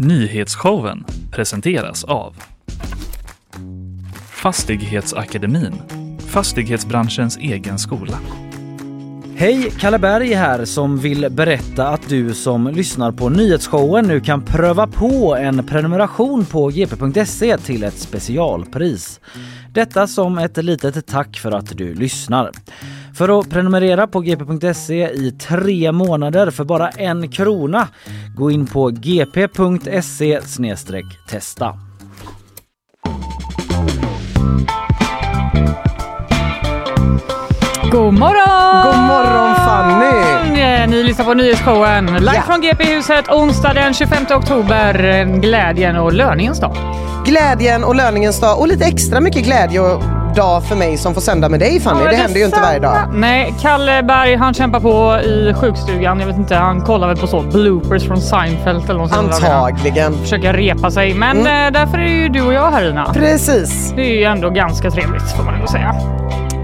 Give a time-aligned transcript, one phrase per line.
[0.00, 2.36] Nyhetsshowen presenteras av
[4.30, 5.74] Fastighetsakademin,
[6.18, 8.18] fastighetsbranschens egen skola.
[9.36, 14.44] Hej, Kalle Berg här som vill berätta att du som lyssnar på nyhetsshowen nu kan
[14.44, 19.20] pröva på en prenumeration på gp.se till ett specialpris.
[19.72, 22.50] Detta som ett litet tack för att du lyssnar.
[23.18, 27.88] För att prenumerera på gp.se i tre månader för bara en krona,
[28.36, 30.40] gå in på gp.se
[31.28, 31.74] testa.
[37.92, 38.84] God morgon!
[38.84, 40.86] God morgon Fanny!
[40.86, 42.42] Ni lyssnar på nyhetsshowen live Ja.
[42.42, 45.24] från GP-huset onsdag den 25 oktober.
[45.40, 46.76] Glädjen och löningens dag.
[47.26, 50.02] Glädjen och löningens dag och lite extra mycket glädje och
[50.38, 52.04] dag för mig som får sända med dig Fanny.
[52.04, 52.96] Ja, det händer ju inte varje dag.
[53.12, 56.20] Nej, Kalle Berg han kämpar på i sjukstugan.
[56.20, 59.50] Jag vet inte, han kollar väl på så bloopers från Seinfeld eller något sånt där.
[59.50, 60.14] Antagligen.
[60.18, 61.14] Försöker repa sig.
[61.14, 61.66] Men Mm.
[61.74, 63.12] eh, därför är ju du och jag här Ina.
[63.12, 63.92] Precis.
[63.96, 65.94] Det är ju ändå ganska trevligt får man ändå säga.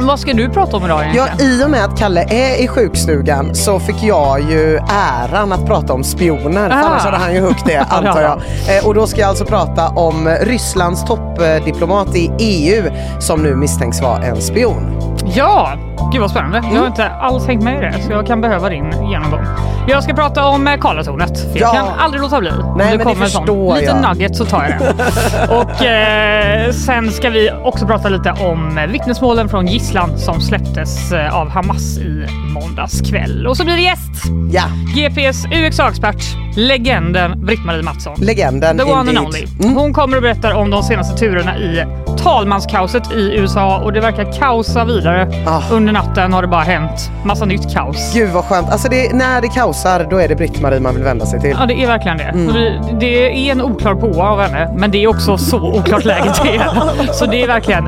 [0.01, 1.53] Vad ska du prata om idag Ja, egentligen?
[1.61, 4.79] I och med att Kalle är i sjukstugan så fick jag ju
[5.23, 6.71] äran att prata om spioner.
[6.71, 6.75] Ah.
[6.75, 8.33] annars hade han ju huggt det det antar jag.
[8.79, 12.85] Eh, och då ska jag alltså prata om Rysslands toppdiplomat i EU
[13.21, 15.01] som nu misstänks vara en spion.
[15.35, 15.73] Ja,
[16.13, 16.57] gud vad spännande.
[16.59, 16.81] Jag Mm.
[16.81, 19.45] har inte alls hängt med i det så jag kan behöva din genomgång.
[19.89, 21.53] Jag ska prata om eh, Karlatornet.
[21.53, 21.73] För jag Ja.
[21.75, 22.51] kan aldrig låta bli.
[22.51, 24.11] Nej, men det kommer en sån förstår liten jag.
[24.11, 25.55] nugget så tar jag det.
[25.79, 29.84] Och eh, sen ska vi också prata lite om vittnesmålen från gisslan
[30.19, 33.47] som släpptes eh, av Hamas i måndags kväll.
[33.47, 34.11] Och så blir det gäst.
[34.53, 34.63] Ja,
[34.97, 36.17] GPs USA-expert,
[36.57, 38.15] legenden Britt-Marie Mattsson.
[38.21, 39.25] legenden The one and indeed.
[39.27, 39.47] only.
[39.63, 39.77] Mm.
[39.77, 41.85] Hon kommer och berättar om de senaste turerna i
[42.25, 45.29] talmanskaoset i USA och det verkar kaosa vidare.
[45.47, 45.61] Ah.
[45.71, 48.15] Under natten har det bara hänt massa nytt kaos.
[48.15, 48.71] Gud vad skönt.
[48.71, 51.57] Alltså det, när det kaosar då är det Britt-Marie man vill vända sig till.
[51.61, 52.25] Ja, det är verkligen det.
[52.25, 52.53] Mm.
[52.55, 52.97] Det.
[53.01, 57.13] Det är en oklar påa av henne, men det är också så oklart läget är.
[57.13, 57.85] Så det är verkligen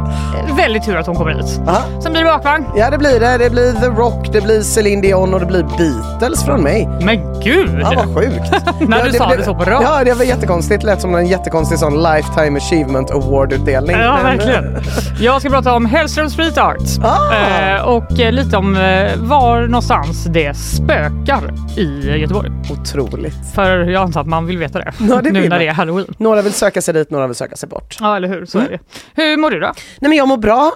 [0.56, 1.60] väldigt tur att hon kommer hit.
[1.68, 1.82] Aha.
[2.02, 2.64] Sen blir det bakvagn.
[2.76, 3.38] Ja det blir det.
[3.38, 6.88] Det blir The Rock, det blir Celine Dion och det blir Beatles från mig.
[7.00, 7.78] Men gud!
[7.80, 8.52] Ja vad sjukt.
[8.88, 9.82] När ja, du sa det så bra.
[9.82, 10.80] Ja det var jättekonstigt.
[10.80, 13.96] Det lät som en jättekonstig sån Lifetime Achievement Award-utdelning.
[13.96, 14.76] Ja, verkligen.
[15.20, 17.34] Jag ska prata om Hellström Street Art Ah.
[17.34, 22.50] Eh, och eh, lite om eh, var någonstans det spökar i Göteborg.
[22.72, 23.34] Otroligt.
[23.54, 25.58] För jag antar att man vill veta det, Ja, det nu när man.
[25.58, 26.14] det är halloween.
[26.18, 27.96] Några vill söka sig dit, några vill söka sig bort.
[28.00, 28.46] Ja, eller hur?
[28.46, 28.72] Så Mm.
[28.72, 28.78] är
[29.14, 29.22] det.
[29.22, 29.66] Hur mår du då?
[29.98, 30.72] Nej men jag mår bra.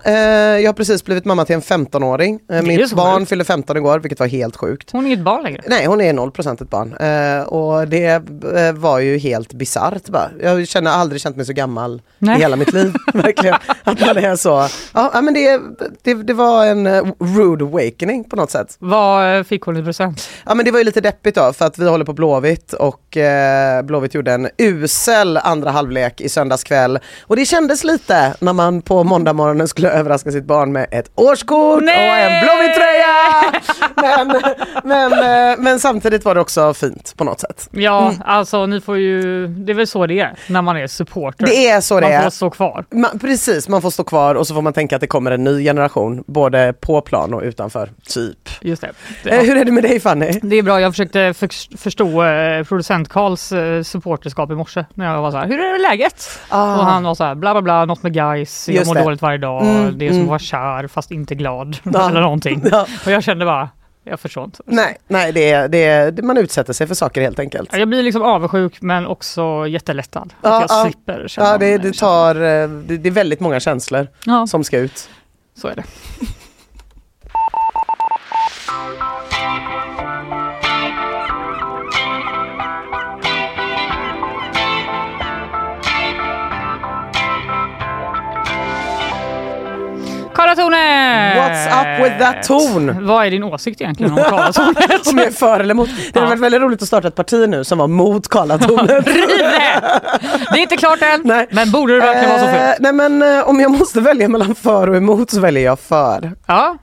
[0.60, 2.40] Jag har precis blivit mamma till en 15-åring.
[2.50, 3.28] Eh, är mitt barn sjukt.
[3.28, 4.90] fyllde 15 igår, vilket var helt sjukt.
[4.92, 5.60] Hon är inget barn längre.
[5.66, 6.92] Nej, hon är 0% ett barn.
[7.46, 8.22] Och det
[8.74, 10.30] var ju helt bisarrt bara.
[10.42, 12.36] Jag känner aldrig känt mig så gammal Nej.
[12.38, 12.92] i hela mitt liv.
[13.42, 13.76] Verkligen.
[13.84, 14.68] Att man är så.
[14.92, 15.60] Ja, men det,
[16.02, 18.76] det, det var en eh, rude awakening på något sätt.
[18.78, 20.28] Vad eh, fick hon i present?
[20.46, 23.16] Ja men det var ju lite deppigt då för att vi håller på Blåvitt och
[23.16, 26.98] eh, Blåvitt gjorde en usel andra halvlek i söndags kväll.
[27.22, 31.10] Och det kändes lite när man på måndag morgonen skulle överraska sitt barn med ett
[31.14, 32.10] årskort Nej!
[32.10, 33.60] och en Blåvitt-tröja!
[33.96, 34.42] Men,
[34.84, 37.68] men, eh, men samtidigt var det också fint på något sätt.
[37.70, 39.46] Ja, alltså ni får ju...
[39.46, 41.46] Det är väl så det är när man är supporter.
[41.46, 42.22] Det är så det man är.
[42.22, 42.84] får stå kvar.
[42.90, 45.44] Man, precis, man får stå kvar och så får man tänka att det kommer en
[45.44, 47.90] ny generation både på plan och utanför.
[48.08, 48.48] Typ.
[48.60, 48.90] Just det.
[49.24, 50.38] Det, Eh, hur är det med dig Fanny?
[50.42, 55.14] det är bra, jag försökte för, förstå eh, producent Karls eh, supporterskap i morse när
[55.14, 56.28] jag var så här, hur är läget?
[56.48, 56.78] Ah.
[56.78, 59.02] Och han var så här, bla bla bla, något med guys, jag Just mår det.
[59.02, 60.24] dåligt varje dag, Mm, det är som mm.
[60.26, 60.38] att vara
[60.82, 62.08] kär fast inte glad Ja.
[62.10, 62.62] eller någonting.
[62.70, 62.86] Ja.
[63.06, 63.68] Och jag kände bara,
[64.04, 64.62] jag förstår inte.
[64.66, 67.68] Nej, nej det är, det är, man utsätter sig för saker helt enkelt.
[67.72, 70.34] Ja, Jag blir liksom avundsjuk men också jättelättad.
[70.42, 70.84] Ja, att jag ja.
[70.90, 74.46] slipper känna Ja, det, de det, tar, eh, det, det är väldigt många känslor Ja,
[74.46, 75.08] som ska ut.
[75.54, 75.84] så är det.
[90.54, 91.36] Karlatornet!
[91.36, 93.06] What's up with that ton?
[93.06, 95.06] Vad är din åsikt egentligen om Karlatornet?
[95.12, 95.88] Om jag är för eller emot.
[95.88, 96.28] Det hade Ja.
[96.30, 99.04] varit väldigt roligt att starta ett parti nu som var mot Karlatornet.
[99.04, 99.12] Det!
[100.52, 101.46] Det är inte klart än, Nej.
[101.50, 102.76] men borde det verkligen vara så Eh, fult?
[102.80, 106.32] nej men eh, om jag måste välja mellan för och emot så väljer jag för.
[106.46, 106.76] Ja.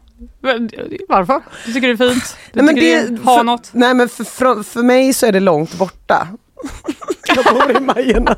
[1.08, 1.42] Varför?
[1.66, 2.38] Du tycker det är fint?
[2.54, 3.70] Du Nej, men det, det, har för, något?
[3.72, 6.28] Nej men för, för, för mig så är det långt borta.
[7.36, 8.36] jag bor i Majorna.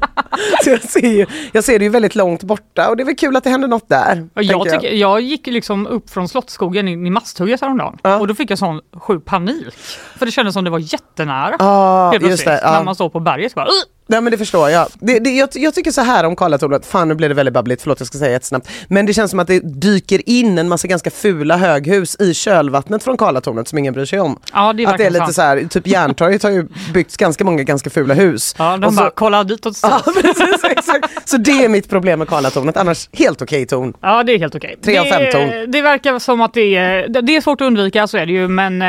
[0.64, 3.16] Så jag ser, ju, jag ser det ju väldigt långt borta och det är väl
[3.16, 4.28] kul att det händer något där.
[4.34, 8.20] Jag, tycker, jag gick liksom upp från Slottsskogen in i Masthugget häromdagen Ja.
[8.20, 9.74] och då fick jag sån sjuk panik.
[10.18, 11.56] För det kändes som det var jättenära.
[11.60, 12.48] Ja, helt plötsligt.
[12.64, 13.68] När man står på berget bara!
[14.10, 14.88] Nej men det förstår jag.
[15.00, 15.50] Det, det, jag.
[15.54, 18.18] Jag tycker så här om Karlatornet, fan nu blir det väldigt babbligt, förlåt jag ska
[18.18, 18.70] säga jättesnabbt.
[18.88, 23.04] Men det känns som att det dyker in en massa ganska fula höghus i kölvattnet
[23.04, 24.40] från Karlatornet som ingen bryr sig om.
[24.54, 25.36] Ja, det är att det är lite sant.
[25.36, 28.56] så här, typ Järntorget har ju byggts ganska många ganska fula hus.
[28.58, 31.30] Ja, de Och så- bara, kolla ditåt Ja, precis, exakt.
[31.30, 33.94] Så det är mitt problem med Karlatornet, annars helt okej ton.
[34.02, 34.76] Ja, det är helt okej.
[34.84, 35.72] Tre av Det- fem ton.
[35.72, 38.48] Det verkar som att det är, det- är svårt att undvika, så är det ju.
[38.48, 38.88] Men eh,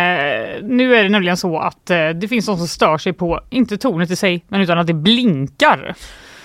[0.62, 3.76] nu är det nämligen så att eh, det finns de som stör sig på, inte
[3.78, 5.94] tornet i sig, men utan att det blinkar.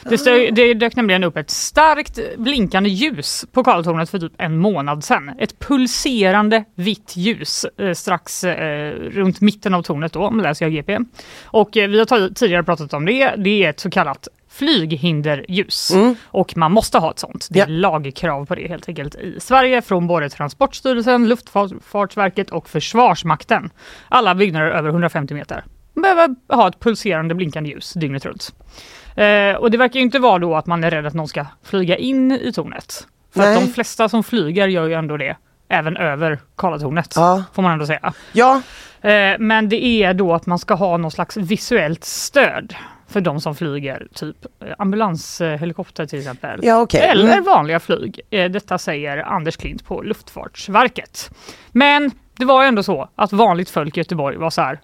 [0.09, 4.57] Det, stö, det dök nämligen upp ett starkt blinkande ljus på Karlatornet för typ en
[4.57, 5.31] månad sedan.
[5.39, 10.73] Ett pulserande vitt ljus eh, strax eh, runt mitten av tornet då, om läser jag
[10.73, 10.99] GP.
[11.43, 13.33] Och eh, vi har tidigare pratat om det.
[13.37, 15.91] Det är ett så kallat flyghinderljus
[16.25, 17.47] och man måste ha ett sånt.
[17.51, 17.79] Det är Ja.
[17.89, 23.69] lagkrav på det helt enkelt i Sverige från både Transportstyrelsen, Luftfartsverket och Försvarsmakten.
[24.09, 25.63] Alla byggnader över 150 meter
[26.01, 28.55] behöver ha ett pulserande blinkande ljus dygnet runt.
[29.15, 31.45] Eh, och det verkar ju inte vara då att man är rädd att någon ska
[31.63, 33.07] flyga in i tornet.
[33.33, 33.65] För att Nej.
[33.65, 35.37] de flesta som flyger gör ju ändå det
[35.69, 37.13] även över Karlatornet.
[37.15, 37.43] Ja.
[37.53, 38.13] Får man ändå säga.
[38.33, 38.61] Ja,
[39.01, 42.75] Eh, Men det är då att man ska ha någon slags visuellt stöd
[43.07, 46.59] för de som flyger, typ eh, ambulanshelikopter till exempel.
[46.63, 47.01] ja okej.
[47.01, 47.43] Eller Mm.
[47.43, 48.21] vanliga flyg.
[48.29, 51.29] Eh, Detta säger Anders Klint på Luftfartsverket.
[51.71, 54.79] Men det var ju ändå så att vanligt folk i Göteborg var så här,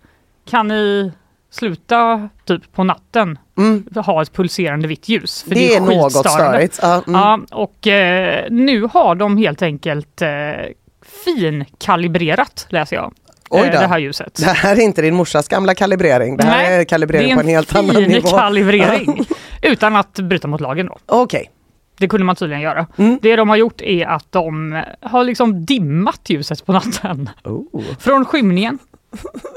[0.51, 1.11] kan ni
[1.51, 3.85] sluta typ på natten Mm.
[3.95, 5.43] ha ett pulserande vitt ljus?
[5.43, 6.51] För Det är något skitstörande.
[6.51, 6.79] störigt.
[6.81, 7.21] Ja, mm.
[7.21, 10.29] Ja, och eh, nu har de helt enkelt eh,
[11.25, 13.13] finkalibrerat, läser jag,
[13.49, 13.79] Oj eh, då.
[13.79, 14.35] det här ljuset.
[14.35, 17.35] Det här är inte din morsas gamla kalibrering, det här Nej, är kalibrering det är
[17.35, 18.27] på en helt annan nivå.
[18.27, 19.25] kalibrering.
[19.61, 20.97] utan att bryta mot lagen då.
[21.05, 21.51] Okej.
[21.99, 22.87] Det kunde man tydligen göra.
[22.97, 23.19] Mm.
[23.21, 27.29] Det de har gjort är att de har liksom dimmat ljuset på natten.
[27.43, 27.81] Oh.
[27.99, 28.79] Från skymningen,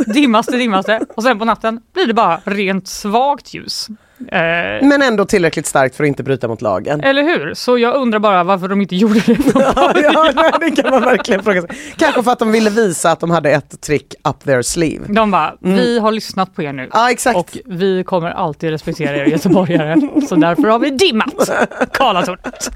[0.07, 3.89] dimmaste dimmaste och sen på natten blir det bara rent svagt ljus.
[4.33, 7.01] Eh, Men ändå tillräckligt starkt för att inte bryta mot lagen.
[7.01, 7.55] eller hur?
[7.55, 10.91] Så jag undrar bara varför de inte gjorde det från ja, ja, nej, det kan
[10.91, 11.71] man verkligen fråga sig.
[11.97, 15.05] Kanske för att de ville visa att de hade ett trick up their sleeve.
[15.09, 16.89] De bara, vi har lyssnat på er nu.
[16.93, 17.37] Ja, exakt.
[17.39, 20.01] Och vi kommer alltid respektera er göteborgare.
[20.29, 21.51] så därför har vi dimmat
[21.93, 22.71] Karlatornet.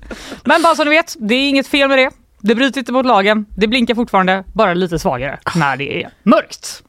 [0.45, 2.11] Men bara så ni vet, det är inget fel med det.
[2.41, 3.47] Det bryter inte mot lagen.
[3.57, 6.83] Det blinkar fortfarande, bara lite svagare när det är mörkt.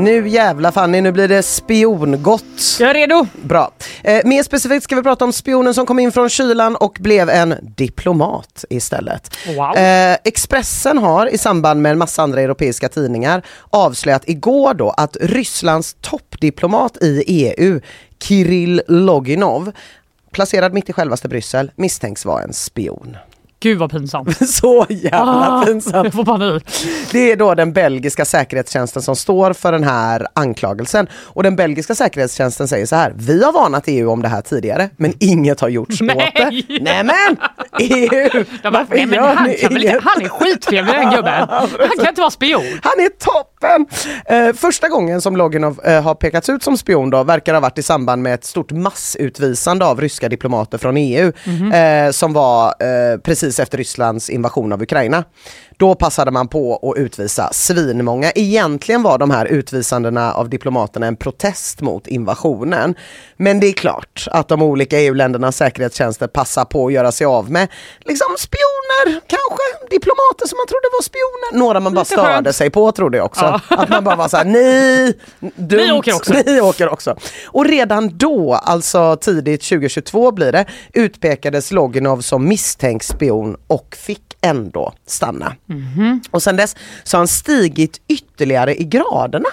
[0.00, 2.44] Nu jävla Fanny, nu blir det spiongott.
[2.80, 3.26] Jag är redo.
[3.42, 3.72] Bra.
[4.02, 7.30] Eh, mer specifikt ska vi prata om spionen som kom in från kylan och blev
[7.30, 9.36] en diplomat istället.
[9.46, 9.76] Wow.
[9.76, 15.16] Eh, Expressen har i samband med en massa andra europeiska tidningar avslöjat igår då att
[15.20, 17.80] Rysslands toppdiplomat i EU,
[18.22, 19.72] Kirill Loginov,
[20.30, 23.16] placerad mitt i självaste Bryssel, misstänks vara en spion.
[23.62, 24.48] Gud vad pinsamt.
[24.50, 26.04] Så jävla Ah, pinsamt.
[26.04, 26.64] Jag får panik.
[27.12, 31.06] Det är då den belgiska säkerhetstjänsten som står för den här anklagelsen.
[31.14, 34.90] Och den belgiska säkerhetstjänsten säger så här, vi har varnat EU om det här tidigare,
[34.96, 36.14] men inget har gjorts åt det.
[36.50, 36.66] Nej.
[36.80, 37.36] Nämen!
[37.80, 38.44] EU!
[38.62, 41.48] Jag bara, nej, men han, inte, han är skittrevlig den gubben.
[41.50, 41.68] Han
[41.98, 42.62] kan inte vara spion.
[42.82, 43.86] Han är toppen!
[44.26, 47.78] Eh, första gången som Loginov eh, har pekats ut som spion då verkar ha varit
[47.78, 51.32] i samband med ett stort massutvisande av ryska diplomater från EU
[51.72, 53.18] eh, som var eh,
[53.50, 55.24] precis efter Rysslands invasion av Ukraina.
[55.80, 58.32] Då passade man på att utvisa svinmånga.
[58.34, 62.94] Egentligen var de här utvisandena av diplomaterna en protest mot invasionen.
[63.36, 67.50] Men det är klart att de olika EU-ländernas säkerhetstjänster passar på att göra sig av
[67.50, 67.68] med
[68.00, 71.58] liksom spioner, kanske diplomater som man trodde var spioner.
[71.58, 72.56] Några man bara Lite störde skönt.
[72.56, 73.60] sig på trodde jag också.
[73.70, 73.76] Ja.
[73.76, 75.18] Att man bara var såhär, nej,
[75.56, 76.32] dumt, Ni åker också.
[76.46, 77.16] Ni åker också.
[77.44, 84.22] Och redan då, alltså tidigt 2022 blir det, utpekades Loginov som misstänkt spion och fick
[84.40, 85.54] ändå stanna.
[85.70, 86.20] Mhm.
[86.30, 89.48] Och sen dess så har han stigit ytterligare i graderna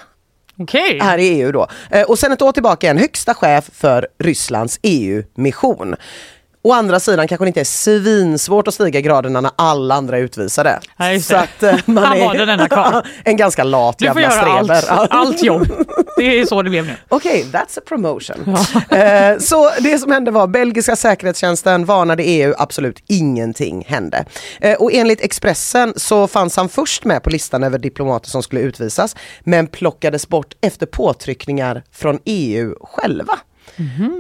[0.60, 1.00] Okej.
[1.02, 1.68] här i EU då.
[1.92, 5.96] Eh, Och sen ett år tillbaka är han högsta chef för Rysslands EU-mission.
[6.68, 10.22] Å andra sidan kanske det inte är svinsvårt att stiga graderna när alla andra är
[10.22, 10.80] utvisade.
[10.98, 13.08] Ja, Så att eh, man är var den enda kvar.
[13.24, 14.84] en ganska lat Du får jävla göra streber.
[15.00, 15.68] allt, allt jobb.
[16.18, 16.94] Det är så det blev nu.
[17.10, 18.56] Okej, that's a promotion.
[18.90, 24.26] Eh, så det som hände var belgiska säkerhetstjänsten varnade EU, absolut ingenting hände.
[24.62, 28.62] Eh, och enligt Expressen så fanns han först med på listan över diplomater som skulle
[28.62, 33.40] utvisas men plockades bort efter påtryckningar från EU själva.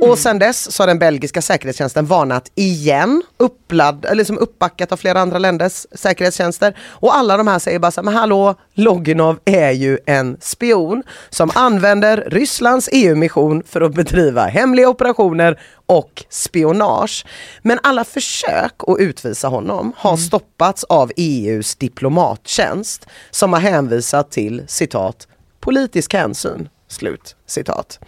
[0.01, 4.98] Och sen dess så har den belgiska säkerhetstjänsten varnat igen, uppladd, eller liksom uppbackat av
[4.98, 6.77] flera andra länders säkerhetstjänster.
[6.82, 11.04] Och alla de här säger bara så här, men hallå, Loginov är ju en spion
[11.30, 17.25] som använder Rysslands EU-mission för att bedriva hemliga operationer och spionage.
[17.62, 24.63] Men alla försök att utvisa honom har stoppats av EUs diplomattjänst som har hänvisat till
[24.68, 25.27] citat
[25.60, 26.70] politisk hänsyn.
[26.88, 28.00] Slut citat.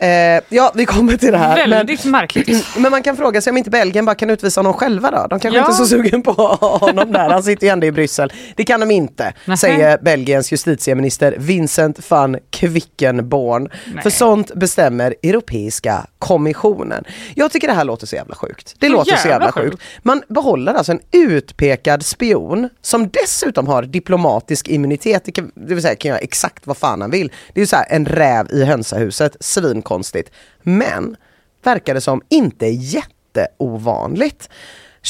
[0.00, 1.68] Eh, ja, vi kommer till det här.
[1.68, 2.48] Väldigt märkligt.
[2.48, 5.16] Men, men man kan fråga sig om inte Belgien bara kan utvisa honom själva då?
[5.30, 5.64] De kanske Ja.
[5.64, 7.30] inte är så sugen på honom där.
[7.30, 8.32] Han sitter ju ändå i Bryssel.
[8.56, 9.56] Det kan de inte, Nähä.
[9.56, 13.68] säger Belgiens justitieminister Vincent van Quickenborn.
[13.94, 14.02] Nej.
[14.02, 17.04] För sånt bestämmer Europeiska kommissionen.
[17.34, 18.74] Jag tycker det här låter så jävla sjukt.
[18.78, 19.70] Det Så låter så jävla jävla sjukt.
[19.72, 19.82] sjukt.
[20.02, 25.82] Man behåller alltså en utpekad spion som dessutom har diplomatisk immunitet, det, kan, det vill
[25.82, 27.28] säga kan göra exakt vad fan han vill.
[27.54, 29.36] Det är ju så här en räv i hönsahuset,
[29.84, 30.30] svinkonstigt.
[30.62, 31.16] Men
[31.62, 34.48] verkar det som inte jätteovanligt.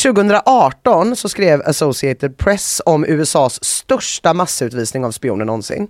[0.03, 5.89] 2018 så skrev Associated Press om USAs största massutvisning av spioner någonsin.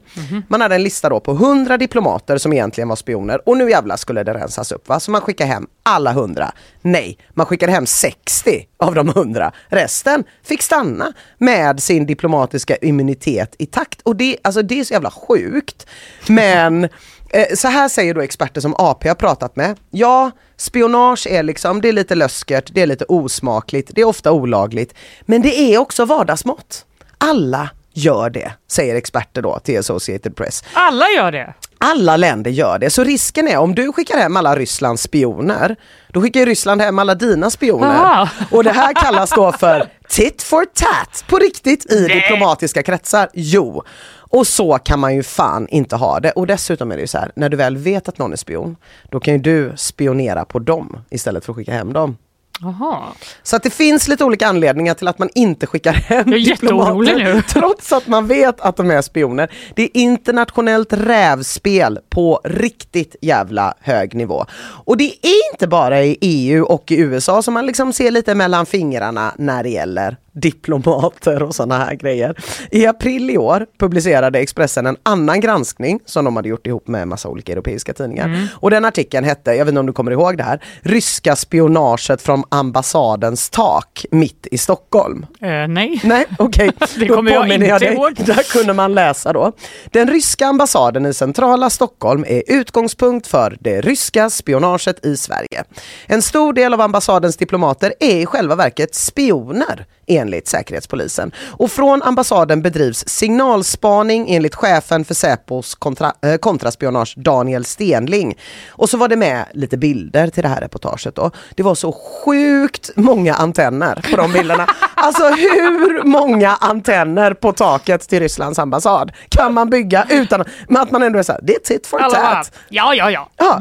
[0.49, 3.97] Man hade en lista då på 100 diplomater som egentligen var spioner och nu jävlar
[3.97, 5.01] skulle det rensas upp va.
[5.01, 6.53] Så man skickade hem alla 100.
[6.83, 9.53] Nej, man skickade hem 60 av de 100.
[9.69, 14.01] Resten fick stanna med sin diplomatiska immunitet i takt.
[14.03, 15.87] Och det, alltså det är så jävla sjukt.
[16.29, 16.89] Men
[17.57, 19.77] så här säger då experter som AP har pratat med.
[19.91, 24.33] Ja, spionage är liksom, det är lite löskert, det är lite osmakligt, det är ofta
[24.33, 24.95] olagligt.
[25.23, 26.85] Men det är också vardagsmått.
[27.19, 30.65] Alla gör det, säger experter då till Associated Press.
[30.73, 31.55] Alla gör det.
[31.79, 35.77] Alla länder gör det, så risken är om du skickar hem alla Rysslands spioner,
[36.09, 37.87] då skickar Ryssland hem alla dina spioner.
[37.87, 38.29] Aha.
[38.51, 42.21] Och det här kallas då för tit for tat på riktigt i Nej.
[42.21, 43.29] diplomatiska kretsar.
[43.33, 43.85] Jo,
[44.35, 46.31] och så kan man ju fan inte ha det.
[46.31, 48.77] Och dessutom är det ju så här, när du väl vet att någon är spion,
[49.11, 52.17] då kan ju du spionera på dem istället för att skicka hem dem.
[52.61, 53.03] Jaha.
[53.43, 56.39] Så att det finns lite olika anledningar till att man inte skickar hem Jag är
[56.39, 57.43] jätteorolig diplomater, nu.
[57.43, 59.51] Trots att man vet att de är spioner.
[59.75, 64.45] Det är internationellt rävspel på riktigt jävla hög nivå.
[64.85, 68.35] Och det är inte bara i EU och i USA som man liksom ser lite
[68.35, 72.37] mellan fingrarna när det gäller diplomater och sådana här grejer.
[72.71, 77.03] I april i år publicerade Expressen en annan granskning som de hade gjort ihop med
[77.03, 78.25] en massa olika europeiska tidningar.
[78.25, 78.47] Mm.
[78.55, 82.23] Och den artikeln hette, jag vet inte om du kommer ihåg det här, Ryska spionaget
[82.23, 85.27] från ambassadens tak mitt i Stockholm.
[85.41, 86.01] Eh, nej.
[86.05, 86.71] Nej, okej.
[86.97, 87.95] Det Då kommer jag inte dig.
[87.95, 88.15] ihåg.
[88.17, 89.53] Där kunde man läsa då.
[89.87, 95.65] Den ryska ambassaden i centrala Stockholm är utgångspunkt för det ryska spionaget i Sverige.
[96.07, 101.33] En stor del av ambassadens diplomater är i själva verket spioner enligt Säkerhetspolisen.
[101.51, 108.39] Och från ambassaden bedrivs signalspaning enligt chefen för Säpos kontra, eh, kontraspionage Daniel Stenling.
[108.69, 111.31] Och så var det med lite bilder till det här reportaget då.
[111.57, 114.67] Det var så sjukt många antenner på de bilderna.
[114.97, 121.03] Alltså hur många antenner på taket till Rysslands ambassad kan man bygga utan att man
[121.03, 122.53] ändå är såhär, det är tit for tat.
[122.69, 123.31] ja, ja, ja.
[123.37, 123.61] Ja.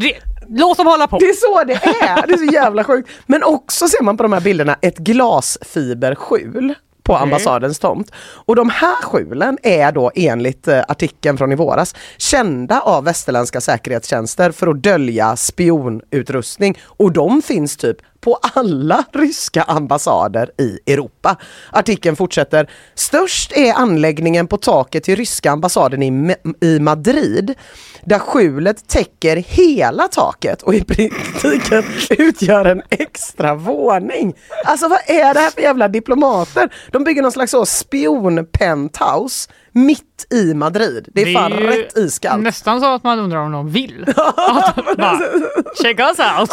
[0.55, 1.19] Låt dem hålla på.
[1.19, 3.09] Det är så det är, det är så jävla sjukt.
[3.25, 8.11] Men också ser man på de här bilderna ett glasfiberskjul på ambassadens tomt.
[8.17, 13.61] Och de här skjulen är då enligt eh, artikeln från i våras kända av västerländska
[13.61, 16.79] säkerhetstjänster för att dölja spionutrustning.
[16.85, 21.35] Och de finns typ på alla ryska ambassader i Europa.
[21.71, 22.69] Artikeln fortsätter.
[22.95, 27.53] Störst är anläggningen på taket till ryska ambassaden i, i Madrid
[28.05, 34.33] där skjulet täcker hela taket och i praktiken utgör en extra våning.
[34.65, 36.73] Alltså vad är det här för jävla diplomater?
[36.91, 41.07] De bygger någon slags så spion-penthouse mitt i Madrid.
[41.13, 42.43] Det är, fan ju rätt iskallt.
[42.43, 44.05] nästan så att man undrar om de vill.
[44.17, 45.19] Att, bara,
[45.81, 46.51] check us out.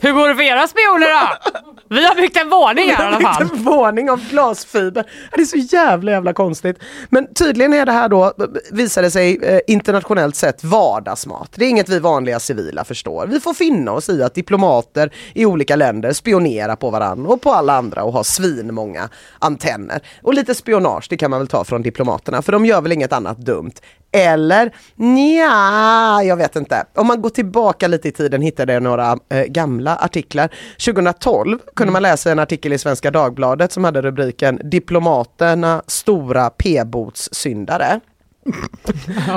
[0.00, 1.50] Hur går det för era spioner då?
[1.88, 3.42] Vi har byggt en våning här i alla fall.
[3.42, 5.04] En våning av glasfiber.
[5.34, 6.78] Det är så jävla jävla konstigt.
[7.08, 8.32] Men tydligen är det här då,
[8.70, 11.48] visar det sig eh, internationellt sett vardagsmat.
[11.54, 13.26] Det är inget vi vanliga civila förstår.
[13.26, 17.52] Vi får finna oss i att diplomater i olika länder spionerar på varandra och på
[17.52, 20.00] alla andra och har svinmånga antenner.
[20.22, 23.12] Och lite spionage, det kan man väl ta från diplomaterna, för de gör väl inget
[23.12, 23.72] annat dumt.
[24.12, 26.86] Eller nja, jag vet inte.
[26.94, 30.50] Om man går tillbaka lite i tiden hittade jag några eh, gamla artiklar.
[30.86, 38.00] 2012 kunde man läsa en artikel i Svenska Dagbladet som hade rubriken Diplomaterna stora p-botssyndare.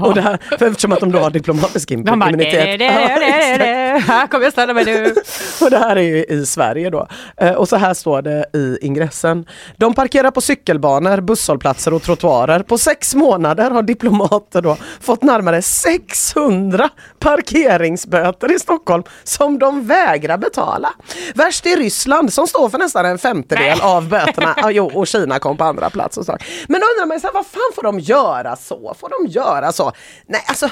[0.04, 2.52] Och det här, för eftersom att de då har diplomatisk immunitet.
[2.52, 2.88] "Det, det, det,
[3.20, 4.00] det, det, det.
[4.00, 5.16] här kommer jag ställa mig nu.
[5.62, 7.08] Och det här är ju i Sverige då.
[7.38, 9.46] Eh, och så här står det i ingressen.
[9.78, 12.60] De parkerar på cykelbanor, busshållplatser och trottoarer.
[12.60, 20.38] På sex månader har diplomater då fått närmare 600 parkeringsböter i Stockholm som de vägrar
[20.38, 20.94] betala.
[21.36, 24.56] Värst är Ryssland som står för nästan en femtedel av böterna.
[24.58, 26.38] Ah, jo, och Kina kom på andra plats och så.
[26.68, 28.95] Men då undrar man ju vad fan får de göra så?
[28.98, 29.92] Får de göra så?
[30.28, 30.70] Nej, alltså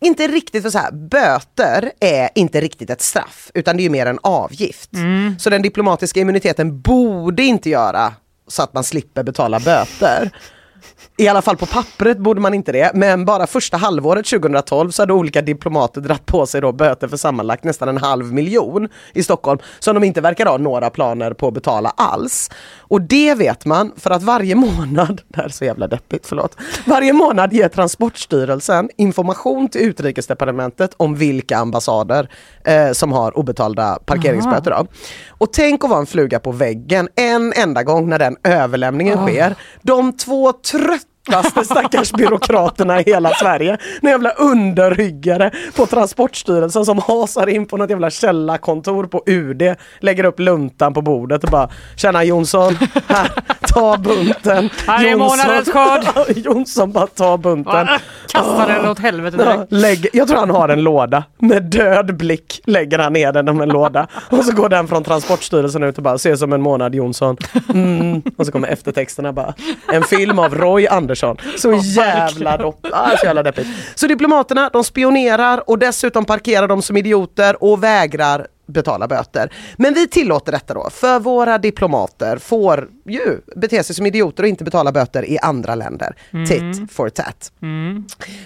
[0.00, 3.90] inte riktigt för så här, böter är inte riktigt ett straff utan det är ju
[3.90, 4.90] mer en avgift.
[5.38, 8.12] Så den diplomatiska immuniteten borde inte göra
[8.48, 10.30] så att man slipper betala böter.
[11.16, 15.02] I alla fall på pappret borde man inte det, men bara första halvåret 2012 så
[15.02, 19.22] hade olika diplomater dratt på sig då böter för sammanlagt nästan en halv miljon i
[19.22, 22.50] Stockholm som de inte verkar ha några planer på att betala alls.
[22.88, 26.56] Och det vet man för att varje månad, det här är så jävla deppigt, förlåt,
[26.86, 32.28] varje månad ger Transportstyrelsen information till Utrikesdepartementet om vilka ambassader
[32.64, 34.86] eh, som har obetalda parkeringsböter.
[35.28, 39.54] Och tänk att vara en fluga på väggen en enda gång när den överlämningen sker.
[39.82, 40.52] De två
[41.28, 43.78] tröttaste stackars byråkraterna i hela Sverige.
[44.00, 49.62] Några jävla underryggare på Transportstyrelsen som hasar in på något jävla källarkontor på UD,
[50.00, 53.30] lägger upp luntan på bordet och bara Tjena Jonsson, här,
[53.60, 54.70] ta bunten.
[54.86, 56.36] Här är månadens skörd.
[56.36, 57.86] Jonsson bara ta bunten.
[58.32, 59.72] Kastar den åt helvete direkt.
[59.72, 61.24] lägg, jag tror han har en låda.
[61.38, 64.06] Med död blick lägger han ner den om en låda.
[64.30, 67.36] Och så går den från Transportstyrelsen ut och bara ser som en månad Jonsson.
[67.74, 68.22] Mm.
[68.36, 69.54] Och så kommer eftertexterna bara.
[69.92, 71.17] En film av Roy Andersson.
[71.56, 73.68] Så jävla dopp, ah, så jävla deppigt.
[73.94, 79.52] Så diplomaterna de spionerar och dessutom parkerar de som idioter och vägrar betala böter.
[79.76, 84.48] Men vi tillåter detta då, för våra diplomater får ju bete sig som idioter och
[84.48, 86.16] inte betala böter i andra länder.
[86.48, 87.52] Tit for tat.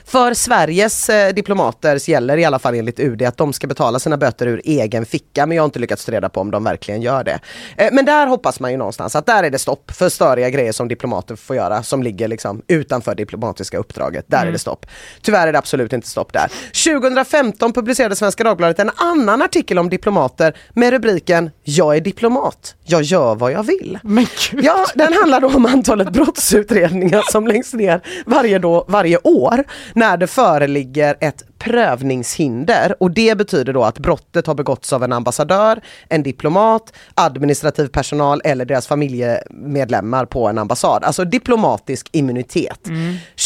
[0.05, 4.17] För Sveriges eh, diplomater gäller i alla fall enligt UD att de ska betala sina
[4.17, 7.25] böter ur egen ficka men jag har inte lyckats reda på om de verkligen gör
[7.25, 7.41] det.
[7.77, 10.73] Eh, men där hoppas man ju någonstans att där är det stopp för störiga grejer
[10.73, 14.25] som diplomater får göra som ligger liksom utanför diplomatiska uppdraget.
[14.29, 14.87] Där är det stopp.
[15.23, 16.53] Tyvärr är det absolut inte stopp där.
[16.99, 23.03] 2015 publicerade Svenska Dagbladet en annan artikel om diplomater med rubriken Jag är diplomat, jag
[23.03, 23.99] gör vad jag vill.
[24.03, 24.27] Men.
[24.63, 30.17] Ja, den handlar då om antalet brottsutredningar som läggs ner varje, då, varje år när
[30.17, 35.81] det föreligger ett prövningshinder och det betyder då att brottet har begåtts av en ambassadör,
[36.09, 41.05] en diplomat, administrativ personal eller deras familjemedlemmar på en ambassad.
[41.05, 42.81] Alltså diplomatisk immunitet.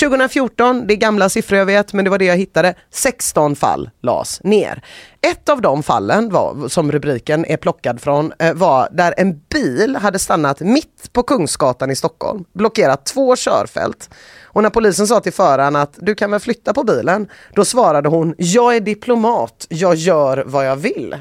[0.01, 3.91] 2014, det är gamla siffror jag vet men det var det jag hittade, 16 fall
[4.03, 4.83] lades ner.
[5.21, 9.97] Ett av de fallen var, som rubriken är plockad från eh, var där en bil
[9.97, 14.11] hade stannat mitt på Kungsgatan i Stockholm, blockerat två körfält.
[14.57, 18.09] Och när polisen sa till föraren att du kan väl flytta på bilen, då svarade
[18.09, 21.17] hon jag är diplomat, jag gör vad jag vill.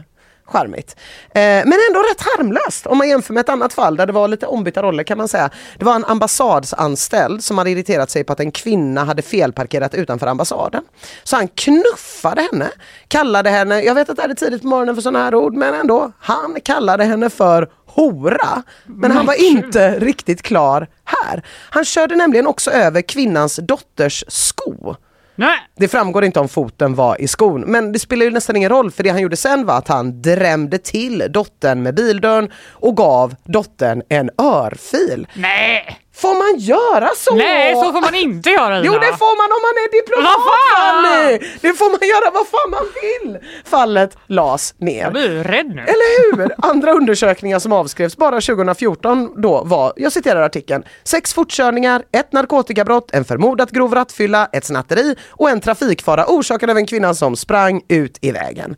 [0.48, 0.96] Charmigt.
[1.28, 4.28] Eh, men ändå rätt harmlöst om man jämför med ett annat fall där det var
[4.28, 5.50] lite ombytta roller kan man säga.
[5.78, 10.28] Det var en ambassadsanställd som hade irriterat sig på att en kvinna hade felparkerat utanför
[10.28, 10.84] ambassaden.
[11.24, 12.70] Så han knuffade henne,
[13.08, 15.74] kallade henne, jag vet att det är tidigt på morgonen för sådana här ord, men
[15.74, 18.64] ändå, han kallade henne för hora.
[18.86, 21.44] Men han var inte riktigt klar här.
[21.70, 24.96] Han körde nämligen också över kvinnans dotters sko.
[25.36, 25.58] Nej.
[25.76, 28.92] Det framgår inte om foten var i skon, men det spelar ju nästan ingen roll
[28.92, 33.36] för det han gjorde sen var att han drämde till dottern med bildörren och gav
[33.44, 35.28] dottern en örfil.
[35.34, 36.00] Nej.
[36.18, 37.36] Får man göra så?
[37.36, 39.00] Nej, så får man inte göra Jo Ina.
[39.02, 40.38] det får man om man är diplomat?
[40.50, 41.58] Fanny!
[41.62, 43.38] Det får man göra vad fan man vill!
[43.66, 45.02] Fallet las ner.
[45.04, 45.82] Jag blir rädd nu.
[45.82, 46.52] Eller hur?
[46.58, 53.12] Andra undersökningar som avskrevs bara 2014 då var, jag citerar artikeln, sex fortkörningar, ett narkotikabrott,
[53.12, 57.82] en förmodat grov rattfylla, ett snatteri och en trafikfara orsakad av en kvinna som sprang
[57.88, 58.76] ut i vägen.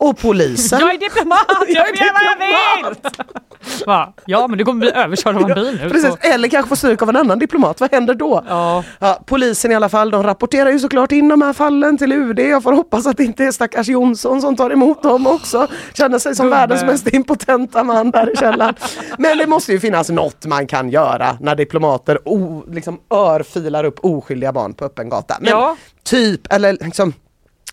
[0.00, 0.80] Och polisen...
[0.80, 2.96] Jag är diplomat, jag, Jag är vad jag vill!
[3.86, 4.12] Va?
[4.26, 5.90] Ja, men du kommer bli överkörd av en bil nu.
[5.90, 8.44] Precis, så- eller kanske få stryk av en annan diplomat, vad händer då?
[8.48, 8.84] Ja.
[8.98, 12.38] Ja, polisen i alla fall, de rapporterar ju såklart in de här fallen till UD.
[12.38, 15.66] Jag får hoppas att det inte är stackars Jonsson som tar emot dem också.
[15.94, 16.56] Känner sig som Gubbe.
[16.56, 18.74] världens mest impotenta man där i källaren.
[19.18, 23.98] Men det måste ju finnas något man kan göra när diplomater o, liksom örfilar upp
[24.04, 25.36] oskyldiga barn på öppen gata.
[25.40, 25.76] Men Ja.
[26.04, 27.12] typ, eller liksom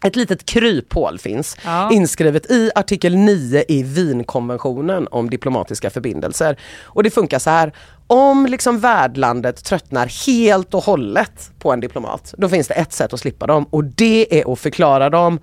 [0.03, 1.91] ett litet kryphål finns Ja.
[1.91, 6.57] inskrivet i artikel 9 i Wienkonventionen om diplomatiska förbindelser.
[6.83, 7.71] Och det funkar så här.
[8.10, 13.13] Om liksom värdlandet tröttnar helt och hållet på en diplomat, då finns det ett sätt
[13.13, 15.39] att slippa dem och det är att förklara dem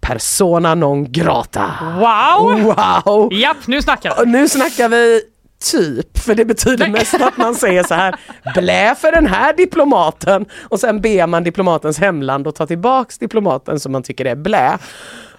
[0.00, 1.70] persona non grata.
[2.00, 2.60] Wow!
[2.62, 3.32] Wow!
[3.32, 4.30] Japp, nu snackar vi.
[4.30, 5.22] nu snackar vi
[5.70, 8.14] typ, för det betyder mest att man säger så här,
[8.54, 13.80] blä för den här diplomaten och sen ber man diplomatens hemland att ta tillbaks diplomaten
[13.80, 14.78] som man tycker är blä.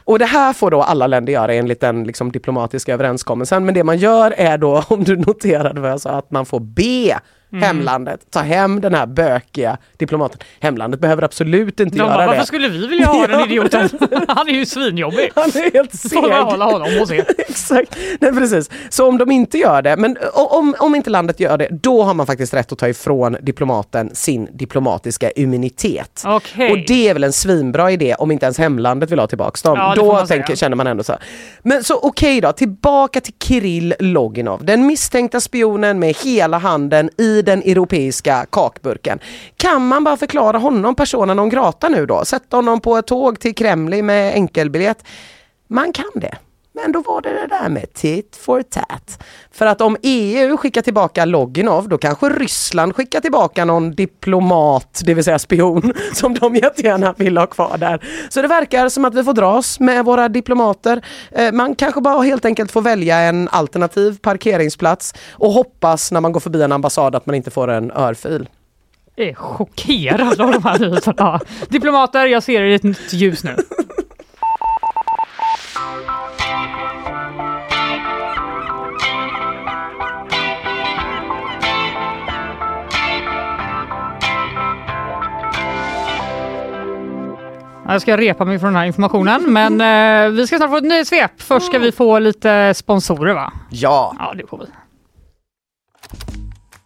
[0.06, 3.66] Och det här får då alla länder göra enligt den liksom, diplomatiska överenskommelsen.
[3.66, 6.60] Men det man gör är då, om du noterade vad jag sa, att man får
[6.60, 7.20] be
[7.54, 7.64] Mm.
[7.64, 10.40] hemlandet ta hem den här bökiga diplomaten.
[10.60, 12.28] Hemlandet behöver absolut inte De göra bara, det.
[12.28, 13.90] varför skulle vi vilja ha den idioten?
[14.28, 15.32] Han är ju svinjobbig.
[15.36, 16.20] Han är helt Får seg.
[16.34, 17.18] hålla honom och se.
[17.38, 18.70] Exakt, nej precis.
[18.90, 22.04] Så om de inte gör det, men o- om, om inte landet gör det, då
[22.04, 26.24] har man faktiskt rätt att ta ifrån diplomaten sin diplomatiska immunitet.
[26.26, 26.72] Okej.
[26.72, 29.78] Och det är väl en svinbra idé om inte ens hemlandet vill ha tillbaks dem.
[29.78, 31.12] Ja, får då man tänker, känner man ändå så.
[31.12, 31.22] här.
[31.64, 37.42] Men så okej då, tillbaka till Kirill Loginov, den misstänkta spionen med hela handen i
[37.44, 39.20] den europeiska kakburken.
[39.58, 42.26] Kan man bara förklara honom personen non grata nu då?
[42.26, 45.04] Sätta honom på ett tåg till Kreml med enkelbiljett?
[45.68, 46.38] Man kan det.
[46.76, 49.24] Men då var det det där med tit for tat.
[49.52, 55.14] För att om EU skickar tillbaka Loginov, då kanske Ryssland skickar tillbaka någon diplomat, det
[55.14, 58.06] vill säga spion, som de jättegärna vill ha kvar där.
[58.30, 61.06] Så det verkar som att vi får dras med våra diplomater.
[61.32, 66.32] Eh, man kanske bara helt enkelt får välja en alternativ parkeringsplats och hoppas när man
[66.32, 68.50] går förbi en ambassad att man inte får en örfil.
[69.16, 71.40] Jag är chockerad av de här nyheterna.
[71.70, 73.56] Diplomater, jag ser er i ett nytt ljus nu.
[87.94, 90.84] Jag ska repa mig från den här informationen, men eh, vi ska snart få ett
[90.84, 91.32] nyhetssvep.
[91.42, 93.54] Först ska vi få lite sponsorer va?
[93.70, 94.66] Ja, Ja, det får vi.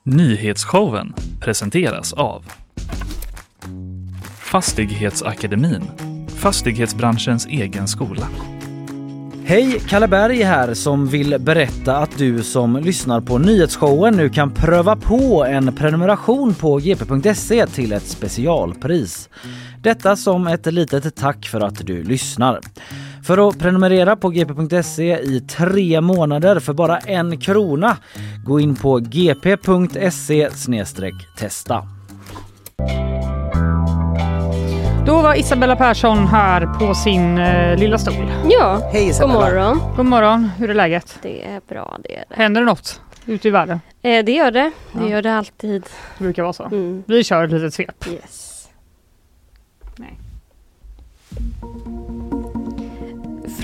[0.04, 2.46] Nyhetsshowen presenteras av
[4.39, 5.84] Fastighetsakademin,
[6.38, 8.28] fastighetsbranschens egen skola.
[9.49, 14.51] Hej, Kalle Berg här som vill berätta att du som lyssnar på nyhetsshowen nu kan
[14.51, 19.29] pröva på en prenumeration på gp.se till ett specialpris.
[19.81, 22.60] Detta som ett litet tack för att du lyssnar.
[23.23, 27.97] För att prenumerera på gp.se i tre månader för bara en krona,
[28.45, 30.49] gå in på gp.se
[31.38, 31.88] testa.
[35.08, 38.32] Då var Isabella Persson här på sin eh, lilla stol.
[38.50, 39.39] Ja, hej god Isabella.
[39.39, 39.80] morgon.
[39.96, 41.20] God morgon, hur är läget?
[41.22, 42.36] Det är bra det är det.
[42.36, 43.80] Händer det något ute i världen?
[44.02, 44.72] Eh, det gör det.
[44.91, 45.08] Det Ja.
[45.10, 45.84] gör det alltid.
[46.17, 46.63] Det brukar vara så.
[46.63, 47.04] Mm.
[47.08, 48.08] Vi kör ett litet svep.
[48.08, 48.67] Yes.
[49.96, 50.17] Nej.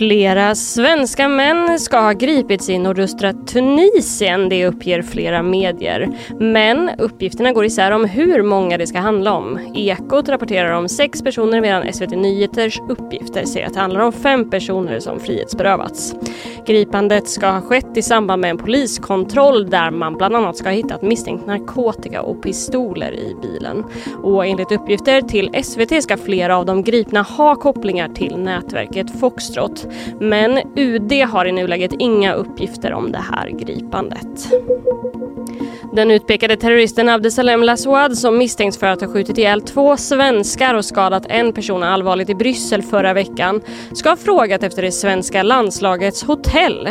[0.03, 6.09] Flera svenska män ska ha gripits i nordöstra Tunisien, det uppger flera medier.
[6.39, 9.59] Men uppgifterna går isär om hur många det ska handla om.
[9.75, 14.49] Ekot rapporterar om sex personer medan SVT Nyheters uppgifter säger att det handlar om fem
[14.49, 16.15] personer som frihetsberövats.
[16.65, 20.75] Gripandet ska ha skett i samband med en poliskontroll där man bland annat ska ha
[20.75, 23.83] hittat misstänkt narkotika och pistoler i bilen.
[24.23, 29.87] Och enligt uppgifter till SVT ska flera av de gripna ha kopplingar till nätverket Foxtrot.
[30.19, 34.53] Men UD har i nuläget inga uppgifter om det här gripandet.
[35.93, 40.85] Den utpekade terroristen Abdesalem Lassouad som misstänks för att ha skjutit ihjäl två svenskar och
[40.85, 43.61] skadat en person allvarligt i Bryssel förra veckan
[43.93, 46.89] ska ha frågat efter det svenska landslagets hotell.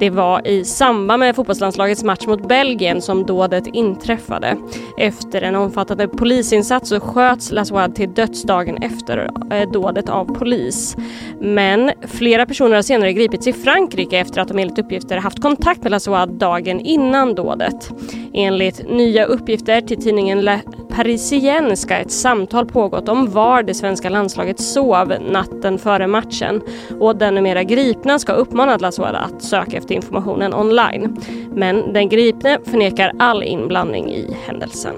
[0.00, 4.56] Det var i samband med fotbollslandslagets match mot Belgien som dådet inträffade.
[4.98, 10.96] Efter en omfattande polisinsats så sköts Lassouad till dödsdagen efter eh, dådet av polis.
[11.40, 15.82] Men flera personer har senare gripits i Frankrike efter att de enligt uppgifter haft kontakt
[15.82, 17.90] med Lassouad dagen innan dådet.
[18.32, 20.60] Enligt nya uppgifter till tidningen Le
[20.96, 26.62] Parisien ska ett samtal pågått om var det svenska landslaget sov natten före matchen
[27.00, 31.16] och den numera gripna ska ha uppmanat Laswad att söka efter informationen online.
[31.54, 34.94] Men den gripne förnekar all inblandning i händelsen.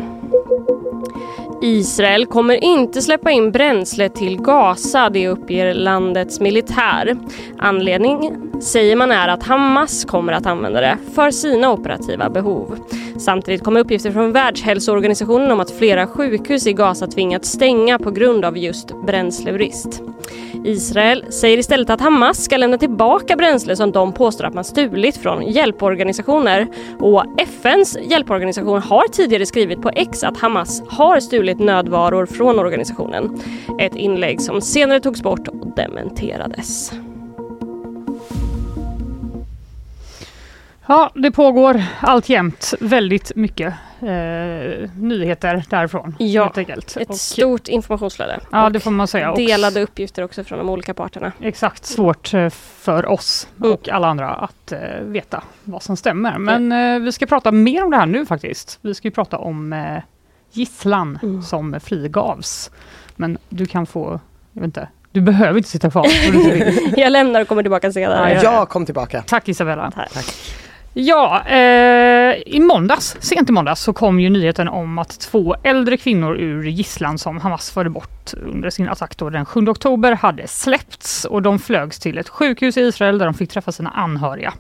[1.63, 7.17] Israel kommer inte släppa in bränsle till Gaza, det uppger landets militär.
[7.59, 12.79] Anledningen säger man är att Hamas kommer att använda det för sina operativa behov.
[13.19, 18.45] Samtidigt kommer uppgifter från Världshälsoorganisationen om att flera sjukhus i Gaza tvingats stänga på grund
[18.45, 20.03] av just bränslebrist.
[20.65, 25.17] Israel säger istället att Hamas ska lämna tillbaka bränsle som de påstår att man stulit
[25.17, 26.67] från hjälporganisationer.
[27.01, 33.41] Och FNs hjälporganisation har tidigare skrivit på X att Hamas har stulit nödvaror från organisationen.
[33.81, 36.93] Ett inlägg som senare togs bort och dementerades.
[40.91, 46.15] Ja, det pågår alltjämt väldigt mycket eh, nyheter därifrån.
[46.19, 46.53] Ja.
[46.57, 48.41] Ett Och- stort informationsflöde.
[48.53, 49.31] Ja, det får man säga.
[49.31, 51.33] Och delade uppgifter också från de olika parterna.
[51.41, 53.73] Exakt, svårt eh, för oss Mm.
[53.73, 56.39] och alla andra att eh, veta vad som stämmer.
[56.39, 58.79] Men eh, vi ska prata mer om det här nu faktiskt.
[58.83, 60.03] Vi ska ju prata om eh,
[60.53, 61.43] gisslan Mm.
[61.43, 62.71] som frigavs.
[63.17, 64.21] Men du kan få,
[64.53, 66.07] jag vet inte, du behöver inte sitta kvar.
[67.01, 68.33] Jag lämnar och kommer tillbaka senare.
[68.35, 68.53] Ja, ja.
[68.55, 69.23] Jag kom tillbaka.
[69.27, 69.91] Tack Isabella.
[69.91, 70.27] Tack.
[71.01, 75.97] Ja, eh, i måndags, sent i måndags, så kom ju nyheten om att två äldre
[75.97, 80.49] kvinnor ur gisslan som Hamas förde bort under sin attack då den 7 oktober hade
[80.49, 84.53] släppts och de flögs till ett sjukhus i Israel där de fick träffa sina anhöriga.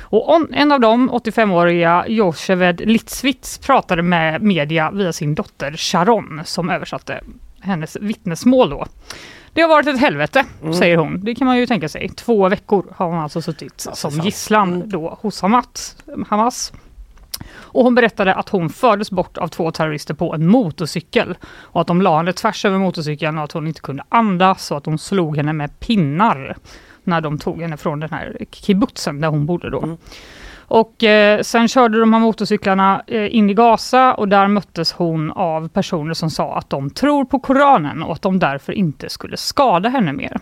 [0.00, 6.40] Och on, en av dem, 85-åriga Josheved Litzwitz, pratade med media via sin dotter Sharon
[6.44, 7.20] som översatte
[7.60, 8.86] hennes vittnesmål då.
[9.52, 10.44] Det har varit ett helvete,
[10.78, 11.20] säger hon.
[11.24, 12.08] Det kan man ju tänka sig.
[12.08, 14.24] Två veckor har hon alltså suttit Ja, som fan.
[14.24, 15.96] gisslan då hos Hamas.
[16.28, 16.72] Hamas.
[17.54, 21.36] Och hon berättade att hon fördes bort av två terrorister på en motorcykel.
[21.44, 24.76] Och att de la henne tvärs över motorcykeln och att hon inte kunde andas och
[24.76, 26.56] att de slog henne med pinnar.
[27.04, 29.82] När de tog henne från den här kibbutzen där hon bodde då.
[29.82, 29.96] Mm.
[30.70, 35.30] Och eh, sen körde de här motorcyklarna eh, in i Gaza och där möttes hon
[35.30, 39.36] av personer som sa att de tror på Koranen och att de därför inte skulle
[39.36, 40.38] skada henne mer.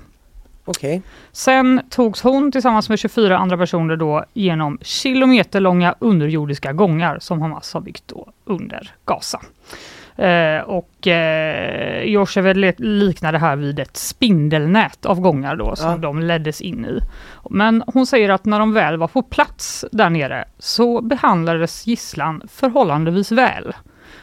[0.64, 1.02] Okej.
[1.32, 7.74] Sen togs hon tillsammans med 24 andra personer då genom kilometerlånga underjordiska gångar som Hamas
[7.74, 9.40] har byggt då under Gaza.
[10.18, 15.96] Eh, och eh, le- liknar det här vid ett spindelnät av gångar då som Ja.
[15.96, 17.00] de leddes in i.
[17.50, 22.42] Men hon säger att när de väl var på plats där nere så behandlades gisslan
[22.52, 23.72] förhållandevis väl.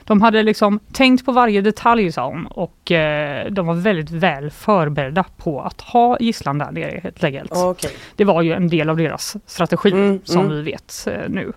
[0.04, 4.52] De hade liksom tänkt på varje detalj sa hon och eh, de var väldigt väl
[4.52, 7.52] förberedda på att ha gisslan där nere helt enkelt.
[7.56, 7.92] Okej.
[8.16, 10.52] Det var ju en del av deras strategi Mm, som mm.
[10.56, 11.52] vi vet eh, nu.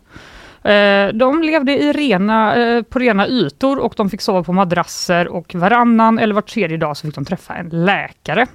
[0.62, 5.28] Eh, de levde i rena, eh, på rena ytor och de fick sova på madrasser
[5.28, 8.46] och varannan eller var tredje dag så fick de träffa en läkare.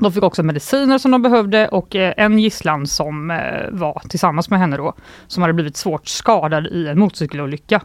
[0.00, 3.28] De fick också mediciner som de behövde och eh, en gisslan som
[3.70, 4.94] var tillsammans med henne då,
[5.26, 7.80] som hade blivit svårt skadad i en motorcykelolycka,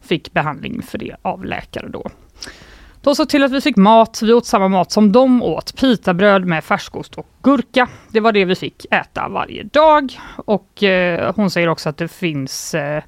[0.00, 2.10] fick behandling för det av läkare då.
[3.02, 6.44] De såg till att vi fick mat, vi åt samma mat som de åt, pitabröd
[6.44, 7.88] med färskost och gurka.
[8.08, 12.08] Det var det vi fick äta varje dag och eh, hon säger också att det
[12.08, 13.02] finns eh,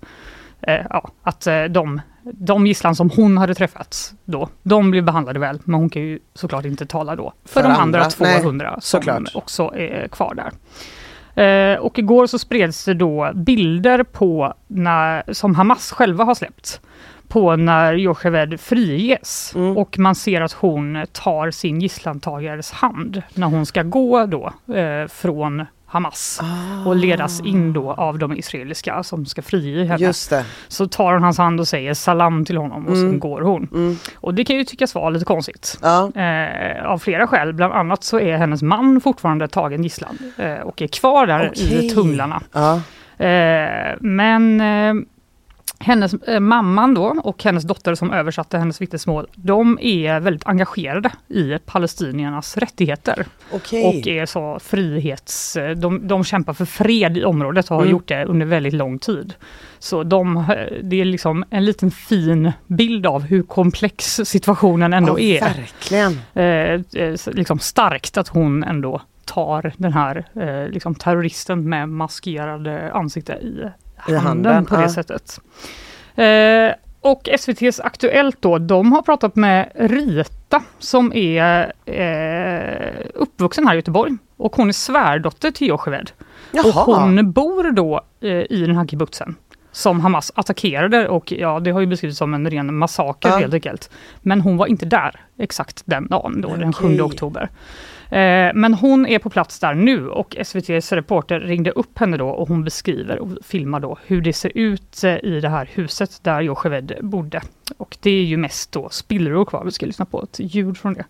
[0.61, 5.39] eh, ja, att eh, de, de gisslan som hon hade träffat då, de blev behandlade
[5.39, 8.11] väl, men hon kan ju såklart inte tala då för, För de andra andra.
[8.21, 9.31] Nej, 200 som såklart.
[9.35, 10.53] också är kvar där.
[11.37, 16.81] Eh, och igår så spreds det då bilder på när, som Hamas själva har släppt
[17.35, 19.77] på när Jocheved friges Mm.
[19.77, 25.09] och man ser att hon tar sin gisslantagares hand när hon ska gå då eh,
[25.09, 26.41] från Hamas
[26.87, 29.97] och ledas in då av de israeliska som ska frige henne.
[30.69, 33.19] Så tar hon hans hand och säger salam till honom och sen Mm.
[33.19, 33.69] går hon.
[33.73, 33.97] Mm.
[34.17, 35.79] Och det kan ju tyckas vara lite konstigt.
[35.83, 36.11] Ja.
[36.23, 37.53] Eh, av flera skäl.
[37.53, 41.87] Bland annat så är hennes man fortfarande tagen gisslan eh, och är kvar där Okej.
[41.87, 42.43] i tunnlarna.
[42.53, 42.81] Ja.
[43.27, 44.95] Eh, men eh,
[45.79, 51.11] hennes eh, mamman då och hennes dotter som översatte hennes vittnesmål, de är väldigt engagerade
[51.29, 53.85] i palestiniernas rättigheter Okej.
[54.01, 55.57] och är så frihets...
[55.57, 57.93] eh, De, de kämpar för fred i området och har Mm.
[57.93, 59.35] gjort det under väldigt lång tid.
[59.79, 60.45] Så de, eh,
[60.83, 66.21] det är liksom en liten fin bild av hur komplex situationen ändå ja, är Verkligen.
[66.35, 72.93] eh, eh, liksom starkt att hon ändå tar den här eh, liksom terroristen med maskerade
[72.93, 73.69] ansikte I
[74.13, 74.89] handen, handen, på det ja.
[74.89, 75.41] sättet.
[76.15, 83.75] Eh, och SVTs Aktuellt då, de har pratat med Rita som är eh, uppvuxen här
[83.75, 86.11] i Göteborg och hon är svärdotter till Jocheved.
[86.65, 89.37] Och hon bor då eh, i den här kibbutzen
[89.73, 93.37] som Hamas attackerade och ja, det har ju beskrivits som en ren massaker Ja.
[93.37, 93.91] helt enkelt.
[94.23, 97.03] Men hon var inte där exakt den dagen då, den 7 Okej.
[97.03, 97.51] oktober.
[98.15, 102.29] Eh, men hon är på plats där nu och SVTs reporter ringde upp henne då
[102.29, 106.11] och hon beskriver och filmar då hur det ser ut eh, i det här huset
[106.23, 107.43] där Jocheved bodde.
[107.77, 110.95] Och det är ju mest då spillror kvar, vi ska lyssna på ett ljud från
[110.95, 111.07] det.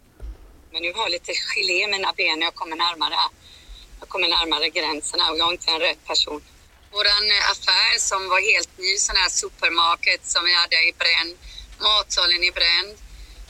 [0.72, 3.18] Men nu har jag lite gelé i mina ben när jag kommer närmare.
[4.00, 6.40] Jag kommer närmare gränserna och jag är inte en rätt person.
[6.92, 11.32] Vår eh, affär som var helt ny, sån här supermarket som vi hade i bränd.
[11.86, 13.03] Matsalen i bränd.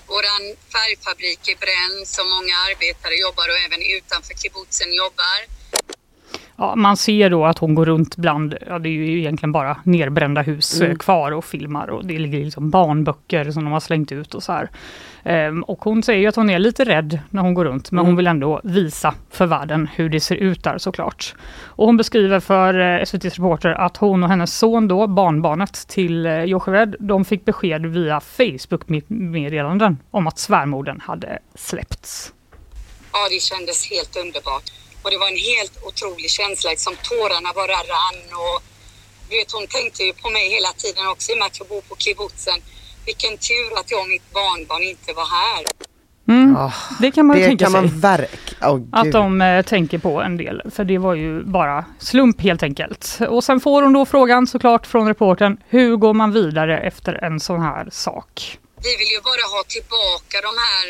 [0.06, 0.42] Våran
[0.74, 5.38] färgfabrik i bränd som många arbetare jobbar och även utanför kibbutzen jobbar.
[6.56, 9.76] Ja, man ser då att hon går runt bland, ja det är ju egentligen bara
[9.84, 10.90] nerbrända hus Mm.
[10.90, 14.42] eh, kvar och filmar och det ligger liksom barnböcker som de har slängt ut och
[14.42, 14.70] så här.
[15.24, 17.98] Ehm, och hon säger ju att hon är lite rädd när hon går runt men
[17.98, 18.06] Mm.
[18.06, 21.34] hon vill ändå visa för världen hur det ser ut där såklart.
[21.64, 26.26] Och hon beskriver för eh, SVTs reporter att hon och hennes son då, barnbarnet till
[26.26, 32.32] eh, Jocheved, de fick besked via Facebook-meddelanden om att svärmodern hade släppts.
[33.12, 34.62] Ja, det kändes helt underbart.
[35.02, 38.56] Och det var en helt otrolig känsla, liksom tårarna bara rann och
[39.30, 41.80] vet, hon tänkte ju på mig hela tiden också i och med att jag bor
[41.80, 42.58] på kibbutzen.
[43.06, 45.64] Vilken tur att jag och mitt barnbarn inte var här.
[46.28, 46.56] Mm.
[46.56, 47.80] Ah, Det kan man ju det tänka kan sig.
[47.80, 48.70] man verkligen...
[48.70, 52.62] Oh, Att de eh, tänker på en del, för det var ju bara slump helt
[52.62, 53.18] enkelt.
[53.28, 57.40] Och sen får hon då frågan såklart från reportern, hur går man vidare efter en
[57.40, 58.58] sån här sak?
[58.82, 60.86] Vi vill ju bara ha tillbaka de här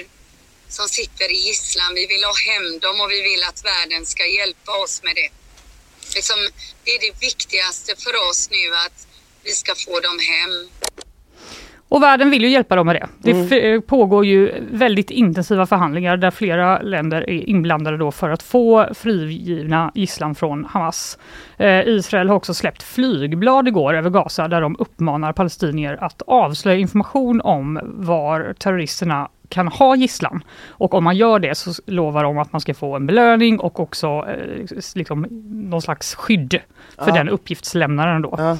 [0.68, 1.90] som sitter i gisslan.
[1.94, 5.28] Vi vill ha hem dem och vi vill att världen ska hjälpa oss med det.
[6.14, 6.36] Liksom,
[6.84, 8.98] det är det viktigaste för oss nu att
[9.44, 10.54] vi ska få dem hem.
[11.94, 13.06] Och världen vill ju hjälpa dem med det.
[13.18, 18.30] Det f- eh, pågår ju väldigt intensiva förhandlingar där flera länder är inblandade då för
[18.30, 21.18] att få frigivna gisslan från Hamas.
[21.56, 26.78] Eh, Israel har också släppt flygblad igår över Gaza där de uppmanar palestinier att avslöja
[26.78, 30.44] information om var terroristerna kan ha gisslan.
[30.68, 33.80] Och om man gör det så lovar de att man ska få en belöning och
[33.80, 35.26] också eh, liksom,
[35.70, 36.60] någon slags skydd
[36.98, 37.14] för Ja.
[37.14, 38.34] den uppgiftslämnaren då.
[38.38, 38.56] Ja.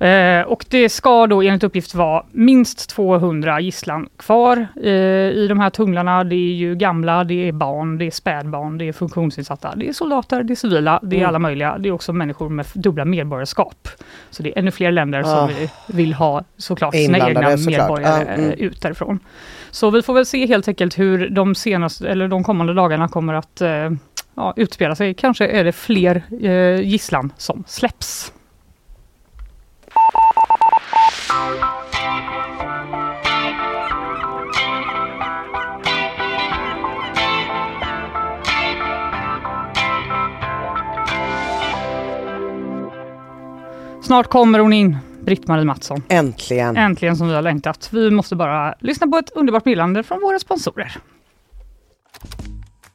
[0.00, 5.60] Eh, och det ska då enligt uppgift vara minst 200 gisslan kvar eh, i de
[5.60, 6.24] här tunnlarna.
[6.24, 9.92] Det är ju gamla, det är barn, det är spädbarn, det är funktionsinsatta, det är
[9.92, 11.28] soldater, det är civila, det är Mm.
[11.28, 11.78] alla möjliga.
[11.78, 13.88] Det är också människor med dubbla medborgarskap.
[14.30, 15.46] Så det är ännu fler länder som Ah.
[15.46, 17.66] vi vill ha såklart sina egna såklart.
[17.66, 18.50] medborgare Ja, mm.
[18.50, 19.18] eh, ut därifrån.
[19.70, 23.34] Så vi får väl se helt enkelt hur de senaste, eller de kommande dagarna kommer
[23.34, 23.90] att eh,
[24.34, 25.14] ja, utspela sig.
[25.14, 28.32] Kanske är det fler eh, gisslan som släpps.
[44.10, 46.02] Snart kommer hon in, Britt-Marie Mattsson.
[46.08, 46.76] Äntligen.
[46.76, 47.88] Äntligen som vi har längtat.
[47.92, 50.96] Vi måste bara lyssna på ett underbart meddelande från våra sponsorer.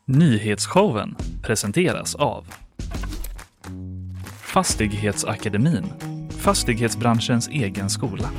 [0.05, 2.45] Nyhetsshowen presenteras av
[4.41, 5.85] Fastighetsakademin,
[6.45, 8.29] fastighetsbranschens egen skola.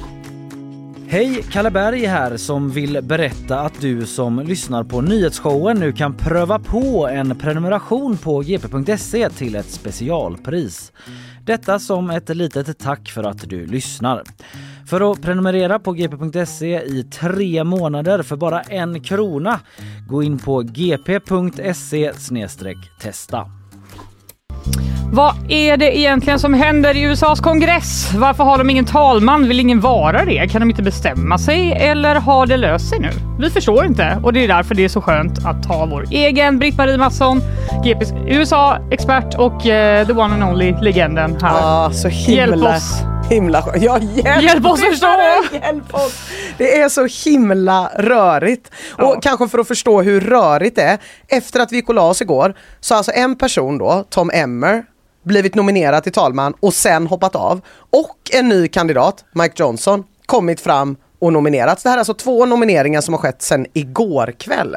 [1.08, 6.14] Hej, Kalle Berg här som vill berätta att du som lyssnar på nyhetsshowen nu kan
[6.14, 10.92] pröva på en prenumeration på gp.se till ett specialpris.
[11.44, 14.22] Detta som ett litet tack för att du lyssnar.
[14.86, 19.60] För att prenumerera på gp.se i tre månader för bara en krona,
[20.08, 22.12] gå in på gp.se
[23.00, 23.55] testa.
[25.12, 28.12] Vad är det egentligen som händer i USAs kongress?
[28.14, 29.48] Varför har de ingen talman?
[29.48, 30.48] Vill ingen vara det?
[30.48, 31.72] Kan de inte bestämma sig?
[31.72, 33.10] Eller har det löst sig nu?
[33.40, 36.58] Vi förstår inte och det är därför det är så skönt att ha vår egen
[36.58, 37.40] Britt-Marie Mattsson,
[37.84, 41.60] GPs USA-expert och eh, the one and only legenden här.
[41.60, 43.15] Ja, så himla, Hjälp oss!
[43.30, 43.82] Himla skönt.
[43.82, 45.06] Ja, hjälp, Hjälp oss förstå!
[45.52, 46.30] Hjälp oss!
[46.58, 48.70] Det är så himla rörigt.
[48.98, 49.04] Ja.
[49.04, 50.98] Och kanske för att förstå hur rörigt det är.
[51.28, 54.30] Efter att vi gick och la oss igår så har alltså en person då, Tom
[54.34, 54.84] Emmer,
[55.24, 57.60] blivit nominerad till talman och sen hoppat av.
[57.90, 61.82] Och en ny kandidat, Mike Johnson, kommit fram och nominerats.
[61.82, 64.76] Det här är alltså två nomineringar som har skett sen igår kväll.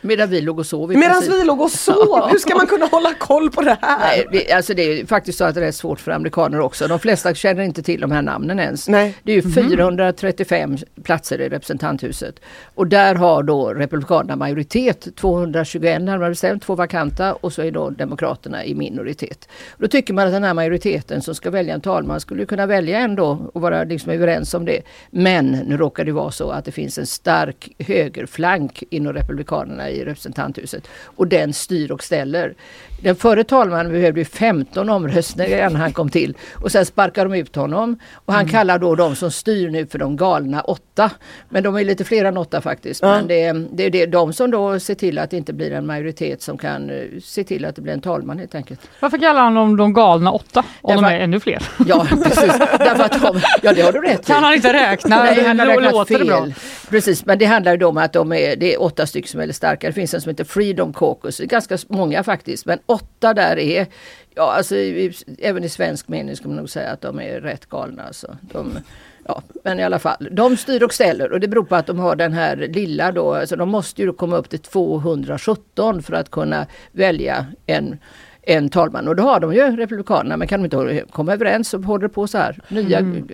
[0.00, 2.28] Medan vi låg och sov Medan vi låg och sov!
[2.30, 3.98] Hur ska man kunna hålla koll på det här?
[3.98, 6.88] Nej, det, alltså det är faktiskt så att det är svårt för amerikaner också.
[6.88, 8.88] De flesta känner inte till de här namnen ens.
[8.88, 9.14] Nej.
[9.22, 12.40] Det är ju 435 platser i representanthuset.
[12.74, 17.90] Och där har då Republikanerna majoritet, 221 närmare bestämt, två vakanta och så är då
[17.90, 19.48] Demokraterna i minoritet.
[19.78, 22.98] Då tycker man att den här majoriteten som ska välja en talman skulle kunna välja
[22.98, 24.82] ändå och vara liksom överens om det.
[25.10, 30.04] Men nu råkar det vara så att det finns en stark högerflank inom Republikanerna i
[30.04, 32.54] representanthuset och den styr och ställer.
[33.02, 37.34] Den förre talmannen behövde ju 15 omröstningar innan han kom till och sen sparkar de
[37.38, 41.10] ut honom och han kallar då de som styr nu för de galna åtta.
[41.48, 43.02] Men de är lite fler än åtta faktiskt.
[43.02, 45.72] Men det, är- det är det, de som då ser till att det inte blir
[45.72, 48.80] en majoritet som kan eh, se till att det blir en talman helt enkelt.
[49.00, 50.64] Varför kallar han dem de galna åtta?
[50.80, 51.62] Om de Därför- är ännu fler.
[51.86, 52.58] Ja, precis.
[52.78, 54.24] Därför att de, ja, det har du rätt i.
[54.32, 55.16] Kan han inte räkna?
[55.24, 56.54] Nej, han har räknat fel.
[56.90, 59.38] Precis, men det handlar ju då om att de är, det är åtta stycken som
[59.38, 59.86] är väldigt starka.
[59.86, 63.86] Det finns en som heter Freedom Caucus, ganska många faktiskt, men åtta där är,
[64.34, 67.66] ja alltså i, även i svensk mening skulle man nog säga att de är rätt
[67.66, 68.02] galna.
[68.02, 68.36] Alltså.
[68.52, 68.78] De,
[69.24, 71.98] ja, men i alla fall, de styr och ställer och det beror på att de
[71.98, 76.30] har den här lilla då, alltså de måste ju komma upp till 217 för att
[76.30, 77.98] kunna välja en
[78.42, 79.08] en talman.
[79.08, 82.14] Och det har de ju, Republikanerna, men kan de inte komma överens så håller det
[82.14, 82.58] på så här.
[82.68, 83.28] Nya mm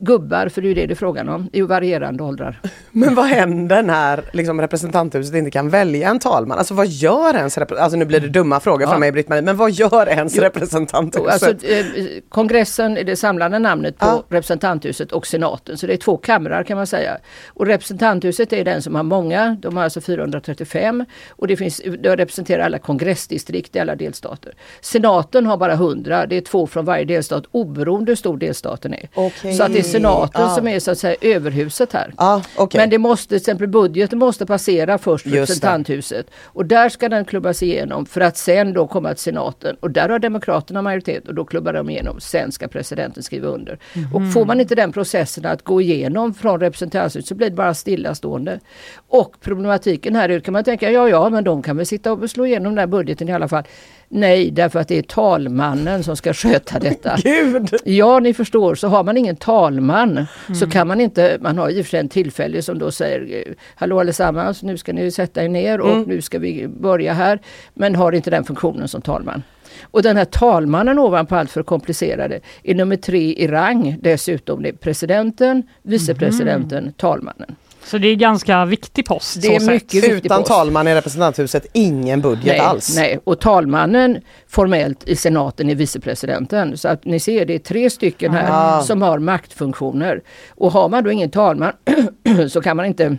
[0.00, 2.60] gubbar, för det är ju det det är frågan om, i varierande åldrar.
[2.90, 6.58] Men vad händer när liksom, representanthuset inte kan välja en talman?
[6.58, 7.84] Alltså vad gör ens representant...
[7.84, 8.88] Alltså nu blir det dumma frågor Ja.
[8.90, 10.42] från mig Britt-Marie, men vad gör ens Jo.
[10.42, 11.32] representanthuset?
[11.32, 11.84] Alltså, eh,
[12.28, 14.24] kongressen är det samlande namnet på Ja.
[14.28, 15.78] representanthuset och senaten.
[15.78, 17.18] Så det är två kamrar kan man säga.
[17.48, 22.16] Och representanthuset är den som har många, de har alltså 435 och det, finns, det
[22.16, 24.52] representerar alla kongressdistrikt i alla delstater.
[24.80, 29.08] Senaten har bara 100, det är två från varje delstat oberoende hur stor delstaten är.
[29.14, 29.54] Okej.
[29.54, 30.48] Så att det är senaten Ja.
[30.54, 32.14] som är så att säga överhuset här.
[32.18, 32.80] Ja, okej.
[32.80, 35.40] Men det måste, till exempel budgeten måste passera först Just det.
[35.40, 36.26] representanthuset.
[36.44, 39.76] Och där ska den klubbas igenom för att sen då komma till senaten.
[39.80, 42.20] Och där har demokraterna majoritet och då klubbar de igenom.
[42.20, 43.78] Sen ska presidenten skriva under.
[44.14, 47.74] Och får man inte den processen att gå igenom från representanthuset så blir det bara
[47.74, 48.60] stillastående.
[49.08, 52.30] Och problematiken här är, kan man tänka, ja ja men de kan väl sitta och
[52.30, 53.64] slå igenom den här budgeten i alla fall.
[54.12, 57.16] Nej, därför att det är talmannen som ska sköta detta.
[57.22, 57.74] Gud!
[57.84, 60.26] Ja, ni förstår, så har man ingen talman
[60.60, 63.44] så kan man inte, man har i och för sig en tillfälle som då säger
[63.74, 67.38] Hallå allesammans, nu ska ni sätta er ner och nu ska vi börja här.
[67.74, 69.42] Men har inte den funktionen som talman.
[69.82, 74.62] Och den här talmannen ovanpå allt för komplicerade är nummer tre i rang dessutom.
[74.62, 77.56] Det är presidenten, vicepresidenten, talmannen.
[77.84, 79.42] Så det är ganska viktig post.
[79.42, 80.48] Det är mycket viktig Utan post.
[80.52, 82.96] talman i representanthuset, ingen budget Nej, alls.
[82.96, 84.18] nej, och talmannen
[84.48, 86.76] formellt i senaten är vicepresidenten.
[86.76, 88.82] Så att ni ser, det är tre stycken här Ah.
[88.82, 90.20] som har maktfunktioner.
[90.50, 91.72] Och har man då ingen talman
[92.50, 93.16] så kan man inte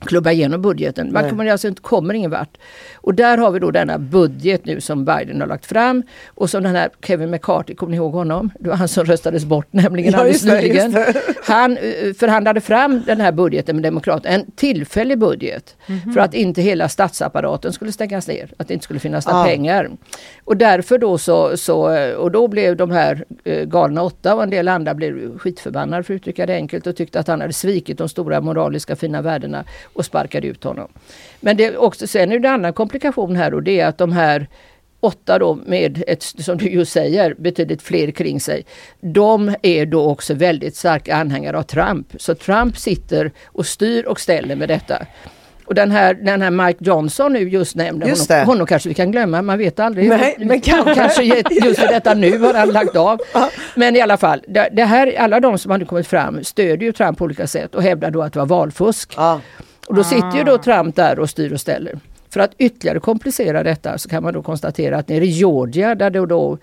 [0.00, 1.12] klubba igenom budgeten.
[1.12, 2.56] Man kommer alltså inte, kommer ingen vart.
[2.96, 6.62] Och där har vi då denna budget nu som Biden har lagt fram och som
[6.62, 8.50] den här Kevin McCarthy, kommer ni ihåg honom?
[8.60, 10.96] Det var han som röstades bort nämligen Ja, alldeles nyligen.
[11.44, 15.76] Han eh, förhandlade fram den här budgeten med Demokraterna, en tillfällig budget.
[16.14, 19.44] För att inte hela statsapparaten skulle stängas ner, att det inte skulle finnas några Ah.
[19.44, 19.90] pengar.
[20.44, 24.50] Och därför då så, så, och då blev de här eh, galna åtta och en
[24.50, 27.98] del andra blev skitförbannade för att uttrycka det enkelt och tyckte att han hade svikit
[27.98, 30.88] de stora moraliska fina värdena och sparkade ut honom.
[31.40, 34.12] Men det också, sen är det en annan komplikation här och det är att de
[34.12, 34.48] här
[35.00, 38.64] åtta då med ett, som du ju säger, betydligt fler kring sig.
[39.00, 42.06] De är då också väldigt starka anhängare av Trump.
[42.16, 45.06] Så Trump sitter och styr och ställer med detta.
[45.64, 48.94] Och den här, den här Mike Johnson nu just nämnde, Just honom, honom kanske vi
[48.94, 50.08] kan glömma, man vet aldrig.
[50.08, 50.94] Nej, men kanske.
[50.94, 53.20] kanske just för detta nu har han lagt av.
[53.74, 56.92] Men i alla fall, det, det här, alla de som hade kommit fram stödjer ju
[56.92, 59.14] Trump på olika sätt och hävdar då att det var valfusk.
[59.16, 59.40] Ja.
[59.88, 61.98] Och då sitter ju då Trump där och styr och ställer.
[62.30, 66.10] För att ytterligare komplicera detta så kan man då konstatera att nere i Georgia där
[66.10, 66.58] det då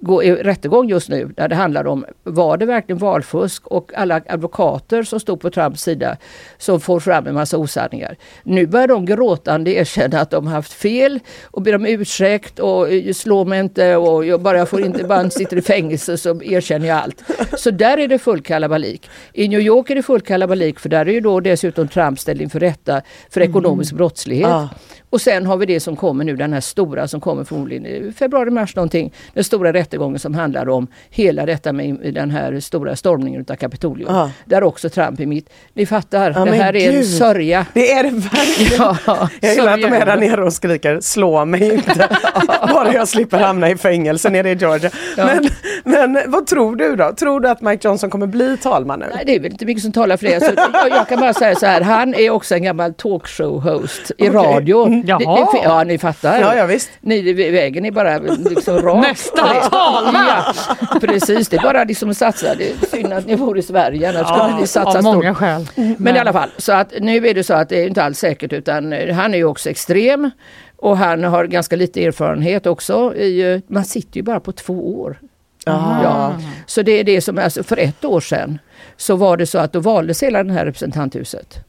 [0.00, 4.20] går i rättegång just nu där det handlar om var det verkligen valfusk och alla
[4.28, 6.16] advokater som stod på Trumps sida
[6.58, 8.16] som får fram en massa osanningar.
[8.42, 13.12] Nu börjar de gråtande erkänna att de haft fel och ber om ursäkt och eh,
[13.12, 16.98] slå mig inte och jag bara får inte, bara sitter i fängelse så erkänner jag
[16.98, 17.22] allt.
[17.56, 19.10] Så där är det full kalabalik.
[19.32, 22.42] I New York är det full kalabalik för där är ju då dessutom Trump ställd
[22.42, 24.48] inför rätta för ekonomisk brottslighet.
[24.48, 24.68] Ah.
[25.10, 28.12] Och sen har vi det som kommer nu, den här stora som kommer förmodligen i
[28.16, 29.12] februari, mars någonting.
[29.34, 34.14] Den stora rättegången som handlar om hela detta med den här stora stormningen utav Kapitolium.
[34.14, 34.30] Ja.
[34.44, 35.50] Där också Trump är mitt.
[35.72, 37.66] Ni fattar, Ja, det här är en sörja.
[37.74, 38.96] Det är det verkligen.
[39.06, 42.08] Ja, Jag gillar att de är där nere och skriker slå mig inte.
[42.74, 44.90] Bara jag slipper hamna i fängelse nere i Georgia.
[45.16, 45.48] Men,
[45.84, 47.12] men vad tror du då?
[47.18, 49.06] Tror du att Mike Johnson kommer bli talman nu?
[49.14, 50.40] Nej, det är väl inte mycket som talar för det.
[50.40, 54.28] Så jag, jag kan bara säga så här, han är också en gammal talkshow-host i
[54.28, 54.30] Okej.
[54.30, 54.97] radio.
[55.02, 55.18] Mm.
[55.18, 55.48] Det, Jaha.
[55.62, 56.40] ja, ni fattar.
[56.40, 56.90] Ja, ja visst.
[57.00, 59.06] Ni, vägen är bara liksom rak.
[59.06, 60.26] Nästa talman!
[60.28, 60.54] Ja,
[61.00, 62.54] precis, det är bara liksom att satsa.
[62.54, 65.14] Det är synd att ni bor i Sverige, annars skulle ni satsa av stort.
[65.14, 65.68] många skäl.
[65.98, 68.18] Men i alla fall, så att nu är det så att det är inte alls
[68.18, 70.30] säkert utan eh, han är ju också extrem.
[70.76, 73.14] Och han har ganska lite erfarenhet också.
[73.14, 75.18] I, eh, man sitter ju bara på två år.
[75.64, 76.34] Ja.
[76.66, 78.58] Så det är det som, alltså för ett år sedan
[78.96, 81.64] så var det så att då valdes hela det här representanthuset.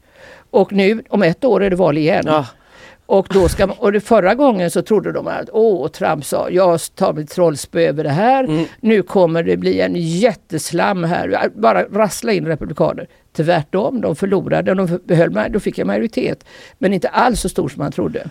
[0.50, 2.24] Och nu om ett år är det val igen.
[2.26, 2.46] Ja.
[3.10, 6.50] Och, då ska, man- och det förra gången så trodde de att åh, Trump sa
[6.50, 8.66] jag tar mitt trollspö över det här.
[8.80, 11.48] Nu kommer det bli en jätteslam här.
[11.54, 13.06] Bara rassla in republikaner.
[13.36, 14.74] Tvärtom, de förlorade.
[14.74, 16.44] De behöll, då fick jag majoritet.
[16.78, 18.26] Men inte alls så stor som man trodde.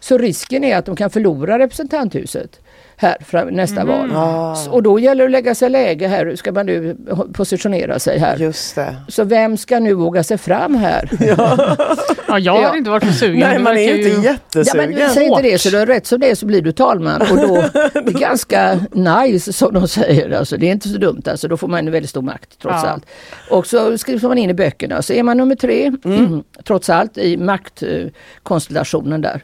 [0.00, 2.60] Så risken är att de kan förlora representanthuset
[3.02, 4.10] här fram, nästa val.
[4.56, 6.26] S- Och då gäller det att lägga sig läge här.
[6.26, 6.96] Hur ska man nu
[7.34, 8.36] positionera sig här?
[8.36, 8.96] Just det.
[9.08, 11.10] Så vem ska nu våga sig fram här?
[12.28, 12.66] Ja, jag Ja.
[12.66, 13.38] hade inte varit så sugen.
[13.40, 14.90] Nej, man är verkar ju inte Ja, jättesugen.
[14.98, 17.20] men säg inte det, så du har rätt som det är så blir du talman
[17.22, 20.30] och då det är ganska nice som de säger.
[20.30, 22.82] Alltså, det är inte så dumt, alltså, då får man en väldigt stor makt trots
[22.84, 22.88] Ja.
[22.90, 23.06] allt.
[23.50, 25.92] Och så skriver man in i böckerna, så är man nummer tre
[26.64, 29.40] trots allt i maktkonstellationen där.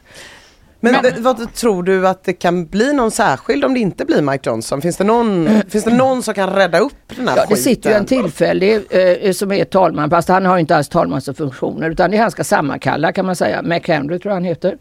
[0.81, 4.23] Men, det, vad tror du att det kan bli någon särskild om det inte blir
[4.23, 4.83] Mike Johnson?
[4.83, 7.65] Finns det någon, finns det någon som kan rädda upp den här Ja, det skiten?
[7.65, 11.91] sitter ju en tillfällig eh, som är talman, fast han har ju inte alls talmansfunktioner
[11.91, 13.63] utan det är han ska sammankalla kan man säga.
[13.63, 14.77] McHenry tror jag han heter.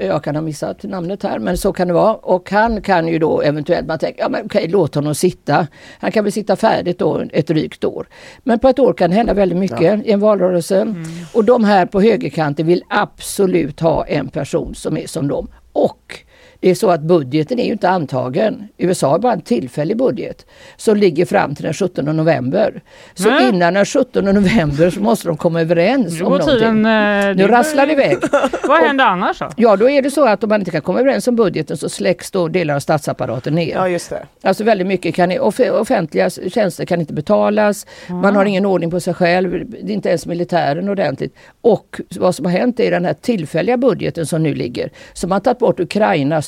[0.00, 2.14] Jag kan ha missat namnet här men så kan det vara.
[2.14, 5.66] Och han kan ju då eventuellt, man tänker, ja men okej låt honom sitta.
[5.98, 8.08] Han kan väl sitta färdigt då ett drygt år.
[8.42, 10.94] Men på ett år kan det hända väldigt mycket i en valrörelse.
[11.34, 15.48] Och de här på högerkanten vill absolut ha en person som är som dem.
[15.72, 16.20] Och
[16.60, 18.68] det är så att budgeten är ju inte antagen.
[18.78, 20.46] USA har bara en tillfällig budget
[20.76, 22.82] som ligger fram till den 17 november.
[23.14, 23.48] Så Nej.
[23.48, 26.48] innan den 17 november så måste de komma överens om någonting.
[26.48, 26.86] tiden...
[26.86, 28.16] eh, Nu det- rasslar det iväg.
[28.68, 29.48] Vad händer annars då?
[29.56, 31.88] Ja, då är det så att om man inte kan komma överens om budgeten så
[31.88, 33.74] släcks då delar av statsapparaten ner.
[33.74, 34.26] Ja just det.
[34.42, 39.00] Alltså väldigt mycket kan, off offentliga tjänster kan inte betalas, man har ingen ordning på
[39.00, 41.34] sig själv, det är inte ens militären ordentligt.
[41.60, 45.40] Och vad som har hänt är den här tillfälliga budgeten som nu ligger, som har
[45.40, 45.80] tagit bort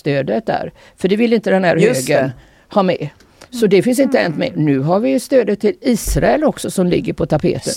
[0.01, 0.72] Ukraina-stödet där.
[0.96, 2.74] För det vill inte den här Just högern det.
[2.74, 3.09] ha med.
[3.51, 4.53] Så det finns inte ens med.
[4.57, 7.72] Nu har vi stödet till Israel också som ligger på tapeten.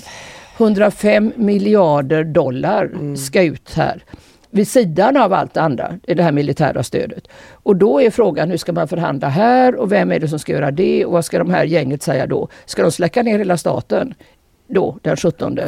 [0.57, 4.03] 105 miljarder dollar ska ut här.
[4.51, 7.27] Vid sidan av allt det andra, är det här militära stödet.
[7.63, 10.51] Och då är frågan hur ska man förhandla här och vem är det som ska
[10.51, 12.47] göra det och vad ska de här gänget säga då?
[12.65, 14.13] Ska de släcka ner hela staten
[14.67, 15.59] då den 17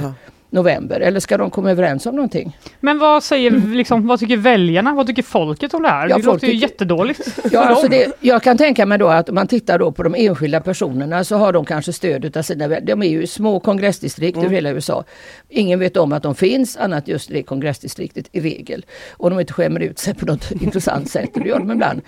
[0.50, 2.58] november eller ska de komma överens om någonting?
[2.80, 4.94] Men vad säger liksom, vad tycker väljarna?
[4.94, 6.10] Vad tycker folket om det här?
[6.10, 7.22] Ja, det låter ju jättedåligt.
[7.52, 10.16] Ja, alltså det, jag kan tänka mig då att om man tittar då på de
[10.18, 14.38] enskilda personerna så har de kanske stöd utav sina väl- De är ju små kongressdistrikt
[14.38, 15.04] över hela USA.
[15.50, 18.86] Ingen vet om att de finns annat just det kongressdistriktet i regel.
[19.18, 22.02] Och de inte skämmer ut sig på något intressant sätt, det gör de ibland.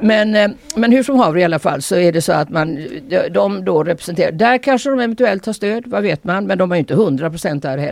[0.00, 2.86] Men, eh, men hur som haver i alla fall så är det så att man,
[3.30, 6.76] de- då representerar, där kanske de eventuellt har stöd, vad vet man, men de har
[6.76, 7.91] ju inte 100% där heller.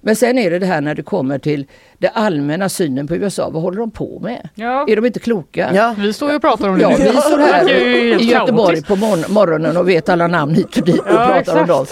[0.00, 1.66] Men sen är det det här när det kommer till
[1.98, 4.48] det allmänna synen på USA, vad håller de på med?
[4.54, 4.86] Ja.
[4.88, 5.70] Är de inte kloka?
[5.74, 5.94] Ja.
[5.98, 7.04] Vi står ju och pratar om det Ja, nu.
[7.04, 7.70] vi står här
[8.20, 11.40] i Göteborg på morgon, morgonen och vet alla namn hit och dit och Ja, pratar
[11.40, 11.60] exakt.
[11.60, 11.86] om dem.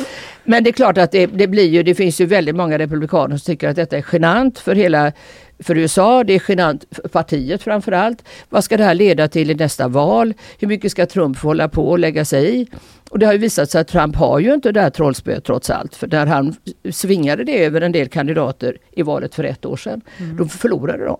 [0.44, 3.36] Men det är klart att det, det blir ju, det finns ju väldigt många republikaner
[3.36, 5.12] som tycker att detta är genant för hela
[5.58, 8.24] för USA, det är genant för partiet framförallt.
[8.48, 10.34] Vad ska det här leda till i nästa val?
[10.58, 12.66] Hur mycket ska Trump få hålla på och lägga sig i?
[13.14, 15.70] Och det har ju visat sig att Trump har ju inte det här trollspöet trots
[15.70, 15.96] allt.
[15.96, 16.56] För när han
[16.92, 20.00] svingade det över en del kandidater i valet för ett år sedan,
[20.38, 21.18] då förlorade de.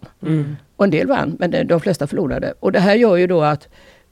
[0.77, 2.55] Och en del vann, men de- flesta förlorade.
[2.61, 3.69] Och det här gör ju då att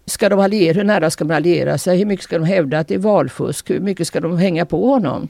[0.06, 1.98] Ska de alliera, hur nära ska de alliera sig?
[1.98, 3.70] Hur mycket ska de hävda att det är valfusk?
[3.70, 5.28] Hur mycket ska de hänga på honom?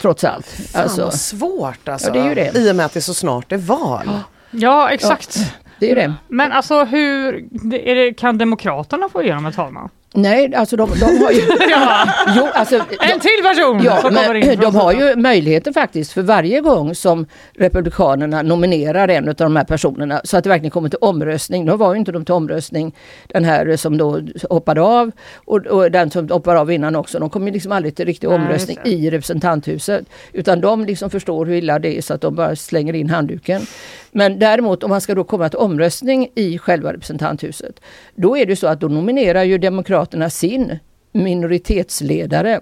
[0.00, 0.46] Trots allt.
[0.46, 2.08] Fan Alltså, vad svårt alltså.
[2.08, 2.58] Ja, det är ju det.
[2.58, 4.10] I och med att det är så snart är val.
[4.50, 5.38] Ja, exakt.
[5.80, 6.14] det är det.
[6.28, 9.88] Men alltså hur, det- är det, kan Demokraterna få igenom ett talman?
[10.16, 11.40] Nej, alltså de, de har ju...
[12.36, 16.94] jo, alltså, En till person Ja, men de har ju möjligheten faktiskt för varje gång
[16.94, 21.64] som Republikanerna nominerar en av de här personerna så att det verkligen kommer till omröstning.
[21.64, 22.94] Nu var ju inte de till omröstning
[23.28, 27.18] den här som då hoppade av och, och den som hoppade av innan också.
[27.18, 28.90] De kommer liksom aldrig till riktig Nej, omröstning det.
[28.90, 30.06] i representanthuset.
[30.32, 33.62] Utan de liksom förstår hur illa det är så att de bara slänger in handduken.
[34.10, 37.80] Men däremot om man ska då komma till omröstning i själva representanthuset.
[38.14, 40.78] Då är det så att då nominerar ju Demokraterna sin
[41.12, 42.60] minoritetsledare.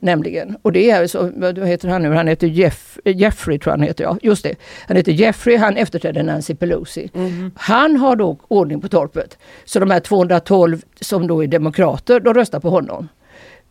[0.00, 0.56] Nämligen.
[0.62, 2.12] Och det är så, vad heter han nu?
[2.12, 4.54] Han heter Jeff, Jeffrey tror han heter, ja just det.
[4.88, 7.10] Han heter Jeffrey, han efterträdde Nancy Pelosi.
[7.54, 9.38] Han har då ordning på torpet.
[9.64, 13.08] Så de här 212 som då är demokrater, de röstar på honom.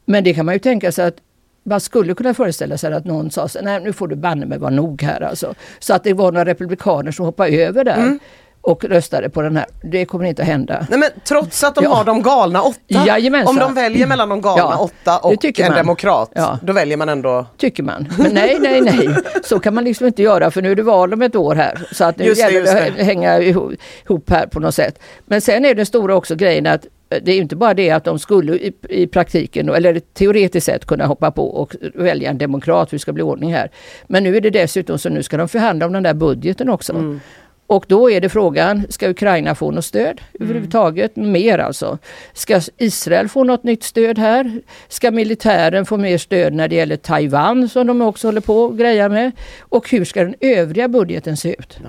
[0.06, 1.18] Men det kan man ju tänka sig att
[1.64, 4.58] man skulle kunna föreställa sig att någon sa så, nej nu får du banne mig
[4.58, 5.54] vara nog här alltså.
[5.80, 8.20] Så att det var några republikaner som hoppade över där
[8.64, 9.66] och röstade på den här.
[9.84, 10.88] Det kommer inte att hända.
[10.90, 11.90] Nej men trots att de Ja.
[11.94, 12.78] har de galna åtta.
[12.88, 13.56] Jajamensan.
[13.56, 15.78] Om de väljer mellan de galna Ja, åtta det och en man.
[15.78, 16.60] demokrat, Ja.
[16.64, 18.08] då väljer man ändå Tycker man.
[18.18, 19.10] Men nej, nej, nej.
[19.44, 21.82] Så kan man liksom inte göra för nu är det val om ett år här.
[21.92, 25.00] Så att nu Just det, gäller det, just att hänga ihop här på något sätt.
[25.26, 28.04] Men sen är det stora också grejen att eh, det är inte bara det att
[28.04, 32.90] de skulle i, i praktiken, eller teoretiskt sett kunna hoppa på och välja en demokrat
[32.92, 33.72] det ska bli ordning här.
[34.08, 37.20] Men nu är det dessutom så nu ska de förhandla om den där budgeten också.
[37.68, 41.16] Och då är det frågan, ska Ukraina få något stöd överhuvudtaget?
[41.16, 41.98] Mer alltså.
[42.34, 44.62] Ska Israel få något nytt stöd här?
[44.88, 48.78] Ska militären få mer stöd när det gäller Taiwan som de också håller på och
[48.78, 49.32] grejar med?
[49.60, 51.80] Och hur ska den övriga budgeten se ut?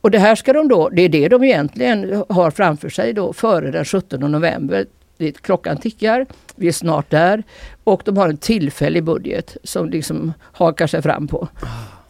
[0.00, 3.32] Och det här ska de då, det är det de egentligen har framför sig då
[3.32, 4.86] före den 17 november.
[5.16, 7.42] Det, klockan tickar, vi är snart där
[7.84, 11.48] och de har en tillfällig budget som liksom hakar sig fram på.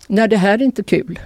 [0.06, 1.18] Nej, det här är inte kul.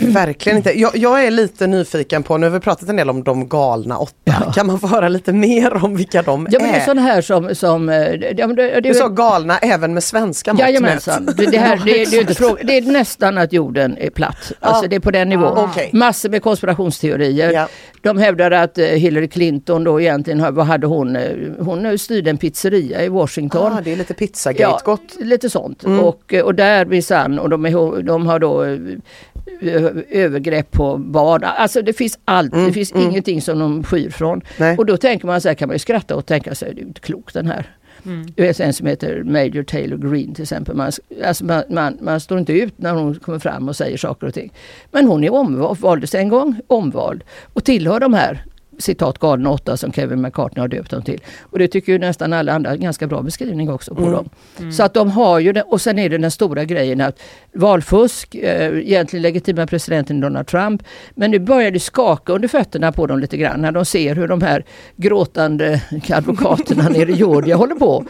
[0.00, 0.80] Verkligen inte.
[0.80, 3.98] Jag, jag är lite nyfiken på, nu har vi pratat en del om de galna
[3.98, 4.52] åtta.
[4.54, 6.84] Kan man få höra lite mer om vilka de Ja men det är är?
[6.84, 7.54] sådana här som...
[7.54, 11.26] som eh, ja, det, det, Du sa galna även med svenska mått Jajamensan.
[11.36, 14.52] Det, det, här, det, det, är det är nästan att jorden är platt.
[14.60, 15.58] Alltså det är på den nivån.
[15.58, 15.90] Okej.
[15.92, 17.52] Massor med konspirationsteorier.
[17.52, 17.68] Ja.
[18.02, 21.16] De hävdar att eh, Hillary Clinton då egentligen, vad hade hon?
[21.16, 21.22] eh,
[21.58, 23.72] Hon styrde en pizzeria i Washington.
[23.72, 25.16] Ah, det är lite pizzagate gott.
[25.20, 25.84] lite sånt.
[25.84, 26.00] Mm.
[26.00, 29.69] Och, eh, och där minsann, och de, är, de har då eh,
[30.10, 31.44] övergrepp på barn.
[31.44, 34.32] Alltså det finns allt, det finns ingenting som de skyr från.
[34.32, 34.78] Mm, Nej.
[34.78, 36.82] Och då tänker man så här kan man ju skratta och tänka sig, det är
[36.82, 37.76] ju inte klokt den här.
[38.02, 40.76] Du vet en som heter Major Taylor Green till exempel.
[40.76, 40.92] Man,
[41.24, 44.34] alltså man, man, man står inte ut när hon kommer fram och säger saker och
[44.34, 44.52] ting.
[44.90, 48.44] Men hon är omvald, valdes en gång, omvald och tillhör de här
[48.80, 51.20] citat galna åtta som Kevin McCartney har döpt dem till.
[51.40, 54.28] Och det tycker ju nästan alla andra, ganska bra beskrivning också på dem.
[54.72, 57.20] Så att de har ju det, och sen är det den stora grejen att
[57.52, 60.82] valfusk, eh, egentligen legitima presidenten Donald Trump,
[61.14, 64.28] men nu börjar det skaka under fötterna på dem lite grann när de ser hur
[64.28, 64.64] de här
[64.96, 68.04] gråtande advokaterna nere i Georgia håller på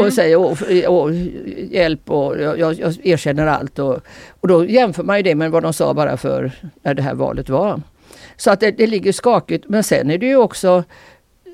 [0.00, 1.12] och säger åh, åh,
[1.70, 3.78] hjälp och jag, jag, jag erkänner allt.
[3.78, 4.00] Och,
[4.40, 6.52] och då jämför man ju det med vad de sa bara för
[6.82, 7.82] när det här valet var.
[8.36, 9.64] Så att det, det ligger skakigt.
[9.68, 10.84] Men sen är det ju också,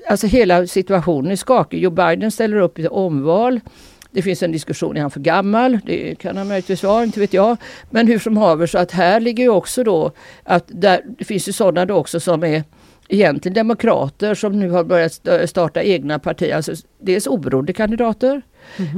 [0.07, 1.79] alltså hela situationen är skakig.
[1.79, 3.59] Joe Biden ställer upp i omval.
[4.11, 5.79] Det finns en diskussion, är han för gammal?
[5.85, 7.57] Det kan han möjligtvis vara, inte vet jag.
[7.89, 10.11] Men hur som haver, så att här ligger ju också då
[10.43, 12.63] att där, det finns ju sådana då också som är
[13.07, 16.55] egentligen demokrater som nu har börjat st- starta egna partier.
[16.55, 18.41] Alltså dels oberoende kandidater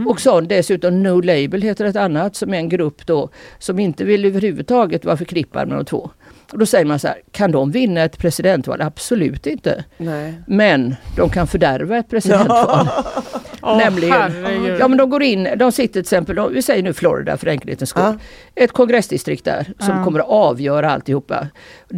[0.07, 3.29] och så dessutom No Label heter ett annat som är en grupp då
[3.59, 6.09] som inte vill överhuvudtaget vara förknippad med de två.
[6.51, 8.81] Och då säger man så här, kan de vinna ett presidentval?
[8.81, 9.83] Absolut inte.
[9.97, 10.33] Nej.
[10.47, 12.87] Men de kan fördärva ett presidentval.
[13.61, 14.13] Åh, Nämligen.
[14.13, 14.77] herregud.
[14.79, 17.47] Ja men de går in, de sitter till exempel, de- vi säger nu Florida för
[17.47, 18.03] enkelhetens skull.
[18.03, 18.63] Ja.
[18.63, 20.03] Ett kongressdistrikt där som Ja.
[20.03, 21.47] kommer att avgöra alltihopa.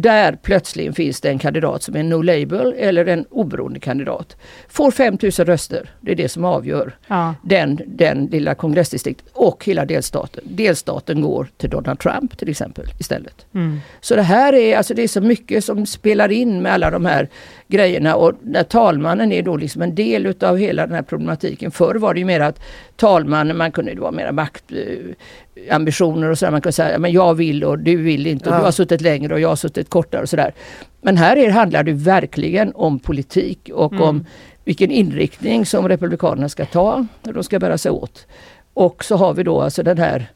[0.00, 4.36] Där plötsligen finns det en kandidat som är no label eller en oberoende kandidat.
[4.68, 7.34] Får 5000 röster, det är det som avgör Ja.
[7.42, 10.44] den, den lilla kongressdistriktet och hela delstaten.
[10.46, 13.46] Delstaten går till Donald Trump till exempel istället.
[13.54, 13.80] Mm.
[14.00, 17.04] Så det här är, alltså det är så mycket som spelar in med alla de
[17.06, 17.28] här
[17.68, 21.70] grejerna och när talmannen är då liksom en del utav hela den här problematiken.
[21.70, 22.60] Förr var det ju mer att
[22.98, 26.50] talmannen, man kunde, det var mera maktambitioner och sådär.
[26.52, 28.58] Man kunde säga, men jag vill och du vill inte och Ja.
[28.58, 30.54] du har suttit längre och jag har suttit kortare och sådär.
[31.02, 34.26] Men här är, handlar det verkligen om politik och om
[34.64, 38.26] vilken inriktning som Republikanerna ska ta när de ska bära sig åt.
[38.74, 40.26] Och så har vi då alltså den här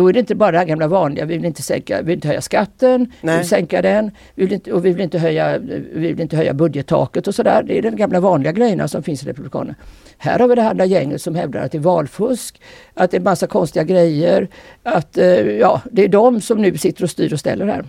[0.00, 2.14] då är det inte bara det här gamla vanliga, vi vill inte, sänka, vi vill
[2.14, 3.38] inte höja skatten, vi Nej.
[3.38, 6.54] vill sänka den, vi vill inte, och vi vill inte höja, vi vill inte höja
[6.54, 7.62] budgettaket och sådär.
[7.62, 9.74] Det är de gamla vanliga grejerna som finns i Republikanerna.
[10.18, 12.60] Här har vi det andra gänget som hävdar att det är valfusk,
[12.94, 14.48] att det är massa konstiga grejer,
[14.82, 17.84] att eh, ja, det är de som nu sitter och styr och ställer här.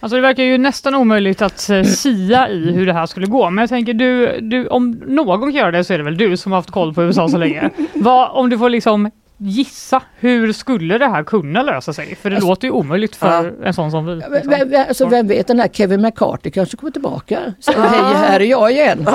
[0.00, 3.50] Alltså det verkar ju nästan omöjligt att eh, sia i hur det här skulle gå.
[3.50, 6.36] Men jag tänker du, du, om någon kan göra det så är det väl du
[6.36, 7.70] som har haft koll på USA så länge.
[7.94, 9.10] Vad, om du får liksom
[9.44, 12.14] gissa, hur skulle det här kunna lösa sig?
[12.14, 14.14] För det Alltså- låter ju omöjligt för en sån som vi.
[14.14, 14.50] Vem, liksom.
[14.70, 17.38] vem, alltså, vem vet, den här Kevin McCarthy kanske kommer tillbaka.
[17.60, 19.06] Säger hej, här är jag igen.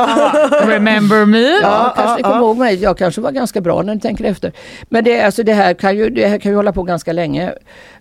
[0.66, 1.60] Remember me?
[1.62, 2.76] Ja, kanske ni kommer ihåg mig.
[2.76, 4.52] Jag kanske var ganska bra när ni tänker efter.
[4.90, 7.54] Men det, alltså, det, här kan ju, det här kan ju hålla på ganska länge.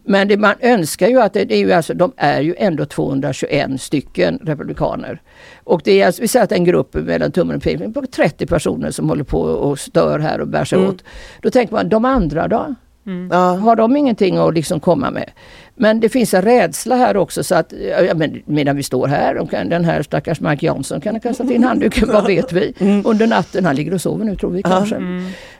[0.06, 2.86] Men det man önskar ju att det, det är ju alltså, de är ju ändå
[2.86, 5.22] 221 stycken republikaner.
[5.64, 8.46] Och det är alltså, vi säger att en grupp mellan tummen och pekfingret på 30
[8.46, 11.04] personer som håller på och stör här och bär sig åt.
[11.42, 12.74] Då tänker man, de andra då?
[13.30, 13.54] Ja.
[13.54, 15.30] Har de ingenting att liksom komma med?
[15.74, 17.72] Men det finns en rädsla här också så att
[18.08, 21.20] ja, men, medan vi står här, de kan, den här stackars Mike Johnson kan ha
[21.20, 22.74] kastat in handduken, vad vet vi?
[23.04, 24.96] Under natten, han ligger och sover nu tror vi kanske.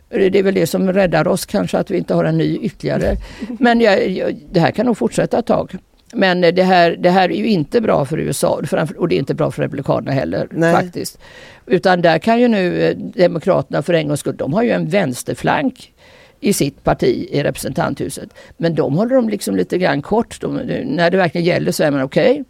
[0.09, 3.17] Det är väl det som räddar oss kanske att vi inte har en ny ytterligare.
[3.59, 5.77] Men jag, jag, det här kan nog fortsätta ett tag.
[6.13, 8.63] Men det här, det här är ju inte bra för USA
[8.97, 10.75] och det är inte bra för Republikanerna heller Nej.
[10.75, 11.19] faktiskt.
[11.67, 14.89] Utan där kan ju nu eh, Demokraterna för en gångs skull, de har ju en
[14.89, 15.93] vänsterflank
[16.41, 18.29] i sitt parti i representanthuset.
[18.57, 20.41] Men de håller de liksom lite grann kort.
[20.41, 22.45] De, när det verkligen gäller så är man okej.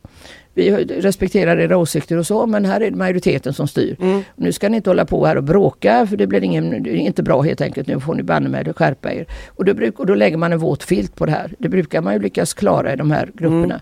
[0.57, 3.97] Vi respekterar era åsikter och så men här är det majoriteten som styr.
[4.37, 7.23] Nu ska ni inte hålla på här och bråka för det blir ingen, det inte
[7.23, 7.89] bra helt enkelt.
[7.89, 9.27] Nu får ni banne med skärpa er.
[9.49, 11.55] Och då, bruk, och då lägger man en våt filt på det här.
[11.59, 13.81] Det brukar man ju lyckas klara i de här grupperna.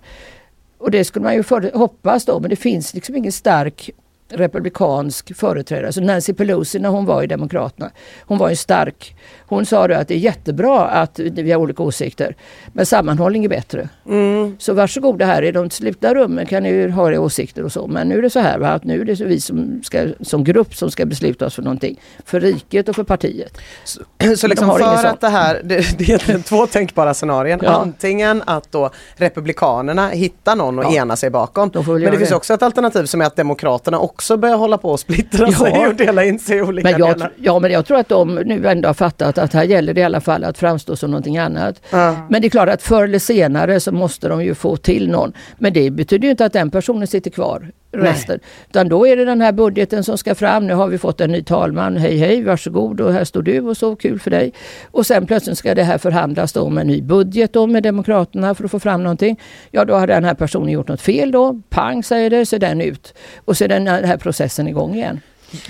[0.78, 3.90] Och det skulle man ju för, hoppas då men det finns liksom ingen stark
[4.28, 7.90] republikansk företrädare, så Nancy Pelosi när hon var i Demokraterna,
[8.26, 9.16] hon var ju stark.
[9.46, 12.36] Hon sa att det är jättebra att vi har olika åsikter,
[12.72, 13.88] men sammanhållning är bättre.
[14.08, 14.56] Mm.
[14.58, 17.86] Så varsågoda här i de slutna rummen kan ni ha era åsikter och så.
[17.86, 20.44] Men nu är det så här va, att nu är det vi som, ska, som
[20.44, 22.00] grupp som ska besluta oss för någonting.
[22.24, 23.58] För riket och för partiet.
[23.84, 27.58] Så de liksom för att det här, det, det är två tänkbara scenarier.
[27.62, 27.70] Ja.
[27.70, 31.00] Antingen att då Republikanerna hittar någon att Ja.
[31.02, 31.70] ena sig bakom.
[31.74, 32.36] Men göra det finns det.
[32.36, 35.58] också ett alternativ som är att Demokraterna också börjar hålla på att splittra Ja.
[35.58, 37.32] sig och dela in sig i olika Men jag, delar.
[37.36, 40.04] ja men jag tror att de nu ändå har fattat att här gäller det i
[40.04, 41.80] alla fall att framstå som någonting annat.
[41.90, 42.16] Ja.
[42.30, 45.32] Men det är klart att förr eller senare så måste de ju få till någon.
[45.58, 48.40] Men det betyder ju inte att den personen sitter kvar resten.
[48.68, 50.66] Utan då är det den här budgeten som ska fram.
[50.66, 51.96] Nu har vi fått en ny talman.
[51.96, 54.52] Hej hej, varsågod och här står du och så kul för dig.
[54.90, 58.54] Och sen plötsligt ska det här förhandlas då om en ny budget då med Demokraterna
[58.54, 59.40] för att få fram någonting.
[59.70, 61.60] Ja då har den här personen gjort något fel då.
[61.68, 63.14] Pang säger det, så är den ut.
[63.44, 65.20] Och så är den här processen igång igen.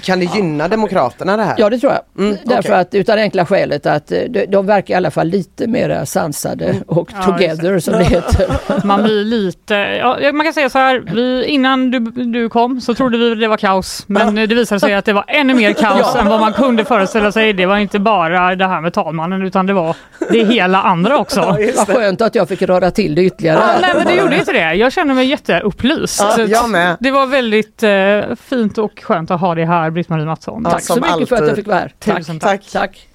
[0.02, 1.54] Kan det gynna Demokraterna det här?
[1.58, 2.24] Ja det tror jag.
[2.24, 2.80] Mm, Därför okej.
[2.80, 6.74] att utan enkla skälet att eh, de, de verkar i alla fall lite mer sansade
[6.86, 8.46] och Ja, together som det heter.
[8.86, 12.94] Man blir lite, ja, man kan säga så här, vi, innan du, du kom så
[12.94, 14.04] trodde vi det var kaos.
[14.06, 16.20] Men det visade sig att det var ännu mer kaos Ja.
[16.20, 17.52] än vad man kunde föreställa sig.
[17.52, 19.96] Det var inte bara det här med talmannen utan det var
[20.30, 21.40] det hela andra också.
[21.58, 23.58] Ja, Vad skönt att jag fick röra till det ytterligare.
[23.60, 24.74] Ja, nej men det gjorde inte det.
[24.74, 26.20] Jag känner mig jätteupplyst.
[26.20, 26.96] Ja, Så jag med.
[27.00, 30.62] Det var väldigt eh, fint och skönt att ha det här, Britt-Marie Mattsson.
[30.64, 31.56] Ja, Tack så mycket för att jag alltid.
[31.56, 31.92] fick vara här.
[31.98, 32.16] Tack.
[32.18, 32.70] Tusen tack.
[32.72, 33.08] tack.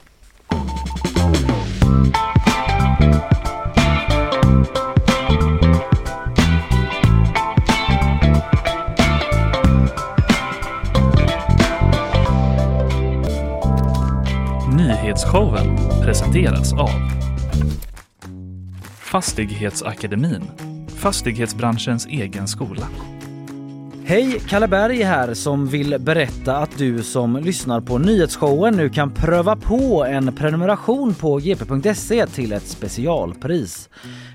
[14.77, 16.89] Nyhetsshowen presenteras av
[18.99, 20.43] Fastighetsakademin,
[20.97, 22.87] fastighetsbranschens egen skola.
[24.09, 29.11] Hej, Kalle Berg här som vill berätta att du som lyssnar på nyhetsshowen nu kan
[29.11, 33.89] pröva på en prenumeration på gp.se till ett specialpris.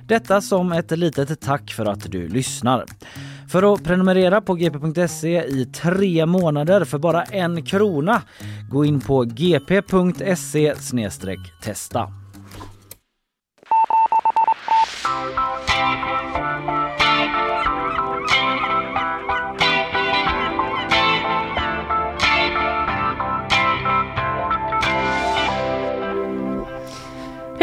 [0.06, 2.84] Detta som ett litet tack för att du lyssnar.
[3.48, 8.22] För att prenumerera på gp.se i tre månader för bara en krona,
[8.70, 10.74] gå in på gp.se
[11.62, 12.08] testa.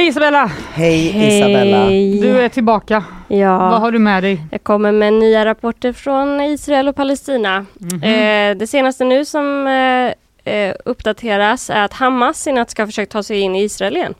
[0.02, 0.52] Hej Isabella!
[0.74, 1.86] Hej Isabella.
[2.22, 3.04] Du är tillbaka.
[3.28, 3.58] Ja.
[3.58, 4.42] Vad har du med dig?
[4.52, 7.66] Jag kommer med nya rapporter från Israel och Palestina.
[7.74, 8.04] Mhm.
[8.04, 12.88] Eh, det senaste nu som eh, eh, uppdateras är att Hamas i natt ska ha
[12.88, 14.14] försökt ta sig in i Israel igen.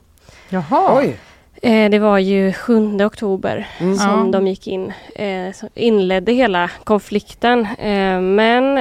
[0.48, 0.98] Jaha.
[0.98, 1.16] Oj.
[1.62, 3.96] Eh, det var ju 7 oktober Mm.
[3.96, 4.38] som Ja.
[4.38, 7.60] de gick in, eh, som inledde hela konflikten.
[7.78, 8.78] Eh, men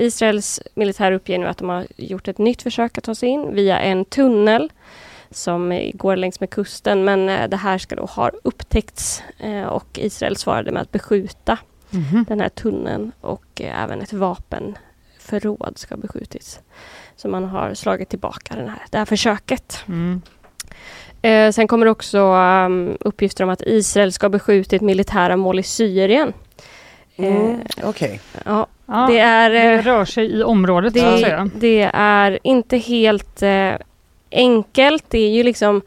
[0.00, 3.54] Israels militär uppger nu att de har gjort ett nytt försök att ta sig in
[3.54, 4.68] via en tunnel
[5.30, 7.04] som går längs med kusten.
[7.04, 11.58] Men eh, det här ska då ha upptäckts eh, och Israel svarade med att beskjuta
[11.90, 12.24] Mhm.
[12.28, 16.60] den här tunneln och eh, även ett vapenförråd ska ha beskjutits.
[17.16, 19.84] Så man har slagit tillbaka den här, det här försöket.
[19.88, 20.22] Mm.
[21.22, 25.58] Eh, sen kommer det också um, uppgifter om att Israel ska ha beskjutit militära mål
[25.58, 26.32] i Syrien.
[27.16, 27.50] Mm.
[27.76, 28.20] Eh, Okej.
[28.44, 29.50] ja, Ja, det är...
[29.50, 31.50] det rör sig i området så att det, säga.
[31.56, 33.72] det är inte helt eh,
[34.30, 35.04] enkelt.
[35.08, 35.82] Det är ju liksom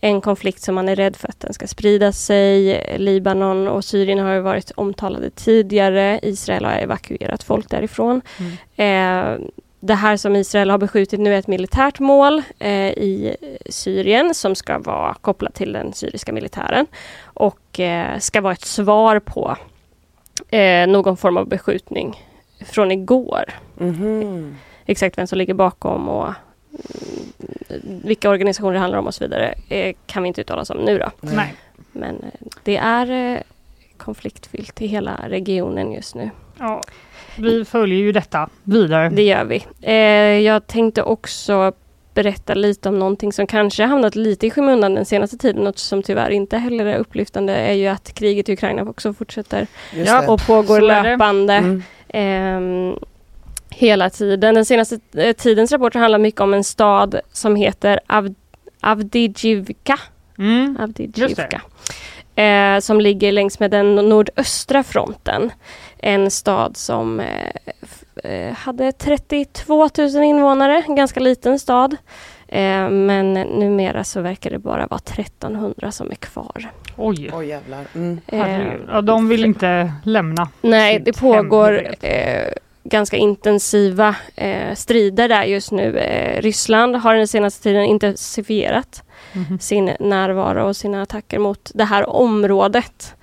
[0.00, 2.82] en konflikt som man är rädd för att den ska sprida sig.
[2.98, 6.20] Libanon och Syrien har ju varit omtalade tidigare.
[6.22, 8.22] Israel har evakuerat folk därifrån.
[8.76, 9.34] Eh,
[9.82, 13.36] det här som Israel har beskjutit nu är ett militärt mål eh, i
[13.70, 16.86] Syrien som ska vara kopplat till den syriska militären
[17.24, 19.56] och eh, ska vara ett svar på
[20.50, 22.24] eh, någon form av beskjutning
[22.66, 23.44] från igår
[23.76, 24.56] Mhm.
[24.86, 26.34] exakt vem som ligger bakom och mm,
[27.84, 30.78] vilka organisationer det handlar om och så vidare eh, kan vi inte uttala oss om
[30.78, 31.10] nu då.
[31.20, 31.54] Nej.
[31.92, 33.40] Men eh, det är eh,
[33.96, 36.30] konfliktfyllt i hela regionen just nu.
[36.58, 36.82] Ja.
[37.36, 39.08] Vi följer ju detta vidare.
[39.08, 39.64] Det gör vi.
[40.44, 41.72] Jag tänkte också
[42.14, 45.64] berätta lite om någonting som kanske hamnat lite i skymundan den senaste tiden.
[45.64, 49.66] Något som tyvärr inte heller är upplyftande är ju att kriget i Ukraina också fortsätter
[50.28, 51.54] och pågår löpande.
[51.54, 52.98] Mm.
[53.80, 54.54] Hela tiden.
[54.54, 58.34] Den senaste eh, tidens rapporter handlar mycket om en stad som heter Av-
[58.80, 59.98] Avdijivka.
[60.38, 60.76] Mm.
[60.80, 61.62] Avdijivka.
[62.34, 65.50] Eh, som ligger längs med den nordöstra fronten.
[65.98, 71.96] En stad som eh, eh, hade 32 000 invånare, en ganska liten stad.
[72.48, 76.70] Eh, men numera så verkar det bara vara 1300 som är kvar.
[76.96, 77.30] Oj.
[77.34, 77.84] Oj jävlar.
[77.94, 78.20] Mm.
[78.26, 78.72] Eh.
[78.88, 80.48] Ja, de vill inte lämna.
[80.62, 81.94] Nej, det pågår
[82.84, 85.98] ganska intensiva eh, strider där just nu.
[85.98, 89.02] Eh, Ryssland har den senaste tiden intensifierat
[89.60, 93.14] sin närvaro och sina attacker mot det här området.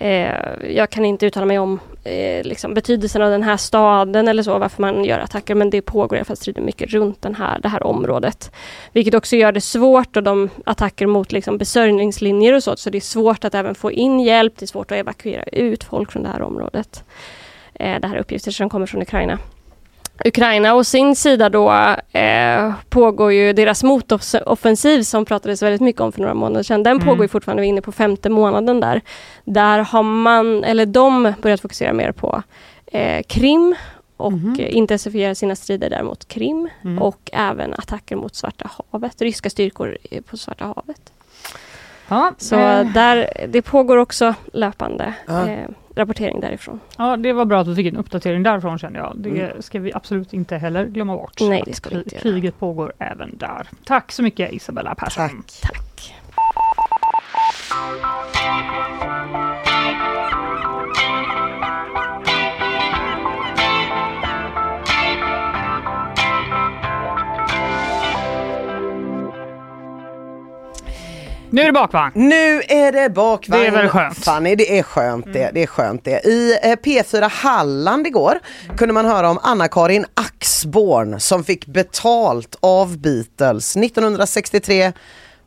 [0.00, 0.34] Eh,
[0.70, 4.58] jag kan inte uttala mig om eh, liksom betydelsen av den här staden eller så,
[4.58, 7.58] varför man gör attacker, men det pågår i alla fall strider mycket runt den här,
[7.58, 8.52] det här området.
[8.92, 12.98] Vilket också gör det svårt och de attacker mot liksom besörjningslinjer och så, så det
[12.98, 16.22] är svårt att även få in hjälp, det är svårt att evakuera ut folk från
[16.22, 17.04] det här området.
[17.80, 19.38] Eh, det här är uppgifter som kommer från Ukraina.
[20.24, 21.70] Ukraina å sin sida då
[22.18, 26.82] eh, pågår ju deras motoffensiv som pratades väldigt mycket om för några månader sedan.
[26.82, 27.06] Den Mm.
[27.06, 29.00] pågår ju fortfarande, vi är inne på femte månaden där.
[29.44, 32.42] Där har man, eller de börjat fokusera mer på
[32.92, 33.74] eh, Krim
[34.16, 34.56] och Mhm.
[34.60, 37.02] eh, intensifiera sina strider där mot Krim Mm.
[37.02, 41.12] och även attacker mot Svarta havet, ryska styrkor eh, på Svarta havet.
[42.08, 45.48] Ja, Så eh, där, det pågår också löpande Ja.
[45.48, 46.80] eh, rapportering därifrån.
[46.98, 49.14] ja, det var bra att vi fick en uppdatering därifrån känner jag.
[49.16, 51.40] Det ska vi absolut inte heller glömma bort.
[51.40, 52.22] Nej, det ska vi inte göra.
[52.22, 53.68] Kriget pågår även där.
[53.84, 55.28] Tack så mycket Isabella Persson.
[55.62, 55.62] Tack.
[55.62, 56.14] Tack.
[71.56, 72.12] Nu är det bakvagn.
[72.14, 73.62] Nu är det bakvagn.
[73.62, 74.24] Det är väl skönt?
[74.24, 75.50] Fanny, det är skönt det.
[75.54, 76.26] Det är skönt det.
[76.26, 78.38] I eh, P4 Halland igår
[78.76, 84.92] kunde man höra om Anna-Karin Axborn som fick betalt av Beatles 1963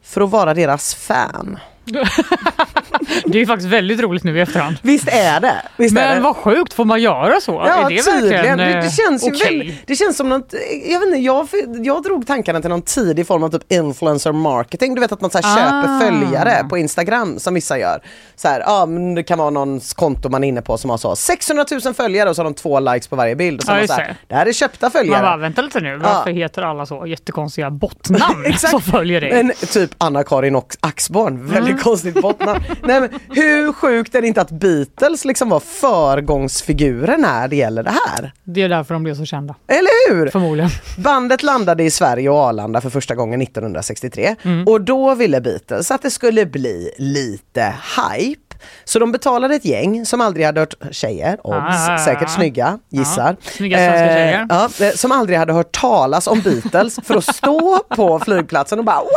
[0.03, 1.59] för att vara deras fan.
[3.25, 4.75] Det är faktiskt väldigt roligt nu i efterhand.
[4.81, 5.55] Visst är det?
[5.77, 6.21] Visst är Men det?
[6.23, 7.51] vad sjukt, får man göra så?
[7.51, 8.57] Ja är det tydligen.
[8.57, 10.53] Det, det eh, känns ju väl, det känns som något,
[10.89, 11.47] jag vet inte, jag,
[11.85, 14.95] jag drog tankarna till någon tidig form av typ influencer marketing.
[14.95, 15.55] Du vet att man så här Ah.
[15.83, 18.01] köper följare på Instagram som vissa gör.
[18.35, 20.97] Så här, ja, men det kan vara någons konto man är inne på som har
[20.97, 23.59] så 600 000 följare och så har de två likes på varje bild.
[23.59, 24.15] Och så Ja, man så här, det.
[24.27, 25.21] det här är köpta Man följare.
[25.21, 29.31] bara, vänta lite nu, varför heter alla så jättekonstiga bottnamn som följer dig?
[29.31, 31.77] En typ Anna-Karin och Axborn, väldigt Mm.
[31.83, 32.59] konstigt bottnamn.
[32.83, 37.83] Nej, men hur sjukt är det inte att Beatles liksom var föregångsfigurer när det gäller
[37.83, 38.31] det här?
[38.43, 40.27] Det är därför de blev så kända, Eller hur?
[40.29, 40.69] förmodligen.
[40.97, 44.67] Bandet landade i Sverige och Arlanda för första gången 1963 Mm.
[44.67, 48.41] och då ville Beatles att det skulle bli lite hype.
[48.85, 51.55] Så de betalade ett gäng som aldrig hade hört, tjejer, obs,
[51.89, 51.97] Ah.
[52.05, 53.35] säkert snygga, gissar.
[53.43, 54.45] Ja, snygga svenska tjejer.
[54.49, 58.85] ja, eh, som aldrig hade hört talas om Beatles för att stå på flygplatsen och
[58.85, 59.07] bara wow!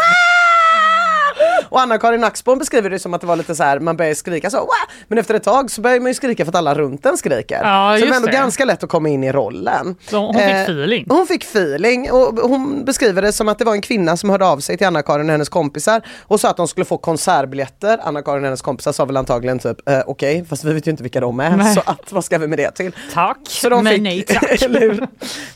[1.72, 4.50] Och Anna-Karin Axborn beskriver det som att det var lite så här, man börjar skrika
[4.50, 4.68] så, wow!
[5.08, 7.60] men efter ett tag så börjar man ju skrika för att alla runt en skriker.
[7.62, 8.32] Ja, så det var ändå det.
[8.32, 9.96] ganska lätt att komma in i rollen.
[10.10, 11.06] Så hon fick Eh, feeling.
[11.08, 14.46] hon fick feeling och hon beskriver det som att det var en kvinna som hörde
[14.46, 17.98] av sig till Anna-Karin och hennes kompisar och sa att de skulle få konsertbiljetter.
[18.02, 21.02] Anna-Karin och hennes kompisar sa väl antagligen typ eh, okej, fast vi vet ju inte
[21.02, 21.74] vilka de är Nej.
[21.74, 22.92] så att vad ska vi med det till?
[23.14, 24.62] Tack, Så de men fick, nej tack.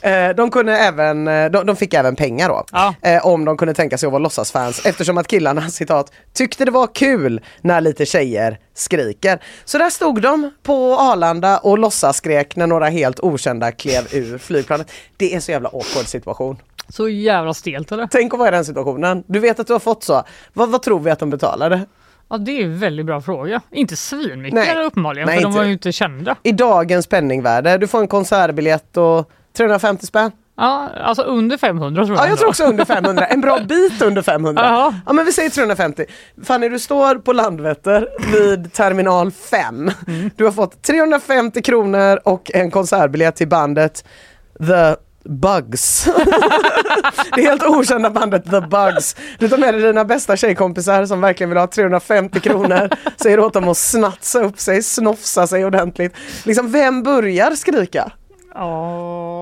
[0.00, 2.64] Eh, de, kunde även, eh, de, de fick även pengar då.
[2.72, 2.94] Ja.
[3.22, 6.86] Om de kunde tänka sig att vara låtsasfans eftersom att killarna citat tyckte det var
[6.94, 9.38] kul när lite tjejer skriker.
[9.64, 14.92] Så där stod de på Arlanda och låtsasskrek när några helt okända klev ur flygplanet.
[15.16, 16.56] Det är så jävla awkward situation.
[16.88, 18.06] Så jävla stelt eller?
[18.10, 19.24] Tänk att vara i den situationen.
[19.26, 20.22] Du vet att du har fått så.
[20.52, 21.86] Vad, vad tror vi att de betalade?
[22.28, 23.60] Ja det är en väldigt bra fråga.
[23.70, 24.84] Inte svinmycket Nej.
[24.84, 25.58] uppenbarligen, Nej, för de inte.
[25.58, 26.36] var ju inte kända.
[26.42, 30.30] I dagens penningvärde, du får en konsertbiljett och 350 spänn.
[30.56, 32.24] Ja, alltså under 500 tror jag.
[32.24, 33.26] Ja, jag tror också under 500.
[33.26, 34.62] En bra bit under 500.
[34.66, 34.94] Ja.
[35.06, 36.04] Ja, men vi säger 350.
[36.44, 39.90] Fanny, du står på Landvetter vid terminal 5.
[40.36, 44.04] Du har fått 350 kronor och en konsertbiljett till bandet
[44.58, 44.96] The
[45.28, 46.04] Bugs.
[47.36, 49.16] det helt okända bandet The Bugs.
[49.38, 52.88] Du tar med dig dina bästa tjejkompisar som verkligen vill ha 350 kronor.
[53.16, 56.14] Säger åt dem att snatsa upp sig, snofsa sig ordentligt.
[56.44, 58.12] Liksom, vem börjar skrika?
[58.54, 59.35] Ja,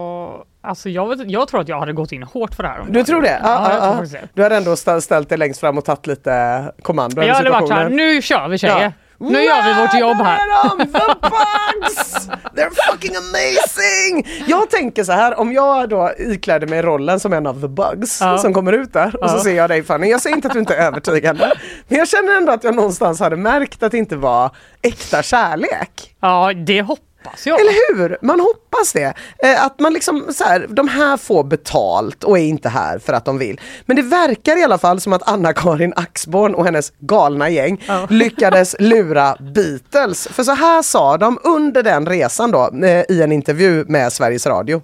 [0.65, 2.85] alltså jag, vet, jag tror att jag hade gått in hårt för det här.
[2.89, 3.41] Du tror hade- det?
[3.43, 4.29] Ja, ja, faktiskt det.
[4.35, 7.51] Du har ändå stä- ställt dig längst fram och tagit lite kommando över Jag hade
[7.51, 8.81] varit såhär, nu kör vi tjejer.
[8.83, 8.93] Ja.
[9.19, 10.39] Nu gör vi vårt jobb här.
[10.79, 12.29] The bugs!
[12.55, 14.45] They're fucking amazing!
[14.47, 18.21] Jag tänker så här, om jag då ikläder mig rollen som en av the bugs
[18.21, 18.39] Ja.
[18.39, 19.43] som kommer ut där och så Ja.
[19.43, 20.07] ser jag dig Fanny.
[20.11, 21.53] Jag säger inte att du inte är övertygande.
[21.89, 24.51] Men jag känner ändå att jag någonstans hade märkt att det inte var
[24.83, 26.15] äkta kärlek.
[26.21, 27.05] Ja, det hoppas
[27.45, 27.61] jag.
[27.61, 28.19] Eller hur?
[28.23, 29.15] Man hoppas det.
[29.39, 33.13] Eh, att man liksom så här, de här får betalt och är inte här för
[33.13, 33.61] att de vill.
[33.87, 38.07] Men det verkar i alla fall som att Anna-Karin Axborn och hennes galna gäng Ja.
[38.11, 40.29] lyckades lura Beatles.
[40.29, 44.47] För så här sa de under den resan då eh, i en intervju med Sveriges
[44.47, 44.83] Radio.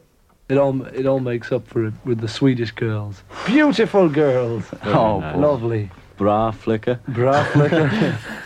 [0.49, 3.17] It all it all makes up for it with the Swedish girls.
[3.47, 4.65] Beautiful girls.
[4.95, 5.89] Oh, lovely.
[6.19, 6.97] Bra flicka.
[7.07, 7.91] Bra flickor.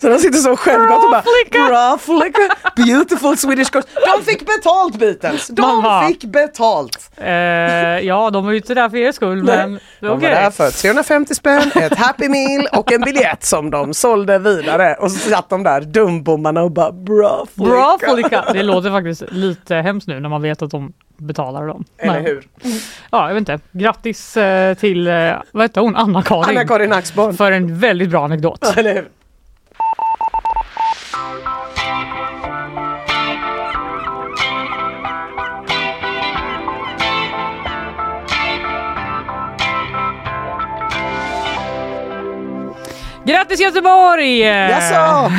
[0.00, 1.22] Så de sitter så självgott och bara
[1.68, 3.86] Bra flicka, beautiful Swedish girls.
[4.16, 6.08] De fick betalt Beatles, de Mamma.
[6.08, 7.10] fick betalt.
[7.16, 7.28] Eh,
[8.06, 10.30] ja, de var ju inte där för er skull, men De var okej.
[10.30, 14.94] där för 350 spänn, ett happy meal och en biljett som de sålde vidare.
[14.94, 17.70] Och så satt de där dumbommarna och bara bra flicka.
[17.70, 18.44] Bra Folika!
[18.52, 21.84] Det låter faktiskt lite hemskt nu när man vet att de betalar dem.
[21.98, 22.48] Eller Men, hur?
[23.10, 23.58] Ja, jag vet inte.
[23.72, 26.44] Grattis eh, till, eh, vad hette hon, Anna-Karin.
[26.58, 27.34] Anna-Karin Axborn.
[27.36, 28.76] För en väldigt bra anekdot.
[28.76, 29.08] Eller hur?
[43.30, 44.38] Grattis Göteborg!
[44.40, 44.94] Jaså?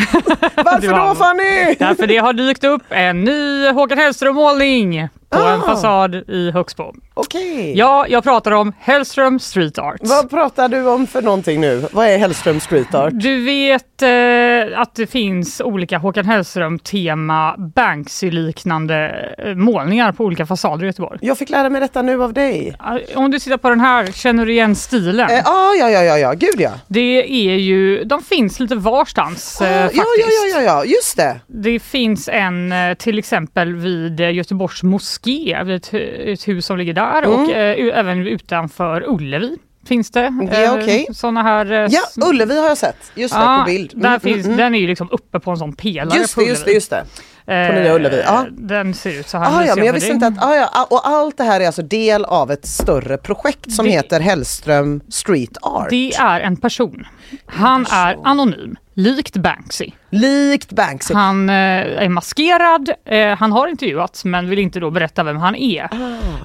[0.55, 1.75] Varför var- då Fanny?
[1.79, 5.65] Därför det har dykt upp en ny Håkan Hellström-målning på en Ah.
[5.65, 6.93] fasad i Högsbo.
[7.13, 7.77] Okej.
[7.77, 9.97] Ja, jag pratar om Hellström Street Art.
[10.01, 11.86] Vad pratar du om för någonting nu?
[11.91, 13.13] Vad är Hellström Street Art?
[13.13, 20.84] Du vet eh, att det finns olika Håkan Hellström-tema Banksy-liknande eh, målningar på olika fasader
[20.84, 21.19] i Göteborg.
[21.21, 22.75] Jag fick lära mig detta nu av dig.
[23.11, 25.29] Eh, Om du tittar på den här, känner du igen stilen?
[25.29, 26.71] Eh, ah, ja, ja, ja, ja, gud ja.
[26.88, 29.97] Det är ju, de finns lite varstans Ah, eh, ja, faktiskt.
[29.97, 31.39] ja, ja, ja, ja, just det.
[31.47, 35.20] Det finns en till exempel vid Göteborgs moské,
[35.63, 37.39] vid ett, ett hus som ligger där Mm.
[37.43, 39.57] och eh, även utanför Ullevi
[39.88, 40.34] finns det.
[40.51, 41.07] Ja, okej.
[41.13, 41.72] Sådana här...
[41.72, 43.11] eh, Ja, Ullevi har jag sett.
[43.15, 43.91] Just det, Ja, på bild.
[43.95, 44.57] Där Mm, finns, mm, mm.
[44.57, 46.89] Den är ju liksom uppe på en sån pelare Just på det, just det, just
[46.89, 47.05] det.
[47.47, 48.45] Eh, Nya Ullevi, ja.
[48.51, 49.45] Den ser ut så här.
[49.45, 51.65] Ah, ja, men jag på visste inte att, ah, ja, och allt det här är
[51.65, 55.89] alltså del av ett större projekt som Det- heter Hellström Street Art.
[55.89, 57.05] Det är en person.
[57.45, 59.91] Han är anonym, likt Banksy.
[60.09, 61.13] Likt Banksy.
[61.13, 61.55] Han eh,
[62.03, 65.89] är maskerad, eh, han har intervjuats men vill inte då berätta vem han är.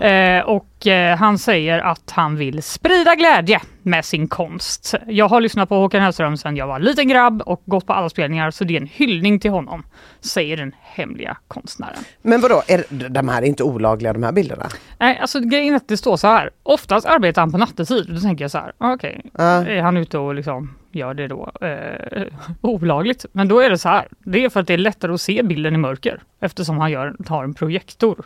[0.00, 0.04] Ah.
[0.04, 4.94] Eh, och eh, han säger att han vill sprida glädje med sin konst.
[5.06, 8.08] Jag har lyssnat på Håkan Hellström sedan jag var liten grabb och gått på alla
[8.08, 9.86] spelningar så det är en hyllning till honom,
[10.20, 11.98] säger den hemliga konstnären.
[12.22, 14.68] Men vadå, är, de här är inte olagliga de här bilderna?
[14.98, 16.50] Nej, alltså grejen är att det står så här.
[16.62, 18.06] Oftast arbetar han på nattetid.
[18.08, 19.44] Då tänker jag så här, ah, okej, Ja.
[19.44, 22.22] är han ute och liksom gör det då eh,
[22.60, 23.24] olagligt?
[23.32, 24.08] Men då är det så här.
[24.18, 27.14] Det är för att det är lättare att se bilden i mörker eftersom han gör,
[27.26, 28.24] tar en projektor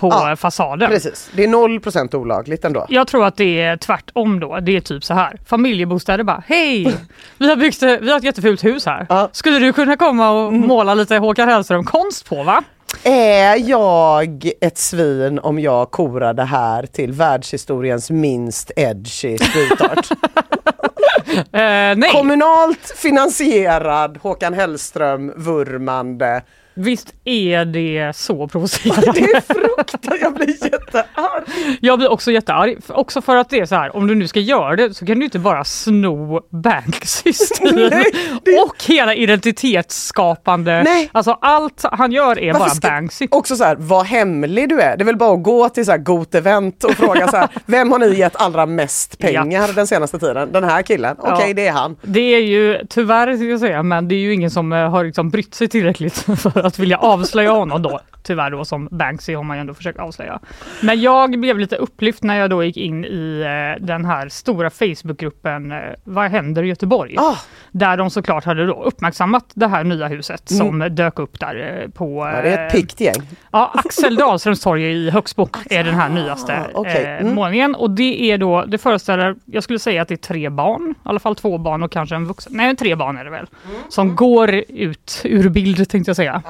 [0.00, 0.90] på Ja, fasaden.
[0.90, 2.86] Precis, det är 0% olagligt ändå.
[2.88, 4.60] Jag tror att det är tvärtom då.
[4.60, 5.38] Det är typ så här.
[5.46, 6.94] Familjebostäder bara, hej!
[7.38, 9.06] Vi har byggt, eh, vi har ett jättefult hus här.
[9.08, 9.28] Ja.
[9.32, 10.68] Skulle du kunna komma och Mm.
[10.68, 12.62] måla lite Håkan Hellström-konst på va?
[13.04, 20.10] Är jag ett svin om jag korar det här till världshistoriens minst edgy street art?
[20.10, 20.42] Eh,
[21.36, 26.42] Eh, nej, Kommunalt finansierad Håkan Hellström vurmande
[26.78, 29.12] visst är det så provocerande.
[29.14, 31.44] Det är fruktansvärt, jag blir jättearg.
[31.80, 34.40] Jag blir också jättearg, också för att det är så här, om du nu ska
[34.40, 37.48] göra det så kan du inte bara sno Banksys
[38.44, 40.82] det- och hela identitetsskapande.
[40.82, 41.08] Nej.
[41.12, 43.28] Alltså allt han gör är Varför bara ska- Banksy.
[43.30, 44.96] Också så här, vad hemlig du är.
[44.96, 47.48] Det är väl bara att gå till så här Got Event och fråga så här,
[47.66, 50.52] vem har ni gett allra mest pengar den senaste tiden?
[50.52, 51.16] Den här killen?
[51.18, 51.54] Okej, Ja.
[51.54, 51.96] det är han.
[52.02, 55.04] Det är ju tyvärr ska jag säga, men det är ju ingen som eh, har
[55.04, 58.00] liksom brytt sig tillräckligt för att vilja avslöja honom då.
[58.22, 60.38] Tyvärr då som Banksy har man ju ändå försökt avslöja.
[60.82, 63.40] Men jag blev lite upplyft när jag då gick in i
[63.78, 67.14] eh, den här stora Facebookgruppen eh, Vad händer i Göteborg?
[67.18, 67.36] Ah,
[67.70, 71.90] Där de såklart hade då uppmärksammat det här nya huset som dök upp där eh,
[71.90, 72.22] på...
[72.24, 72.36] Mm.
[72.36, 73.22] ja, det är ett eh, piggt gäng.
[73.52, 77.04] Ja, Axel Dahlströms torg i Högsbo är den här nyaste okej.
[77.04, 77.34] eh, Mm.
[77.34, 77.74] målningen.
[77.74, 81.08] Och det är då, det föreställer, jag skulle säga att det är tre barn, i
[81.08, 83.80] alla fall två barn och kanske en vuxen, nej tre barn är det väl, Mm.
[83.88, 86.42] som går ut ur bild tänkte jag säga,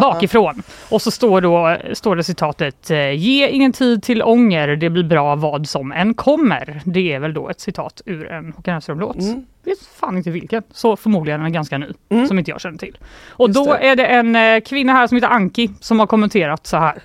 [0.00, 0.62] bakifrån.
[0.90, 5.04] Och så står, då, står det citatet, eh, ge ingen tid till ånger, det blir
[5.04, 6.80] bra vad som än kommer.
[6.84, 9.16] Det är väl då ett citat ur en Håkan Hellström-låt.
[9.16, 9.46] Mm.
[9.64, 11.86] Vet fan inte vilken, så förmodligen en ganska ny,
[12.28, 12.98] som inte jag känner till.
[13.30, 13.78] Och Just då det.
[13.78, 17.02] är det en eh, kvinna här som heter Anki som har kommenterat så här.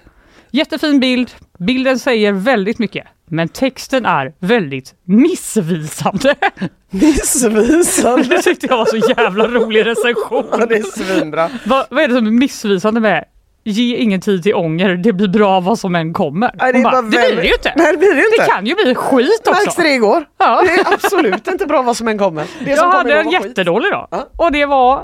[0.51, 6.35] Jättefin bild, bilden säger väldigt mycket, men texten är väldigt missvisande.
[6.89, 8.23] Missvisande.
[8.23, 10.45] Det tyckte jag var så jävla rolig recension.
[10.51, 11.49] Ja, det är svinbra.
[11.65, 13.25] Vad, vad är det som är missvisande med
[13.63, 16.51] Ge ingen tid till ånger, det blir bra vad som än kommer.
[16.53, 17.73] Nej, Hon bara, bara det blir det ju inte.
[17.75, 18.43] Nej, det blir det inte.
[18.43, 19.81] Det kan ju bli skit också.
[19.81, 20.25] det igår?
[20.37, 20.61] Ja.
[20.65, 22.45] Det är absolut inte bra vad som än kommer.
[22.65, 24.07] Det Jag hade en jättedålig dag.
[24.11, 24.27] Ja.
[24.37, 25.03] Och det var,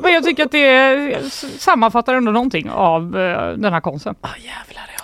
[0.00, 1.16] men jag tycker att det
[1.58, 4.14] sammanfattar ändå någonting av eh, den här konsten.
[4.20, 4.95] Ah, jävlar,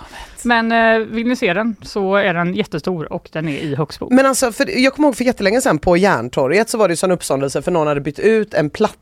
[0.45, 4.07] Men eh, vill ni se den så är den jättestor och den är i Högsbo.
[4.11, 6.95] Men alltså, för jag kommer ihåg för jättelänge sedan på Järntorget så var det ju
[6.95, 8.97] sån uppståndelse för någon hade bytt ut en platta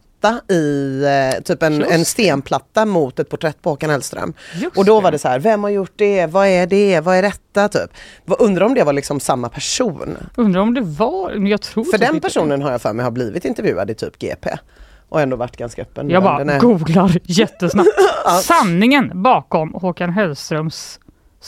[0.49, 1.03] i
[1.35, 4.33] eh, typ en, en stenplatta mot ett porträtt på Håkan Hellström.
[4.61, 6.25] Just Och då var det så här, vem har gjort det?
[6.25, 6.99] Vad är det?
[6.99, 7.69] Vad är detta?
[7.69, 7.91] Typ.
[8.39, 10.17] Undrar om det var liksom samma person?
[10.35, 12.21] Undrar om det var, jag tror För den inte det.
[12.21, 14.49] personen har jag för mig har blivit intervjuad i typ GP.
[15.09, 16.09] och ändå varit ganska öppen.
[16.09, 17.89] Jag bara är- googlar jättesnabbt.
[18.41, 20.99] Sanningen bakom Håkan Hellströms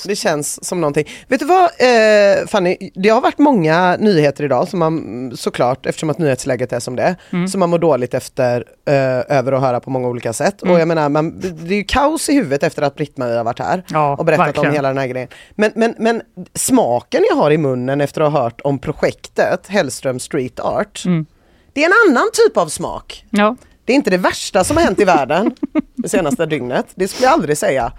[0.08, 1.08] Det känns som någonting.
[1.28, 6.10] Vet du vad eh, Fanny, det har varit många nyheter idag som man såklart, eftersom
[6.10, 7.48] att nyhetsläget är som det Mm.
[7.48, 10.62] som man mår dåligt efter, eh, över att höra på många olika sätt.
[10.64, 10.74] Mm.
[10.76, 13.60] Och jag menar, man, det är ju kaos i huvudet efter att Britt-Marie har varit
[13.60, 14.70] här Ja, och berättat verkligen.
[14.70, 15.30] om hela den här grejen.
[15.56, 16.22] Men, men, men
[16.56, 21.26] smaken jag har i munnen efter att ha hört om projektet Hellström Street Art, Mm.
[21.74, 23.26] det är en annan typ av smak.
[23.30, 25.52] Ja, Det är inte det värsta som har hänt i världen
[25.96, 26.86] det senaste dygnet.
[26.96, 27.92] Det skulle jag aldrig säga.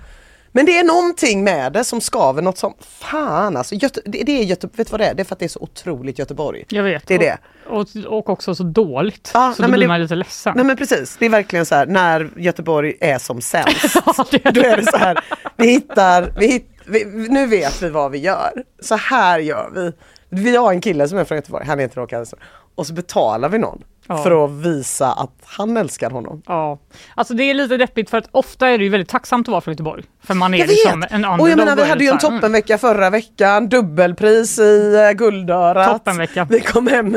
[0.57, 3.74] Men det är någonting med det som skaver något som fan alltså.
[3.74, 5.14] Göte, det, det är Göte, vet du vad det är?
[5.14, 6.64] Det är för att det är så otroligt Göteborg.
[6.68, 7.07] jag vet.
[7.07, 7.38] Det är det.
[7.66, 9.30] Och, och också så dåligt.
[9.34, 10.52] Ja, så nej, då blir det- man lite ledsen.
[10.57, 13.96] Nej men precis, det är verkligen så här när Göteborg är som sämst.
[14.30, 15.24] det är Då är det så här,
[15.57, 18.64] vi hittar, vi hitt, vi, nu vet vi vad vi gör.
[18.80, 19.92] Så här gör vi.
[20.28, 22.26] Vi har en kille som är från Göteborg, han heter Håkan.
[22.74, 24.22] Och så betalar vi någon Ja.
[24.22, 26.42] för att visa att han älskar honom.
[26.46, 26.78] Ja,
[27.14, 29.61] alltså det är lite deppigt för att ofta är det ju väldigt tacksamt att vara
[29.61, 30.05] från Göteborg.
[30.22, 31.12] För man är Jag liksom vet!
[31.12, 31.40] en underdog.
[31.40, 32.20] Och jag menar vi hade ju en mm.
[32.32, 35.92] toppenvecka förra veckan, dubbelpris i uh, Guldörat.
[35.92, 36.46] Toppenvecka.
[36.50, 37.16] Vi kom hem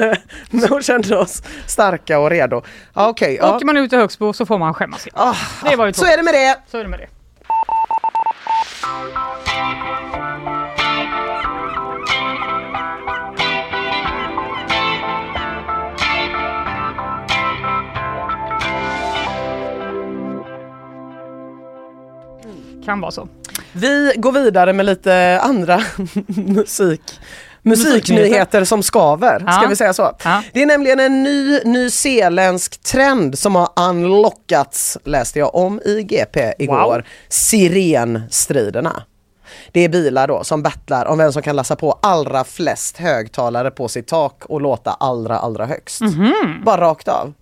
[0.72, 2.62] och kände oss starka och redo.
[2.94, 3.36] Ja, Mm.
[3.42, 3.56] ja.
[3.56, 5.08] Åker man ut i Högsbo så får man skämmas.
[5.14, 5.36] Ah,
[5.70, 6.58] Det var ju så är det med det.
[6.72, 7.08] Så är det med det.
[22.88, 23.28] Kan vara så.
[23.74, 25.82] Vi går vidare med lite andra
[26.28, 27.02] musik.
[27.62, 29.66] Musiknyheter som skaver, ska Ja.
[29.70, 30.12] vi säga så?
[30.24, 30.44] Ja.
[30.54, 36.54] Det är nämligen en ny nyzeeländsk trend som har unlockats, läste jag om i GP
[36.60, 36.76] igår.
[36.96, 37.02] Wow.
[37.30, 39.04] Sirenstriderna.
[39.72, 43.72] Det är bilar då som battlar om vem som kan lassa på allra flest högtalare
[43.72, 46.02] på sitt tak och låta allra, allra högst.
[46.02, 46.34] Mhm.
[46.66, 47.34] Bara rakt av.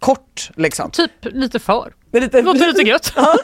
[0.00, 0.90] Kort liksom.
[0.90, 1.92] Typ lite för.
[2.16, 3.12] Det är lite, Låter lite gött.
[3.16, 3.36] Ja,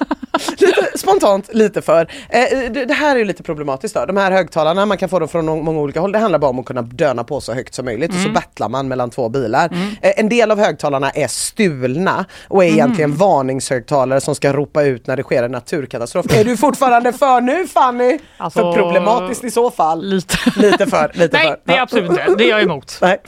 [0.59, 2.01] lite spontant, lite för.
[2.29, 4.07] Eh, det, det här är ju lite problematiskt då.
[4.07, 6.13] De här högtalarna, man kan få dem från många olika håll.
[6.13, 8.33] Det handlar bara om att kunna döna på så högt som möjligt och så Mm.
[8.35, 9.69] battlar man mellan två bilar.
[10.03, 12.79] Eh, en del av högtalarna är stulna och är Mm.
[12.79, 16.27] egentligen varningshögtalare som ska ropa ut när det sker en naturkatastrof.
[16.39, 18.19] är du fortfarande för nu Fanny?
[18.37, 20.05] Alltså- för problematiskt i så fall.
[20.05, 20.37] Lite.
[20.57, 21.59] Lite för, lite Nej, för.
[21.65, 21.83] det är Ja.
[21.83, 22.35] absolut inte.
[22.39, 22.99] Det är jag emot.
[23.03, 23.21] Nej.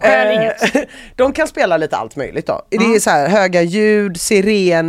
[0.00, 0.86] Eh, inget.
[1.16, 2.62] De kan spela lite allt möjligt då.
[2.70, 4.20] Det är så här höga ljud,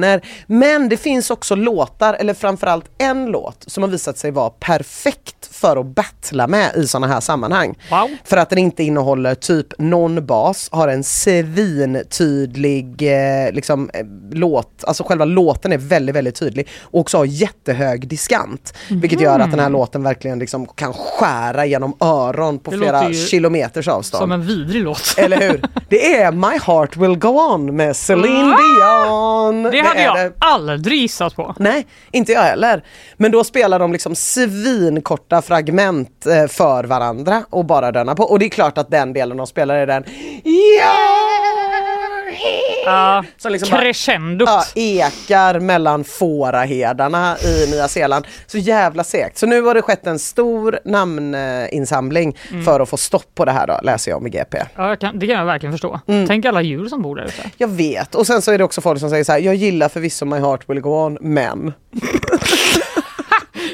[0.02, 0.22] vänner.
[0.47, 5.49] men det finns också låtar, eller framförallt en låt som har visat sig vara perfekt
[5.60, 7.78] för att battla med i sådana här sammanhang.
[7.91, 8.10] Wow.
[8.24, 14.84] För att den inte innehåller typ någon bas, har en svintydlig eh, liksom, eh, låt,
[14.84, 18.74] alltså själva låten är väldigt väldigt tydlig och också har jättehög diskant.
[18.89, 23.14] Vilket gör att den här låten verkligen liksom kan skära genom öron på Det flera
[23.14, 24.22] kilometers avstånd.
[24.22, 25.14] Som en vidrig låt.
[25.18, 25.62] Eller hur?
[25.89, 29.64] Det är My Heart Will Go On med Celine Dion.
[29.64, 30.32] Det hade är jag det.
[30.39, 31.55] aldrig gissat på.
[31.60, 32.84] Nej, inte jag heller.
[33.18, 38.24] Men då spelar de liksom svinkorta fragment eh, för varandra och bara döna på.
[38.24, 40.04] Och det är klart att den delen de spelar är den.
[42.86, 44.50] Ja, Som liksom bara- crescendot.
[44.50, 48.28] Ja, ekar mellan fåraherdarna i Nya Zeeland.
[48.47, 49.38] Så jävla segt.
[49.38, 52.66] Så nu har det skett en stor namninsamling Mm.
[52.66, 54.58] för att få stopp på det här då, läser jag om i GP.
[54.76, 56.00] Ja, kan, det kan jag verkligen förstå.
[56.08, 56.28] Mm.
[56.28, 57.50] Tänk alla djur som bor där ute.
[57.58, 58.16] Jag vet.
[58.16, 60.38] Och sen så är det också folk som säger så här, jag gillar förvisso My
[60.39, 61.74] Heart Will Go On, men.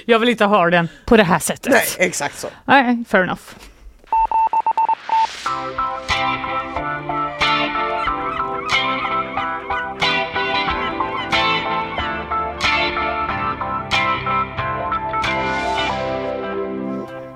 [0.06, 1.74] Jag vill inte höra den på det här sättet.
[1.74, 2.47] Nej, exakt så.
[2.66, 3.41] Nej, fair enough.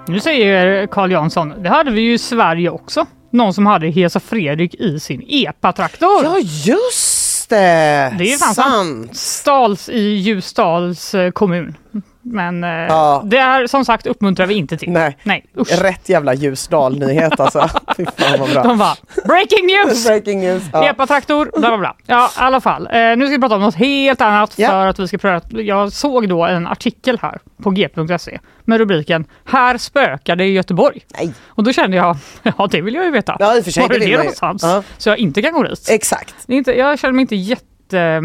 [0.07, 3.05] Nu säger Carl Jansson, det hade vi ju i Sverige också.
[3.31, 6.23] Någon som hade Hesa Fredrik i sin EPA-traktor.
[6.23, 8.15] Ja, just det!
[8.17, 9.17] Det är fan sant.
[9.17, 11.75] Stals i Ljusdals eh, kommun.
[12.21, 13.21] Men eh, Ja.
[13.25, 14.91] det är som sagt uppmuntrar vi inte till.
[14.91, 15.17] Nej.
[15.23, 15.81] Nej, usch.
[15.81, 17.69] Rätt jävla Ljusdal-nyhet alltså.
[17.97, 18.63] Fy fan vad bra.
[18.63, 18.95] De bara
[19.25, 20.05] breaking news!
[20.07, 20.63] Breaking news.
[20.73, 20.83] Ja.
[20.89, 21.95] Epa-traktor, bla bla bla.
[22.05, 22.87] Ja, i alla fall.
[22.91, 24.69] Eh, nu ska vi prata om något helt annat Ja.
[24.69, 25.41] för att vi ska pröva.
[25.51, 31.01] Jag såg då en artikel här på g.se med rubriken Här spökar det i Göteborg.
[31.17, 31.33] Nej.
[31.47, 32.17] Och då kände jag,
[32.57, 33.35] ja det vill jag ju veta.
[33.39, 34.17] Ja, i och för sig, Var det det ju.
[34.17, 34.63] någonstans?
[34.63, 34.83] Ja.
[34.97, 35.87] Så jag inte kan gå dit.
[35.89, 36.35] Exakt.
[36.47, 38.21] Det inte, jag känner mig inte jätte...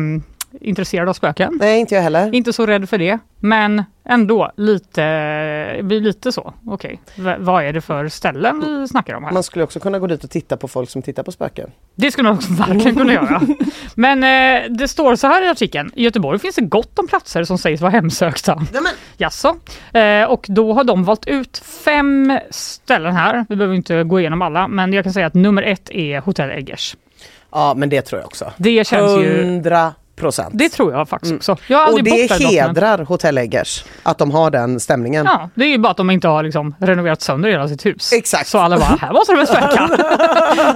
[0.60, 1.56] intresserad av spöken.
[1.60, 2.34] Nej, inte jag heller.
[2.34, 5.00] Inte så rädd för det, men ändå lite,
[5.82, 6.54] blir lite så.
[6.66, 9.32] Okej, v- vad är det för ställen vi snackar om här?
[9.32, 11.70] Man skulle också kunna gå dit och titta på folk som tittar på spöken.
[11.94, 13.40] Det skulle man också verkligen kunna göra.
[13.94, 15.90] Men eh, det står så här i artikeln.
[15.94, 18.54] I Göteborg finns det gott om platser som sägs vara hemsökta.
[18.54, 19.56] Nej, men, Jaså?
[19.98, 23.46] Eh, och då har de valt ut fem ställen här.
[23.48, 26.50] Vi behöver inte gå igenom alla, men jag kan säga att nummer ett är Hotell
[26.50, 26.96] Eggers.
[27.52, 28.52] ja, men det tror jag också.
[28.56, 29.60] Det känns ju...
[30.16, 30.50] procent.
[30.52, 31.56] Det tror jag faktiskt också.
[31.66, 31.94] Jag Mm.
[31.94, 35.24] Och det men- hedrar Hotell Eggers att de har den stämningen.
[35.26, 38.12] Ja, det är ju bara att de inte har liksom renoverat sönder hela sitt hus.
[38.12, 38.48] Exakt.
[38.48, 39.80] Så alla bara, här måste det väl spöka.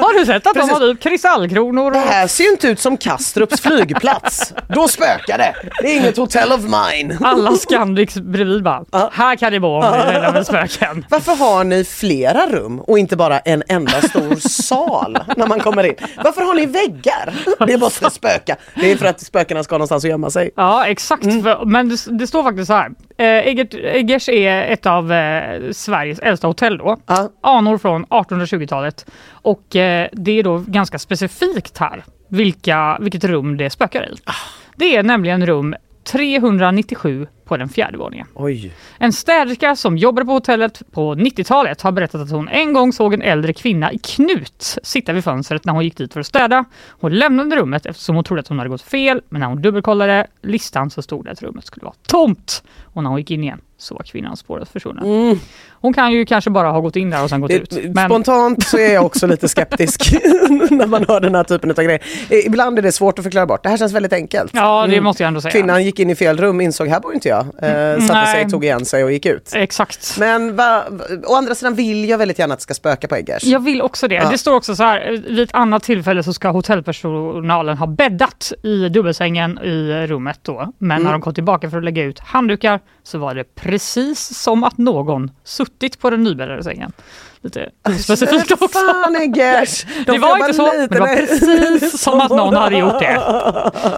[0.00, 0.68] har du sett att Precis.
[0.70, 1.90] de har typ kristallkronor?
[1.90, 2.04] Det Och...
[2.04, 4.54] här ser ju inte ut som Kastrups flygplats.
[4.68, 5.54] Då spökar det.
[5.82, 7.18] Det är inget Hotel of mine.
[7.24, 11.04] Alla Scandics bredvid bara, här kan det bo om ni med spöken.
[11.10, 15.84] Varför har ni flera rum och inte bara en enda stor sal när man kommer
[15.84, 15.94] in?
[16.24, 17.34] Varför har ni väggar?
[17.66, 18.56] Det måste spöka.
[18.74, 20.50] Det är för att spökena ska någonstans att gömma sig.
[20.56, 21.42] Ja exakt, Mm.
[21.42, 22.90] För, men det, det står faktiskt så här.
[23.18, 23.46] Eh,
[23.94, 26.96] Eggers är ett av eh, Sveriges äldsta hotell då.
[27.06, 27.30] Ja.
[27.40, 29.06] Anor från 1820-talet.
[29.30, 34.16] Och eh, det är då ganska specifikt här vilka, vilket rum det spökar i.
[34.24, 34.32] Ah.
[34.76, 38.26] Det är nämligen rum 397 på den fjärde våningen.
[38.34, 38.72] Oj.
[38.98, 43.14] En städerska som jobbade på hotellet på 90-talet har berättat att hon en gång såg
[43.14, 46.64] en äldre kvinna i knut sitta vid fönstret när hon gick dit för att städa.
[46.88, 50.26] Hon lämnade rummet eftersom hon trodde att hon hade gått fel, men när hon dubbelkollade
[50.42, 52.62] listan så stod det att rummet skulle vara tomt.
[52.84, 55.38] Och när hon gick in igen så var kvinnan spåret försvunnen.
[55.80, 57.78] Hon kan ju kanske bara ha gått in där och sen gått ut.
[57.94, 60.12] Men Spontant så är jag också lite skeptisk
[60.70, 62.00] när man hör den här typen av grejer.
[62.46, 63.62] Ibland är det svårt att förklara bort.
[63.62, 64.50] Det här känns väldigt enkelt.
[64.54, 65.04] ja, det Mm.
[65.04, 65.52] måste jag ändå säga.
[65.52, 67.40] Kvinnan gick in i fel rum, insåg här bor inte jag.
[67.40, 68.34] Eh, satte Nej.
[68.42, 69.52] sig, tog igen sig och gick ut.
[69.54, 70.16] Exakt.
[70.18, 70.84] Men va,
[71.26, 73.44] å andra sidan vill jag väldigt gärna att det ska spöka på Eggers.
[73.44, 74.14] Jag vill också det.
[74.14, 74.30] Ja.
[74.30, 78.88] Det står också så här, vid ett annat tillfälle så ska hotellpersonalen ha bäddat i
[78.88, 80.72] dubbelsängen i rummet då.
[80.78, 81.04] Men Mm.
[81.04, 84.78] när de kom tillbaka för att lägga ut handdukar så var det precis som att
[84.78, 85.30] någon
[85.68, 86.92] suttit på den nybäddade sängen.
[87.40, 87.70] Lite
[88.02, 88.68] specifikt också.
[88.68, 89.84] Fan Eggers!
[89.84, 93.20] De Det var inte så, men det var precis som att någon hade gjort det.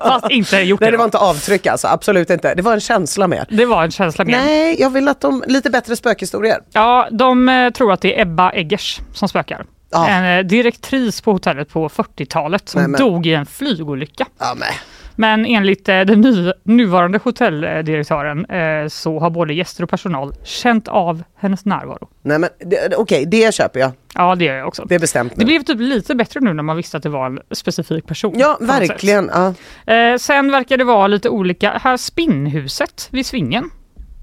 [0.03, 0.95] Fast inte gjort Nej det.
[0.97, 2.55] det var inte avtryck alltså, absolut inte.
[2.55, 3.47] Det var en känsla mer.
[3.51, 4.37] Det var en känsla mer.
[4.37, 6.59] Nej, jag vill att de, lite bättre spökhistorier.
[6.73, 9.65] Ja, de eh, tror att det är Ebba Eggers som spökar.
[9.91, 10.09] Ja.
[10.09, 14.27] En eh, direktris på hotellet på 40-talet som Nej, dog i en flygolycka.
[14.39, 14.69] Ja, men.
[15.21, 20.89] Men enligt eh, den ny, nuvarande hotelldirektören eh, så har både gäster och personal känt
[20.89, 22.09] av hennes närvaro.
[22.23, 23.91] Nej men det- okej, det köper jag.
[24.15, 24.85] Ja, det gör jag också.
[24.89, 25.45] Det är bestämt Det nu.
[25.45, 28.35] blev typ lite bättre nu när man visste att det var en specifik person.
[28.39, 29.31] Ja, verkligen.
[29.35, 29.55] Ja.
[29.95, 31.71] Eh, sen verkar det vara lite olika.
[31.83, 33.71] Här Spinnhuset vid Svingen.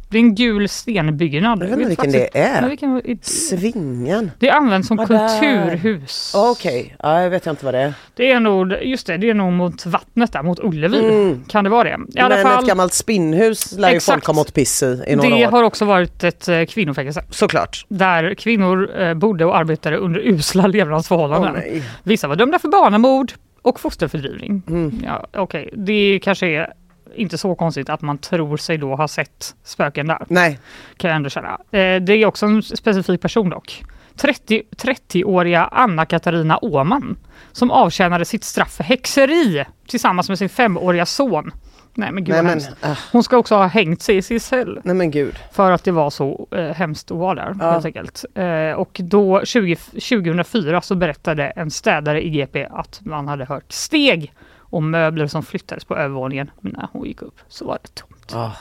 [0.09, 1.63] Det är en gul stenbyggnad.
[1.63, 2.61] Jag vet inte vilken det är.
[2.61, 4.31] Nej, vilken- Svingen.
[4.39, 5.05] Det används som där.
[5.05, 6.33] kulturhus.
[6.35, 7.93] Okej, ja, jag vet inte vad det är.
[8.15, 10.99] Det är nog, just det, det är nog mot vattnet där, mot Ullevi.
[10.99, 11.43] Mm.
[11.47, 11.97] Kan det vara det?
[12.15, 15.15] I alla Men fall, ett gammalt spinnhus lär ju folk ha mått piss i i
[15.15, 15.51] några det år.
[15.51, 17.23] har också varit ett eh, kvinnofängelse.
[17.29, 17.85] Såklart.
[17.89, 21.53] Där kvinnor eh, bodde och arbetade under usla levnadsförhållanden.
[21.53, 21.83] Nej.
[22.03, 23.31] Vissa var dömda för barnamord
[23.61, 24.61] och fosterfördrivning.
[24.69, 25.01] Mm.
[25.05, 26.73] Ja, Okej, det kanske är
[27.17, 30.25] inte så konstigt att man tror sig då ha sett spöken där.
[30.29, 30.59] Nej.
[30.97, 31.49] Kan jag ändå känna.
[31.71, 33.83] Eh, det är också en specifik person dock.
[34.15, 37.17] 30 30-åriga Anna-Katarina Åman
[37.51, 41.51] som avtjänade sitt straff för häxeri tillsammans med sin femåriga son.
[41.93, 44.79] Nej men gud Nej men, äh, Hon ska också ha hängt sig i sin cell
[44.83, 45.35] nej men gud.
[45.51, 47.71] för att det var så eh, hemskt att vara där Ja.
[47.71, 48.25] helt enkelt.
[48.35, 53.71] Eh, och då 20, 2004 så berättade en städare i GP att man hade hört
[53.71, 54.33] steg
[54.69, 56.51] och möbler som flyttades på övervåningen.
[56.61, 58.33] Men när hon gick upp så var det tomt.
[58.33, 58.51] Ah.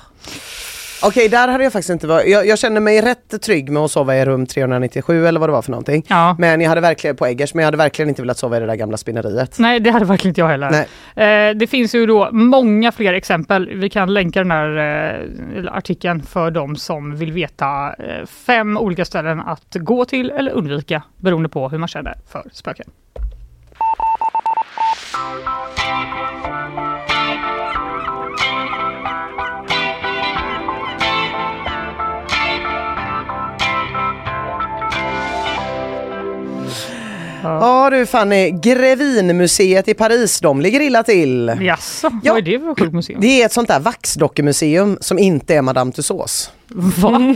[1.03, 2.29] Okej, där hade jag faktiskt inte varit.
[2.29, 5.53] Jag, jag kände mig rätt trygg med att sova i rum 397 eller vad det
[5.53, 6.05] var för någonting.
[6.09, 6.37] Ja.
[6.39, 8.67] Men jag hade verkligen på Eggers, men jag hade verkligen inte velat sova i det
[8.67, 9.59] där gamla spinneriet.
[9.59, 10.87] Nej, det hade verkligen inte jag heller.
[11.15, 13.71] Eh, det finns ju då många fler exempel.
[13.75, 14.77] Vi kan länka den här
[15.57, 20.53] eh, artikeln för de som vill veta eh, fem olika ställen att gå till eller
[20.53, 22.87] undvika beroende på hur man känner för spöken.
[37.43, 41.53] Ja du Fanny, Grevinmuseet i Paris, de ligger illa till.
[41.61, 42.33] Jaså, Ja.
[42.33, 43.21] vad är det för sjukt museum?
[43.21, 46.51] Det är ett sånt där vaxdockumuseum som inte är Madame Tussauds.
[46.75, 47.35] Va?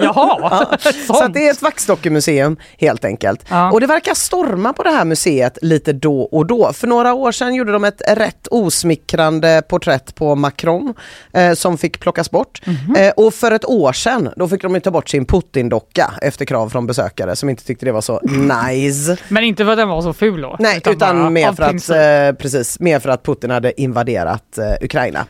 [0.00, 3.44] Jaha, Så att det är ett vaxdockemuseum helt enkelt.
[3.48, 3.72] Ja.
[3.72, 6.72] Och det verkar storma på det här museet lite då och då.
[6.72, 10.94] För några år sedan gjorde de ett rätt osmickrande porträtt på Macron
[11.32, 12.60] eh, som fick plockas bort.
[12.66, 12.96] Mhm.
[12.96, 16.44] Eh, och för ett år sedan då fick de ju ta bort sin Putin-docka efter
[16.44, 19.16] krav från besökare som inte tyckte det var så nice.
[19.28, 20.56] Men inte för att den var så ful då?
[20.58, 24.84] Nej, utan, bara mer, för att, eh, precis, mer för att Putin hade invaderat eh,
[24.84, 25.26] Ukraina.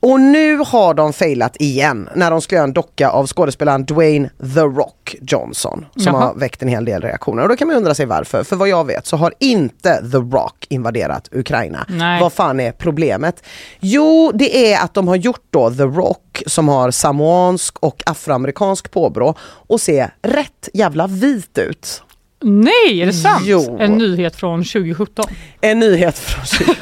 [0.00, 4.30] Och nu har de failat igen när de skulle göra en docka av skådespelaren Dwayne
[4.54, 6.26] The Rock Johnson som Jaha.
[6.26, 7.42] har väckt en hel del reaktioner.
[7.42, 8.44] Och då kan man undra sig varför.
[8.44, 11.86] För vad jag vet så har inte The Rock invaderat Ukraina.
[11.88, 12.20] Nej.
[12.20, 13.42] Vad fan är problemet?
[13.80, 18.90] Jo, det är att de har gjort då The Rock som har samoansk och afroamerikansk
[18.90, 22.02] påbrå och ser rätt jävla vit ut.
[22.42, 23.42] Nej, är det sant?
[23.46, 23.76] Jo.
[23.80, 25.24] En nyhet från 2017.
[25.60, 26.74] En nyhet från 20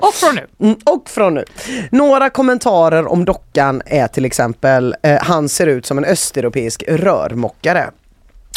[0.00, 0.46] och från nu.
[0.60, 1.44] Mm, och från nu.
[1.90, 7.90] Några kommentarer om dockan är till exempel, eh, han ser ut som en östeuropeisk rörmokare.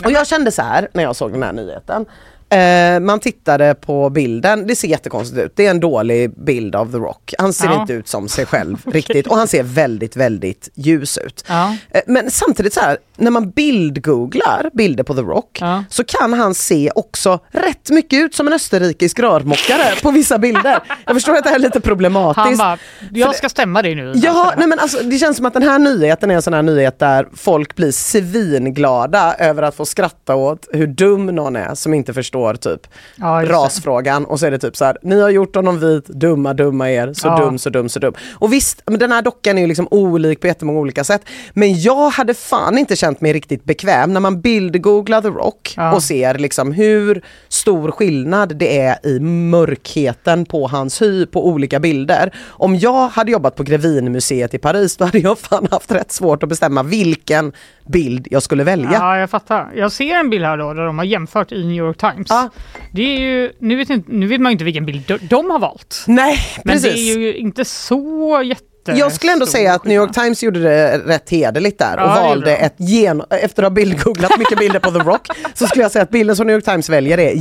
[0.06, 2.06] Och jag kände så här när jag såg den här nyheten.
[2.54, 5.52] Eh, man tittade på bilden, det ser jättekonstigt ut.
[5.56, 7.34] Det är en dålig bild av The Rock.
[7.38, 7.82] Han ser Ja.
[7.82, 11.46] inte ut som sig själv riktigt och han ser väldigt, väldigt ljus ut.
[11.48, 11.76] Ja.
[11.92, 15.84] Eh, Men samtidigt så här, när man bildgooglar bilder på The Rock Ja.
[15.90, 20.80] så kan han se också rätt mycket ut som en österrikisk rörmokare på vissa bilder.
[21.06, 22.46] Jag förstår att det här är lite problematiskt.
[22.48, 22.78] Han bara,
[23.14, 24.12] jag ska stämma dig nu.
[24.16, 26.62] Ja, nej men alltså, det känns som att den här nyheten är en sån här
[26.62, 31.94] nyhet där folk blir svinglada över att få skratta åt hur dum någon är som
[31.94, 35.56] inte förstår typ Ja, rasfrågan och så är det typ så här, ni har gjort
[35.56, 37.38] honom vit, dumma dumma er, så Ja.
[37.38, 38.14] dum, så dum, så dum.
[38.34, 41.22] Och visst, men den här dockan är ju liksom olik på jättemånga olika sätt.
[41.54, 45.94] Men jag hade fan inte känt mig riktigt bekväm när man bildgooglar The Rock Ja.
[45.96, 51.80] och ser liksom hur stor skillnad det är i mörkheten på hans hy på olika
[51.80, 52.32] bilder.
[52.50, 56.44] Om jag hade jobbat på Grevinmuseet i Paris då hade jag fan haft rätt svårt
[56.44, 57.54] att bestämma vilken
[57.88, 58.90] bild jag skulle välja.
[58.94, 59.72] Ja, jag fattar.
[59.76, 62.28] Jag ser en bild här då där de har jämfört i New York Times.
[62.34, 62.50] Ja.
[62.92, 65.50] Det är ju, nu, vet inte, nu vet man ju inte vilken bild de, de
[65.50, 66.04] har valt.
[66.08, 66.94] Nej, Men precis.
[66.94, 68.64] det är ju inte så jätte...
[68.86, 70.14] Jag skulle ändå säga att New York.
[70.14, 72.52] Times gjorde det rätt hederligt där och Ja, valde de.
[72.66, 76.04] ett gen efter att ha bildgooglat mycket bilder på The Rock så skulle jag säga
[76.04, 77.32] att bilden som New York Times väljer är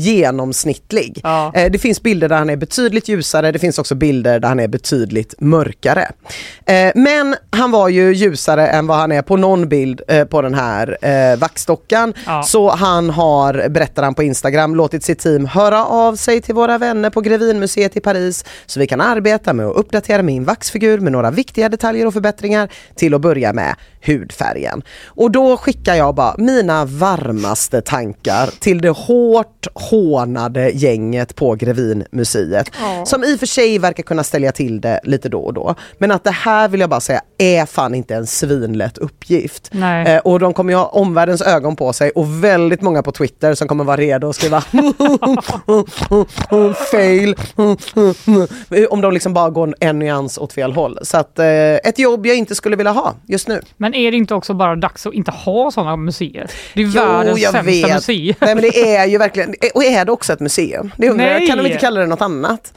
[0.43, 1.20] genomsnittlig.
[1.23, 1.52] Ja.
[1.55, 4.60] Eh, Det finns bilder där han är betydligt ljusare, det finns också bilder där han
[4.60, 6.09] är betydligt mörkare.
[6.66, 10.43] Eh, Men han var ju ljusare än vad han är på någon bild eh, på
[10.43, 12.14] den här vaxdockan.
[12.27, 12.43] Ja.
[12.43, 16.78] Så han har, berättar han på Instagram, låtit sitt team höra av sig till våra
[16.78, 21.12] vänner på Grevinmuseet i Paris så vi kan arbeta med att uppdatera min vaxfigur med
[21.12, 23.74] några viktiga detaljer och förbättringar till att börja med
[24.06, 24.82] hudfärgen.
[25.06, 32.70] Och då skickar jag bara mina varmaste tankar till det hårt hånade gänget på Grevinmuseet
[33.04, 35.74] som i och för sig verkar kunna ställa till det lite då och då.
[35.98, 39.70] Men att det här vill jag bara säga är fan inte en svinlätt uppgift.
[40.06, 43.54] Eh, och de kommer ju ha omvärldens ögon på sig och väldigt många på Twitter
[43.54, 44.60] som kommer vara redo att skriva
[46.90, 47.34] fail.
[48.90, 50.98] Om de liksom bara går en nyans åt fel håll.
[51.02, 53.61] Så att eh, ett jobb jag inte skulle vilja ha just nu.
[53.77, 56.51] Men är det inte också bara dags att inte ha sådana museer?
[56.74, 57.94] Det är Jo, världens jag sämsta vet.
[57.94, 58.35] museum.
[58.40, 60.90] Nej men det är ju verkligen, och är det också ett museum?
[60.97, 61.49] Det undrar jag, Nej.
[61.49, 62.73] kan de inte kalla det något annat?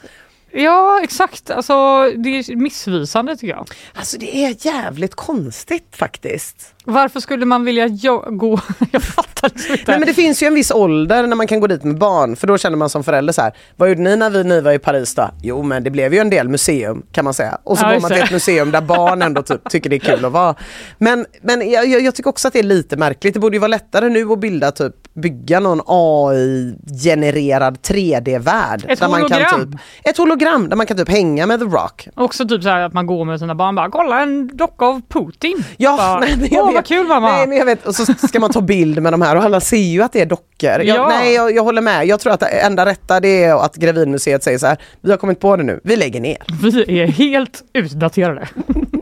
[0.56, 1.50] Ja, exakt.
[1.50, 1.74] Alltså,
[2.16, 3.68] det är missvisande tycker jag.
[3.94, 6.74] Alltså det är jävligt konstigt faktiskt.
[6.84, 7.88] Varför skulle man vilja
[8.30, 8.60] gå...
[8.90, 9.84] jag fattar liksom inte.
[9.90, 12.36] Nej men det finns ju en viss ålder när man kan gå dit med barn
[12.36, 13.52] för då känner man som förälder så här.
[13.76, 15.30] Vad gjorde ni när vi, ni var i Paris då?
[15.42, 17.58] Jo men det blev ju en del museum kan man säga.
[17.64, 20.00] Och så Ja, går man till ett museum där barn ändå typ, tycker det är
[20.00, 20.54] kul att vara.
[20.98, 23.34] Men, men jag, jag tycker också att det är lite märkligt.
[23.34, 28.84] Det borde ju vara lättare nu att bilda typ bygga någon AI-genererad 3D-värld.
[28.88, 29.72] Ett där Man kan hologram.
[29.72, 32.08] typ, ett hologram där man kan typ hänga med The Rock.
[32.14, 35.64] Också typ så att man går med sina barn bara kolla en docka av Putin.
[35.76, 36.74] Ja, bara, nej, men jag Åh vet.
[36.74, 37.28] vad kul mamma!
[37.32, 39.60] Nej men jag vet, och så ska man ta bild med de här och alla
[39.60, 40.46] ser ju att det är dockor.
[40.62, 41.08] Jag, Ja.
[41.08, 44.42] Nej jag, jag håller med, jag tror att det enda rätta det är att Grevinmuseet
[44.42, 46.36] säger så här, vi har kommit på det nu, vi lägger ner.
[46.62, 48.48] Vi är helt utdaterade.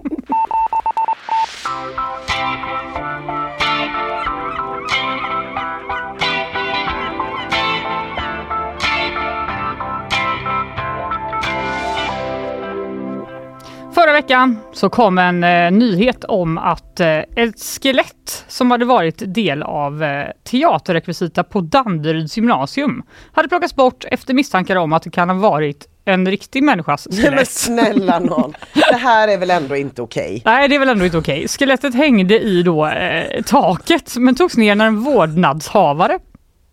[14.04, 19.34] Förra veckan så kom en eh, nyhet om att eh, ett skelett som hade varit
[19.34, 23.02] del av eh, teaterrekvisita på Danderyds gymnasium
[23.32, 27.20] hade plockats bort efter misstankar om att det kan ha varit en riktig människas Nej
[27.22, 27.50] men skelett.
[27.50, 30.42] snälla någon, det här är väl ändå inte okej?
[30.44, 31.48] Nej, det är väl ändå inte okej.
[31.48, 36.18] Skelettet hängde i då eh, taket men togs ner när en vårdnadshavare,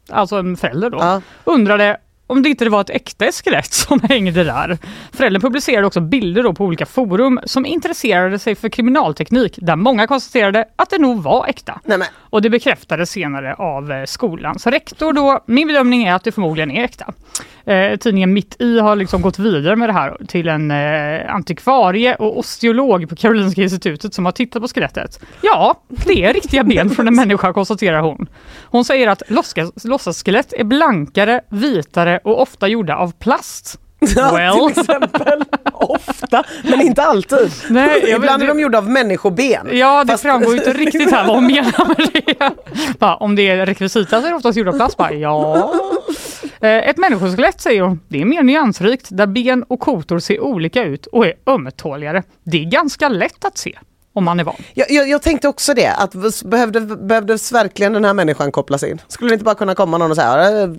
[0.09, 1.21] alltså en förälder då, Ja.
[1.43, 1.97] undrade
[2.31, 4.77] om det inte var ett äkta skelett som hängde där.
[5.11, 10.07] Föräldern publicerade också bilder då på olika forum som intresserade sig för kriminalteknik där många
[10.07, 11.79] konstaterade att det nog var äkta.
[11.85, 12.07] Nej, men.
[12.17, 15.43] Och det bekräftades senare av eh, skolans rektor då.
[15.45, 17.13] Min bedömning är att det förmodligen är äkta.
[17.65, 22.15] Eh, tidningen Mitt i har liksom gått vidare med det här till en eh, antikvarie
[22.15, 25.19] och osteolog på Karolinska institutet som har tittat på skelettet.
[25.41, 28.29] Ja, det är riktiga ben från en människa konstaterar hon.
[28.65, 33.80] Hon säger att låtsas- låtsasskelett är blankare, vitare och ofta gjorda av plast.
[34.34, 34.69] Well.
[34.72, 35.43] till exempel.
[35.73, 37.52] Ofta, men inte alltid.
[37.69, 39.68] Nej, Ibland vet- är de gjorda av människoben.
[39.72, 42.52] Ja, det Fast- framgår inte riktigt här vad hon menar med det.
[42.99, 44.98] Bara, om det är rekvisita så är det oftast gjort av plast.
[44.98, 45.73] Bara, ja.
[46.61, 50.84] Eh, Ett människoskelett säger hon, det är mer nyansrikt där ben och kotor ser olika
[50.84, 52.23] ut och är ömtåligare.
[52.43, 53.77] Det är ganska lätt att se
[54.13, 54.55] om man är van.
[54.73, 56.13] Jag, jag, jag tänkte också det, att
[56.45, 59.01] behövde, behövdes verkligen den här människan kopplas in?
[59.07, 60.69] Skulle det inte bara kunna komma någon och säga, "Eh,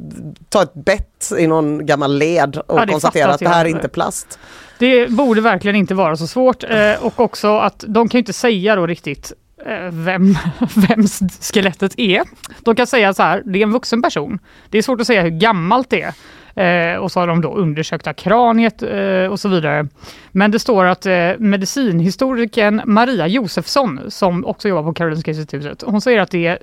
[0.49, 3.89] ta ett bett i någon gammal led och Ja, konstatera att det här är inte
[3.89, 4.39] plast?
[4.79, 8.77] Det borde verkligen inte vara så svårt eh, och också att de kan inte säga
[8.77, 9.33] då riktigt
[9.67, 10.35] eh, vem,
[10.89, 11.07] vem
[11.41, 12.23] skelettet är.
[12.61, 14.39] De kan säga så här, det är en vuxen person.
[14.71, 16.15] Det är svårt att säga hur gammalt det är.
[16.55, 19.87] Eh, och så har de då undersökt kraniet eh, och så vidare.
[20.33, 26.01] Men det står att eh, medicinhistorikern Maria Josefsson, som också jobbar på Karolinska institutet, hon
[26.01, 26.59] säger att det är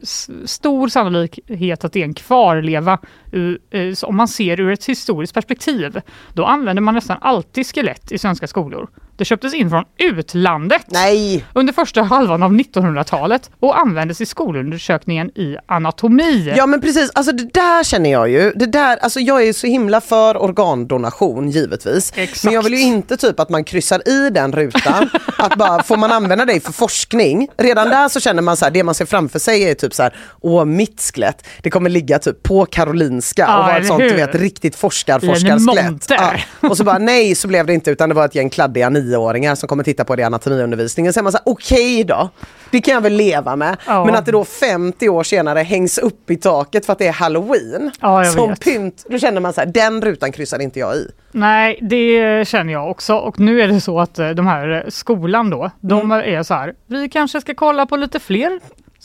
[0.45, 2.97] stor sannolikhet att det är en kvarleva
[3.31, 6.01] ur, eh, om man ser ur ett historiskt perspektiv.
[6.33, 8.89] Då använder man nästan alltid skelett i svenska skolor.
[9.19, 11.45] Det köptes in från utlandet Nej!
[11.53, 16.53] under första halvan av 1900-talet och användes i skolundersökningen i anatomi.
[16.57, 18.51] Ja men precis, alltså det där känner jag ju.
[18.55, 22.13] Det där, alltså jag är ju så himla för organdonation givetvis.
[22.15, 22.43] Exakt.
[22.43, 25.10] Men jag vill ju inte typ att man kryssar i den rutan.
[25.38, 27.48] att bara, får man använda dig för forskning?
[27.57, 30.03] Redan där så känner man så här, det man ser framför sig är typ så
[30.03, 33.99] här, åh mitt skelett, det kommer ligga typ på Karolinska Ja, och vara ett sånt
[33.99, 35.61] du vet riktigt forskarforskarskelett.
[35.61, 36.45] monter.
[36.61, 39.56] Och så bara nej så blev det inte utan det var ett gäng kladdiga nioåringar
[39.56, 41.14] som kommer titta på det i anatomiundervisningen.
[41.14, 42.30] Så är man så här, okej då,
[42.71, 43.77] det kan jag väl leva med.
[43.87, 44.05] Ja.
[44.05, 47.11] Men att det då 50 år senare hängs upp i taket för att det är
[47.11, 47.91] halloween.
[48.01, 48.63] Ja, som vet.
[48.63, 51.07] pynt, då känner man så här, den rutan kryssar inte jag i.
[51.31, 53.15] Nej, det känner jag också.
[53.15, 56.35] Och nu är det så att eh, de här skolan då, de Mm.
[56.35, 58.59] är så här, vi kanske ska kolla på lite fler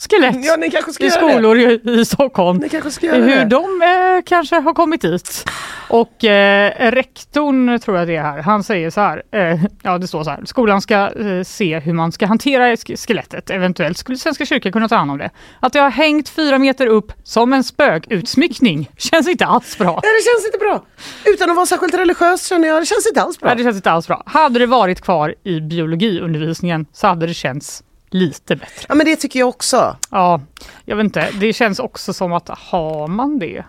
[0.09, 2.57] skelett Ja, ni kanske ska i skolor i, i Stockholm.
[2.57, 3.45] Ni kanske ska Hur det.
[3.45, 5.45] de eh, kanske har kommit dit.
[5.89, 10.07] Och eh, rektorn tror jag det är här, han säger så här, eh, ja det
[10.07, 13.49] står så här, skolan ska eh, se hur man ska hantera sk- skelettet.
[13.49, 15.29] Eventuellt skulle Svenska kyrkan kunna ta hand om det.
[15.59, 19.99] Att det har hängt fyra meter upp som en spökutsmyckning känns inte alls bra.
[20.03, 20.85] Nej, det känns inte bra.
[21.33, 23.47] Utan att vara särskilt religiös känner jag, det känns inte alls bra.
[23.49, 24.23] Nej, det känns inte alls bra.
[24.25, 27.83] Hade det varit kvar i biologiundervisningen så hade det känts
[28.15, 28.85] lite bättre.
[28.89, 29.97] Ja men det tycker jag också.
[30.11, 30.41] Ja,
[30.85, 31.29] jag vet inte.
[31.39, 33.63] Det känns också som att har man det?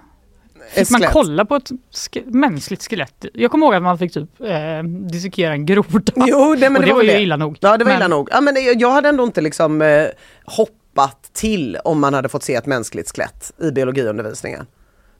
[0.74, 1.70] Fick man kolla på ett
[2.12, 3.24] ske- mänskligt skelett?
[3.34, 6.12] Jag kommer ihåg att man fick typ eh, dissekera en groda.
[6.16, 7.56] Jo, det, men Och det var var ju väl illa nog.
[7.60, 8.28] Ja det var Men- illa nog.
[8.32, 10.06] Ja, men det- jag hade ändå inte liksom eh,
[10.44, 14.66] hoppat till om man hade fått se ett mänskligt skelett i biologiundervisningen.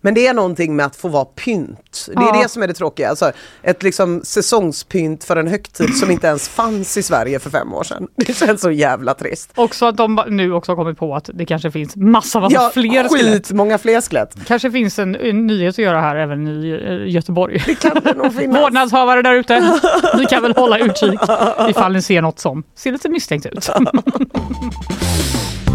[0.07, 2.09] Men det är någonting med att få vara pynt.
[2.15, 2.43] Det är Ja.
[2.43, 3.09] det som är det tråkiga.
[3.11, 7.75] Alltså, ett liksom säsongspynt för en högtid som inte ens fanns i Sverige för fem
[7.75, 8.07] år sedan.
[8.17, 9.51] Det känns så jävla trist.
[9.55, 12.71] Också att de nu också har kommit på att det kanske finns massa, massa Ja,
[12.75, 13.33] fler skelett.
[13.47, 14.37] skit, många fler skelett.
[14.47, 16.71] Kanske finns en, en nyhet att göra här även i
[17.07, 17.63] eh, Göteborg.
[17.67, 18.61] Det kan det nog finnas.
[18.63, 19.79] Vårdnadshavare där ute,
[20.19, 21.21] ni kan väl hålla utkik
[21.69, 23.69] ifall ni ser något som ser lite misstänkt ut.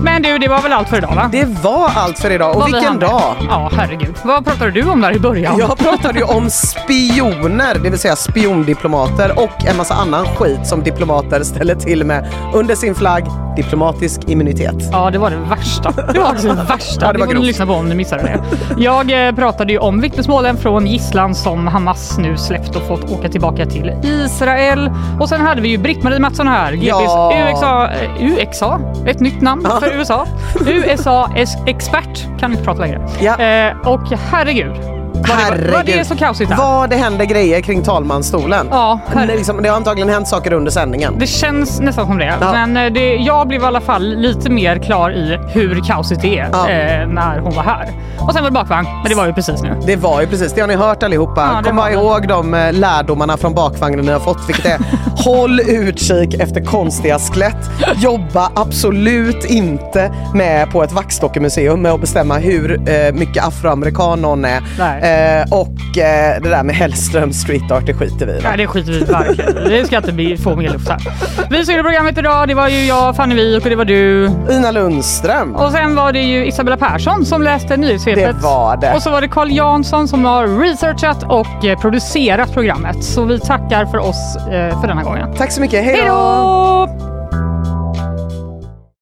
[0.03, 1.29] Men du, det var väl allt för idag va?
[1.31, 3.01] Det var allt för idag och vi vilken med.
[3.09, 3.35] dag!
[3.49, 4.15] Ja, herregud.
[4.23, 5.57] Vad pratade du om där i början?
[5.59, 10.83] Jag pratade ju om spioner, det vill säga spiondiplomater och en massa annan skit som
[10.83, 13.25] diplomater ställer till med under sin flagg,
[13.55, 14.75] diplomatisk immunitet.
[14.91, 15.91] Ja, det var det värsta.
[16.13, 17.05] Det var det värsta.
[17.05, 18.39] Ja, det var får ni lyssna på om ni missade det.
[18.77, 23.29] Jag eh, pratade ju om vittnesmålen från gisslan som Hamas nu släppt och fått åka
[23.29, 24.91] tillbaka till Israel.
[25.19, 27.33] Och sen hade vi ju Britt-Marie Mattsson här, GPs Ja.
[27.49, 30.27] USA, eh, UXA, ett nytt namn för USA.
[30.65, 33.07] USA-expert, kan inte prata längre.
[33.19, 33.39] Ja.
[33.41, 36.57] Eh, och herregud, det, var, det så kaosigt där.
[36.57, 38.67] Vad det händer grejer kring talmansstolen.
[38.71, 39.35] Ja, det, herregud.
[39.37, 41.15] liksom, det har antagligen hänt saker under sändningen.
[41.19, 42.33] Det känns nästan som det.
[42.41, 42.51] Ja.
[42.51, 46.39] Men eh, det, jag blev i alla fall lite mer klar i hur kaosigt det
[46.39, 46.69] är Ja.
[46.69, 47.89] eh, när hon var här.
[48.19, 49.75] Och sen var det bakvagn, men det var ju precis nu.
[49.85, 51.49] Det var ju precis, det har ni hört allihopa.
[51.55, 54.79] Ja, Kom bara ihåg de eh, lärdomarna från bakvagnen ni har fått, vilket är
[55.25, 57.69] håll utkik efter konstiga skelett.
[57.95, 64.45] Jobba absolut inte med på ett vaxdockemuseum med att bestämma hur eh, mycket afroamerikan någon
[64.45, 64.61] är.
[64.79, 65.00] Nej.
[65.01, 68.41] Eh, och eh, det där med Hellström street art, det skiter vi i.
[68.43, 69.53] Nej, det skiter vi i verkligen.
[69.69, 71.01] Det ska inte bli, få mer luft här.
[71.49, 74.31] Vi som gjorde programmet idag, det var ju jag, Fanny Wijk och det var du.
[74.51, 75.55] Ina Lundström.
[75.55, 78.35] Och sen var det ju Isabella Persson som läste nyhetssvepet.
[78.35, 78.93] Det var det.
[78.93, 83.03] Och så var det Carl Jansson som har researchat och eh, producerat programmet.
[83.03, 85.33] Så vi tackar för oss eh, för denna gången.
[85.37, 87.10] Tack så mycket, hej då!